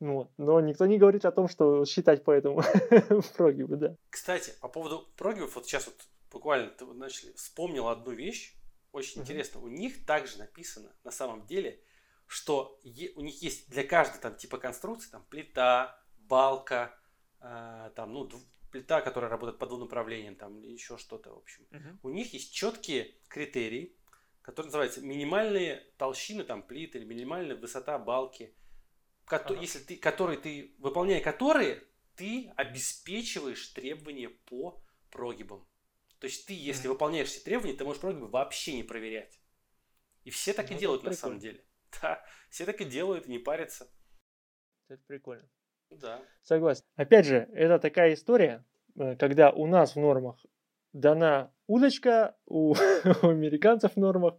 Вот. 0.00 0.30
Но 0.36 0.60
никто 0.60 0.84
не 0.84 0.98
говорит 0.98 1.24
о 1.24 1.32
том, 1.32 1.48
что 1.48 1.86
считать 1.86 2.24
по 2.24 2.30
этому 2.30 2.62
прогибы, 3.38 3.76
да. 3.76 3.96
Кстати, 4.10 4.52
по 4.60 4.68
поводу 4.68 5.08
прогибов, 5.16 5.54
вот 5.54 5.64
сейчас 5.64 5.86
вот 5.86 5.96
буквально 6.36 6.72
начали, 6.94 7.32
вспомнил 7.32 7.88
одну 7.88 8.12
вещь, 8.12 8.54
очень 8.92 9.18
mm-hmm. 9.18 9.22
интересно. 9.22 9.60
У 9.60 9.68
них 9.68 10.04
также 10.04 10.38
написано 10.38 10.94
на 11.02 11.10
самом 11.10 11.46
деле, 11.46 11.82
что 12.26 12.78
е- 12.82 13.12
у 13.16 13.22
них 13.22 13.42
есть 13.42 13.70
для 13.70 13.84
каждой 13.84 14.20
там 14.20 14.36
типа 14.36 14.58
конструкции, 14.58 15.10
там 15.10 15.24
плита, 15.24 15.98
балка, 16.18 16.98
э, 17.40 17.90
там, 17.96 18.12
ну, 18.12 18.28
плита, 18.70 19.00
которая 19.00 19.30
работает 19.30 19.58
по 19.58 19.66
двум 19.66 19.80
направлениям, 19.80 20.36
там, 20.36 20.60
еще 20.60 20.98
что-то, 20.98 21.32
в 21.32 21.38
общем. 21.38 21.66
У 22.02 22.10
них 22.10 22.34
есть 22.34 22.52
четкие 22.52 23.14
критерии, 23.28 23.96
которые 24.42 24.66
называются 24.66 25.00
минимальные 25.00 25.82
толщины 25.96 26.44
там 26.44 26.62
плит 26.62 26.94
или 26.96 27.04
минимальная 27.04 27.56
высота 27.56 27.98
балки, 27.98 28.54
ко- 29.24 29.36
uh-huh. 29.36 29.60
если 29.60 29.78
ты, 29.78 29.96
которые 29.96 30.38
ты, 30.38 30.74
выполняя 30.78 31.22
которые, 31.22 31.82
ты 32.14 32.52
обеспечиваешь 32.56 33.68
требования 33.68 34.28
по 34.28 34.82
прогибам. 35.10 35.66
То 36.18 36.26
есть 36.26 36.46
ты, 36.46 36.54
если 36.54 36.88
выполняешь 36.88 37.28
все 37.28 37.40
требования, 37.40 37.74
ты 37.74 37.84
можешь 37.84 38.00
прогибы 38.00 38.28
вообще 38.28 38.74
не 38.74 38.82
проверять. 38.82 39.38
И 40.24 40.30
все 40.30 40.52
так 40.52 40.70
ну, 40.70 40.76
и 40.76 40.78
делают 40.78 41.02
на 41.04 41.12
самом 41.12 41.38
деле. 41.38 41.62
Да, 42.02 42.22
все 42.50 42.66
так 42.66 42.80
и 42.80 42.84
делают, 42.84 43.26
не 43.26 43.38
парятся. 43.38 43.88
Это 44.88 45.00
прикольно. 45.06 45.48
Да. 45.90 46.20
Согласен. 46.42 46.84
Опять 46.96 47.24
же, 47.26 47.48
это 47.52 47.78
такая 47.78 48.12
история, 48.12 48.66
э, 48.96 49.16
когда 49.16 49.50
у 49.50 49.66
нас 49.66 49.94
в 49.94 50.00
нормах 50.00 50.44
дана 50.92 51.52
удочка, 51.66 52.36
у, 52.46 52.74
у 53.22 53.28
американцев 53.28 53.92
в 53.92 53.96
нормах 53.96 54.34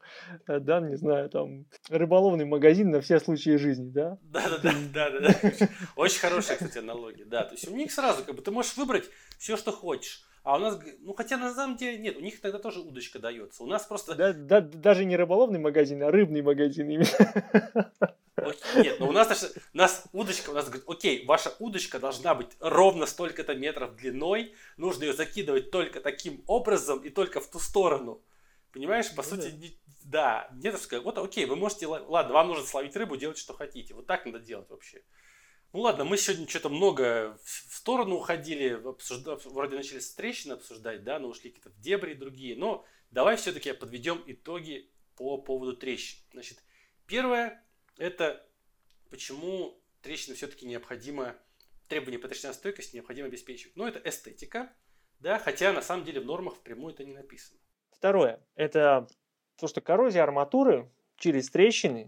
э, 0.48 0.60
дан, 0.60 0.90
не 0.90 0.98
знаю, 0.98 1.30
там, 1.30 1.66
рыболовный 1.90 2.46
магазин 2.46 2.92
на 2.92 3.02
все 3.02 3.20
случаи 3.20 3.58
жизни, 3.58 3.90
да? 3.90 4.18
Да-да-да. 4.24 5.36
Очень 5.96 6.20
хорошая, 6.20 6.58
кстати, 6.58 6.80
аналогия, 6.80 7.26
да. 7.26 7.44
То 7.44 7.54
есть 7.54 7.68
у 7.68 7.76
них 7.76 7.92
сразу, 7.92 8.24
как 8.24 8.36
бы, 8.36 8.42
ты 8.42 8.52
можешь 8.52 8.76
выбрать 8.78 9.10
все, 9.38 9.58
что 9.58 9.72
хочешь. 9.72 10.24
А 10.48 10.56
у 10.56 10.60
нас, 10.60 10.80
ну 11.00 11.14
хотя 11.14 11.36
на 11.36 11.54
самом 11.54 11.76
деле 11.76 11.98
нет, 11.98 12.16
у 12.16 12.22
них 12.22 12.40
тогда 12.40 12.58
тоже 12.58 12.80
удочка 12.80 13.20
дается. 13.20 13.64
У 13.64 13.68
нас 13.68 13.86
просто... 13.86 14.16
Да, 14.16 14.32
да, 14.32 14.62
даже 14.62 15.04
не 15.04 15.18
рыболовный 15.18 15.60
магазин, 15.60 16.02
а 16.02 16.10
рыбный 16.10 16.42
магазин 16.42 16.90
именно. 16.90 17.92
Нет, 18.78 18.98
но 19.02 19.10
у 19.10 19.12
нас, 19.12 19.54
у 19.74 19.78
нас 19.78 20.06
удочка, 20.14 20.52
у 20.52 20.54
нас 20.54 20.68
говорит, 20.68 20.86
окей, 20.88 21.26
ваша 21.26 21.54
удочка 21.60 22.00
должна 22.00 22.34
быть 22.34 22.48
ровно 22.62 23.08
столько-то 23.08 23.56
метров 23.56 23.98
длиной, 23.98 24.56
нужно 24.78 25.04
ее 25.04 25.12
закидывать 25.12 25.70
только 25.70 26.00
таким 26.00 26.42
образом 26.48 27.00
и 27.00 27.10
только 27.10 27.42
в 27.42 27.48
ту 27.48 27.60
сторону. 27.60 28.22
Понимаешь, 28.72 29.14
по 29.14 29.24
ну, 29.24 29.30
сути, 29.30 29.78
да. 30.06 30.48
Не, 30.54 30.72
да, 30.72 30.78
сказать, 30.78 31.04
вот 31.04 31.18
окей, 31.18 31.46
вы 31.46 31.58
можете, 31.58 31.88
ладно, 31.88 32.34
вам 32.34 32.48
нужно 32.48 32.66
словить 32.66 32.96
рыбу, 32.96 33.18
делать 33.18 33.38
что 33.38 33.52
хотите. 33.52 33.94
Вот 33.94 34.06
так 34.06 34.26
надо 34.26 34.40
делать 34.40 34.70
вообще. 34.70 35.04
Ну 35.74 35.82
ладно, 35.82 36.06
мы 36.06 36.18
сегодня 36.18 36.48
что-то 36.48 36.70
много 36.70 37.38
в 37.44 37.76
сторону 37.76 38.16
уходили, 38.16 38.70
обсужда... 38.70 39.36
вроде 39.46 39.76
начали 39.76 40.00
с 40.00 40.14
трещины 40.14 40.54
обсуждать, 40.54 41.04
да, 41.04 41.20
но 41.20 41.28
ушли 41.28 41.50
какие-то 41.50 41.70
в 41.70 41.80
дебри 41.80 42.14
другие. 42.14 42.56
Но 42.56 42.86
давай 43.12 43.36
все-таки 43.36 43.74
подведем 43.74 44.24
итоги 44.26 44.90
по 45.16 45.38
поводу 45.38 45.76
трещин. 45.76 46.24
Значит, 46.32 46.64
первое, 47.06 47.66
это 47.98 48.48
почему 49.10 49.82
трещины 50.02 50.36
все-таки 50.36 50.66
необходимо, 50.66 51.36
требования 51.90 52.20
по 52.20 52.28
трещиностойкости 52.28 52.96
необходимо 52.96 53.28
обеспечивать. 53.28 53.76
Ну, 53.76 53.86
это 53.86 54.02
эстетика, 54.08 54.74
да, 55.20 55.38
хотя 55.40 55.74
на 55.74 55.82
самом 55.82 56.06
деле 56.06 56.22
в 56.22 56.26
нормах 56.26 56.56
впрямую 56.56 56.94
это 56.94 57.04
не 57.04 57.14
написано. 57.14 57.60
Второе, 57.92 58.46
это 58.56 59.08
то, 59.58 59.68
что 59.68 59.82
коррозия 59.82 60.24
арматуры 60.24 60.92
через 61.18 61.50
трещины 61.50 62.08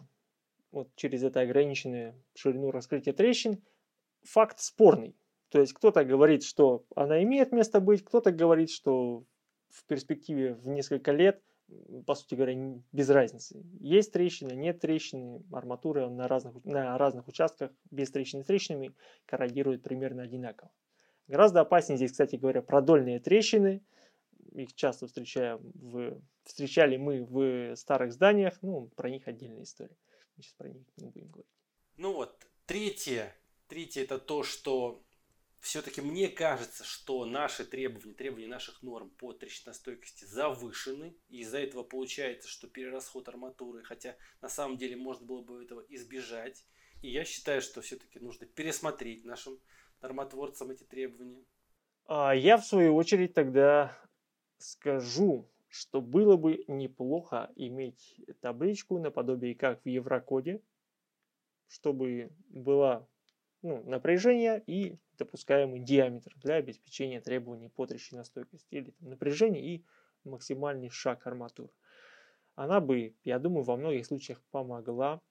вот 0.72 0.90
через 0.96 1.24
это 1.24 1.42
ограниченную 1.42 2.16
ширину 2.36 2.72
раскрытия 2.72 3.14
трещин, 3.14 3.62
факт 4.24 4.60
спорный. 4.60 5.16
То 5.50 5.60
есть 5.60 5.74
кто-то 5.74 6.06
говорит, 6.06 6.44
что 6.44 6.86
она 6.96 7.24
имеет 7.24 7.52
место 7.52 7.80
быть, 7.80 8.04
кто-то 8.04 8.32
говорит, 8.32 8.70
что 8.70 9.24
в 9.70 9.86
перспективе 9.86 10.54
в 10.56 10.68
несколько 10.68 11.12
лет, 11.12 11.42
по 12.06 12.16
сути 12.16 12.36
говоря, 12.36 12.82
без 12.92 13.10
разницы. 13.10 13.64
Есть 13.80 14.12
трещины, 14.14 14.54
нет 14.54 14.80
трещины, 14.80 15.44
арматура 15.52 16.10
на 16.10 16.28
разных, 16.28 16.64
на 16.66 16.98
разных 16.98 17.28
участках 17.28 17.72
без 17.92 18.12
трещин 18.12 18.42
и 18.42 18.44
трещинами 18.44 18.96
корродирует 19.26 19.84
примерно 19.84 20.24
одинаково. 20.24 20.72
Гораздо 21.28 21.62
опаснее 21.62 21.98
здесь, 21.98 22.12
кстати 22.12 22.38
говоря, 22.38 22.62
продольные 22.64 23.20
трещины. 23.20 23.84
Их 24.54 24.74
часто 24.74 25.06
встречаем 25.06 25.60
в, 25.76 26.20
встречали 26.44 26.98
мы 26.98 27.24
в 27.24 27.76
старых 27.76 28.12
зданиях. 28.14 28.58
Ну, 28.64 28.88
про 28.96 29.12
них 29.12 29.28
отдельная 29.28 29.64
история. 29.64 29.96
Мы 30.40 30.44
сейчас 30.44 30.54
про 30.54 30.70
них 30.70 30.88
не 30.96 31.10
будем 31.10 31.32
говорить. 31.32 31.52
Ну 31.98 32.14
вот, 32.14 32.48
третье. 32.66 33.36
Третье 33.68 34.04
это 34.04 34.18
то, 34.18 34.44
что 34.44 35.04
все-таки 35.60 36.00
мне 36.00 36.30
кажется, 36.30 36.86
что 36.86 37.26
наши 37.26 37.66
требования, 37.66 38.14
требования 38.14 38.48
наших 38.48 38.82
норм 38.82 39.10
по 39.10 39.34
трещиностойкости 39.34 40.24
завышены. 40.24 41.14
И 41.28 41.40
из-за 41.40 41.60
этого 41.60 41.84
получается, 41.84 42.48
что 42.48 42.70
перерасход 42.70 43.28
арматуры, 43.28 43.84
хотя 43.84 44.16
на 44.40 44.48
самом 44.48 44.78
деле 44.78 44.96
можно 44.96 45.26
было 45.26 45.42
бы 45.42 45.62
этого 45.62 45.82
избежать. 45.90 46.66
И 47.02 47.12
я 47.12 47.26
считаю, 47.26 47.62
что 47.62 47.82
все-таки 47.82 48.20
нужно 48.20 48.48
пересмотреть 48.48 49.26
нашим 49.26 49.60
нормотворцам 50.02 50.72
эти 50.72 50.86
требования. 50.86 51.44
А 52.06 52.34
я 52.34 52.56
в 52.56 52.66
свою 52.66 52.96
очередь 52.96 53.34
тогда 53.34 53.94
скажу, 54.58 55.50
что 55.70 56.02
было 56.02 56.36
бы 56.36 56.64
неплохо 56.68 57.52
иметь 57.56 58.20
табличку 58.42 58.98
наподобие 58.98 59.56
как 59.56 59.82
в 59.84 59.88
Еврокоде, 59.88 60.62
чтобы 61.68 62.32
было 62.50 63.08
ну, 63.62 63.84
напряжение 63.84 64.64
и 64.66 64.98
допускаемый 65.18 65.80
диаметр 65.80 66.34
для 66.38 66.56
обеспечения 66.56 67.22
требований 67.22 67.70
по 67.70 67.86
трещиностойкости 67.86 68.76
или 68.76 68.92
там, 68.92 69.10
напряжение 69.10 69.64
и 69.64 69.86
максимальный 70.24 70.90
шаг 70.90 71.28
арматуры. 71.28 71.72
Она 72.56 72.82
бы, 72.82 73.16
я 73.24 73.40
думаю, 73.40 73.64
во 73.64 73.78
многих 73.78 74.06
случаях 74.06 74.42
помогла, 74.52 75.22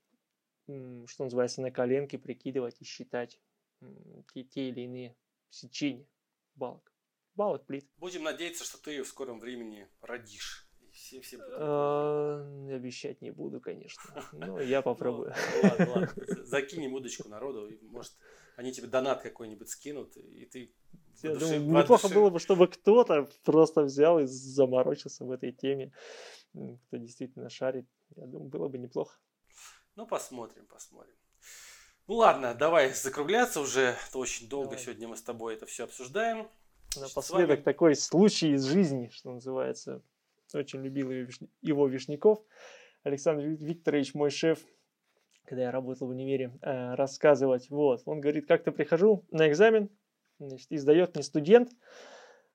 что 0.67 1.25
называется, 1.25 1.63
на 1.63 1.71
коленке 1.71 2.17
прикидывать 2.17 2.81
и 2.81 2.85
считать 2.85 3.41
те, 4.33 4.45
те 4.45 4.69
или 4.69 4.83
иные 4.83 5.17
сечения 5.51 6.07
балок 6.55 6.93
балок 7.39 7.65
плит. 7.65 7.89
Будем 7.97 8.25
надеяться, 8.25 8.65
что 8.65 8.83
ты 8.83 8.91
ее 8.91 9.05
в 9.05 9.09
скором 9.09 9.39
времени 9.39 9.89
родишь. 10.03 10.69
Все, 10.93 11.21
все 11.21 11.39
а, 11.41 12.69
Обещать 12.71 13.23
не 13.23 13.31
буду, 13.31 13.61
конечно. 13.61 14.03
Но 14.33 14.61
я 14.61 14.83
попробую. 14.83 15.33
Ну, 15.55 15.69
ладно, 15.69 15.91
ладно. 15.91 16.45
Закинем 16.45 16.95
удочку 16.95 17.29
народу. 17.29 17.71
Может, 17.83 18.13
они 18.57 18.73
тебе 18.73 18.89
донат 18.89 19.23
какой-нибудь 19.23 19.69
скинут, 19.69 20.17
и 20.17 20.45
ты 20.47 20.75
я 21.23 21.35
думаю, 21.35 21.63
неплохо 21.63 22.09
было 22.09 22.31
бы, 22.31 22.39
чтобы 22.39 22.69
кто-то 22.69 23.29
просто 23.45 23.83
взял 23.83 24.21
и 24.21 24.27
заморочился 24.27 25.25
в 25.25 25.31
этой 25.31 25.53
теме, 25.53 25.93
кто 26.53 26.97
действительно 26.97 27.49
шарит. 27.51 27.87
Я 28.17 28.27
думаю, 28.27 28.51
было 28.51 28.69
бы 28.69 28.79
неплохо. 28.79 29.19
Ну, 29.97 30.07
посмотрим, 30.07 30.67
посмотрим. 30.67 31.15
Ну 32.07 32.15
ладно, 32.15 32.55
давай 32.55 32.95
закругляться 32.95 33.61
уже. 33.61 33.97
Это 34.09 34.19
очень 34.19 34.49
долго 34.49 34.71
давай. 34.71 34.85
сегодня 34.85 35.09
мы 35.09 35.17
с 35.17 35.23
тобой 35.23 35.55
это 35.55 35.67
все 35.67 35.85
обсуждаем. 35.85 36.49
Напоследок 37.01 37.49
вами... 37.49 37.63
такой 37.63 37.95
случай 37.95 38.53
из 38.53 38.65
жизни, 38.65 39.11
что 39.13 39.33
называется. 39.33 40.03
Очень 40.55 40.83
любил 40.83 41.11
его 41.61 41.87
Вишняков. 41.89 42.43
Александр 43.03 43.45
Викторович, 43.45 44.15
мой 44.15 44.31
шеф, 44.31 44.59
когда 45.45 45.65
я 45.65 45.71
работал 45.71 46.09
в 46.09 46.11
универе, 46.11 46.53
э, 46.63 46.95
рассказывать. 46.95 47.71
Вот, 47.71 48.03
он 48.07 48.21
говорит, 48.21 48.47
как-то 48.47 48.73
прихожу 48.73 49.25
на 49.31 49.49
экзамен, 49.49 49.89
значит, 50.39 50.67
издает 50.71 51.15
мне 51.15 51.23
студент, 51.23 51.71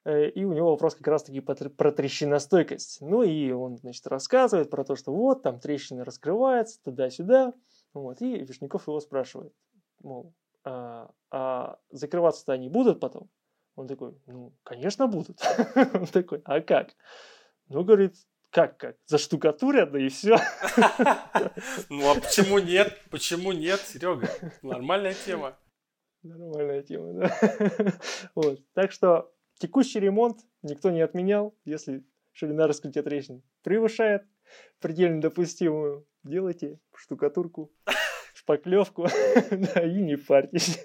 э, 0.06 0.30
и 0.30 0.44
у 0.44 0.54
него 0.54 0.72
вопрос 0.72 0.96
как 0.96 1.08
раз-таки 1.08 1.40
про 1.40 1.92
трещиностойкость. 1.92 3.02
Ну 3.02 3.24
и 3.24 3.52
он, 3.52 3.78
значит, 3.78 4.06
рассказывает 4.08 4.70
про 4.70 4.84
то, 4.84 4.96
что 4.96 5.14
вот, 5.14 5.44
там 5.44 5.60
трещины 5.60 6.04
раскрываются, 6.04 6.82
туда-сюда. 6.84 7.54
Вот, 7.94 8.22
и 8.22 8.44
Вишняков 8.44 8.88
его 8.88 9.00
спрашивает, 9.00 9.54
мол, 10.02 10.34
а, 10.64 11.12
а 11.32 11.80
закрываться-то 11.92 12.54
они 12.54 12.70
будут 12.70 13.00
потом? 13.00 13.30
Он 13.76 13.88
такой, 13.88 14.16
ну, 14.28 14.54
конечно, 14.64 15.08
будут. 15.08 15.42
Он 15.94 16.06
такой, 16.08 16.42
а 16.46 16.62
как? 16.62 16.96
Ну, 17.70 17.84
говорит, 17.84 18.16
как 18.54 18.78
как? 18.78 18.98
Заштукатурят, 19.08 19.92
да 19.92 20.00
и 20.00 20.10
все. 20.10 20.38
Ну, 21.90 22.12
а 22.12 22.16
почему 22.16 22.60
нет? 22.60 23.00
Почему 23.10 23.52
нет, 23.52 23.80
Серега? 23.80 24.30
Нормальная 24.62 25.16
тема. 25.26 25.58
Нормальная 26.22 26.84
тема, 26.84 27.14
да. 27.14 27.38
Вот. 28.36 28.60
Так 28.74 28.92
что 28.92 29.34
текущий 29.58 30.00
ремонт 30.00 30.40
никто 30.62 30.92
не 30.92 31.02
отменял. 31.02 31.56
Если 31.66 32.06
ширина 32.32 32.68
раскрытия 32.68 33.02
трещин 33.02 33.42
превышает 33.64 34.24
предельно 34.80 35.20
допустимую, 35.20 36.08
делайте 36.24 36.80
штукатурку, 36.96 37.72
шпаклевку, 38.36 39.08
да, 39.52 39.84
и 39.84 40.00
не 40.00 40.16
парьтесь. 40.16 40.84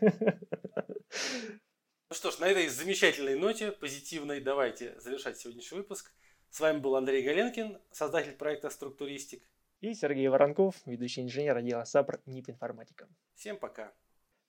Ну 2.11 2.15
что 2.15 2.31
ж, 2.31 2.39
на 2.39 2.47
этой 2.47 2.69
замечательной 2.69 3.39
ноте, 3.39 3.71
позитивной, 3.71 4.41
давайте 4.41 4.99
завершать 4.99 5.37
сегодняшний 5.37 5.77
выпуск. 5.77 6.11
С 6.49 6.59
вами 6.59 6.79
был 6.79 6.97
Андрей 6.97 7.23
Галенкин, 7.23 7.79
создатель 7.91 8.33
проекта 8.33 8.71
«Структуристик». 8.71 9.47
И 9.81 9.93
Сергей 9.93 10.29
Воронков, 10.29 10.75
ведущий 10.87 11.21
инженер 11.21 11.59
отдела 11.59 11.85
САПР 11.85 12.23
НИП 12.25 12.49
Информатика. 12.49 13.11
Всем 13.35 13.59
пока. 13.59 13.93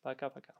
Пока-пока. 0.03 0.53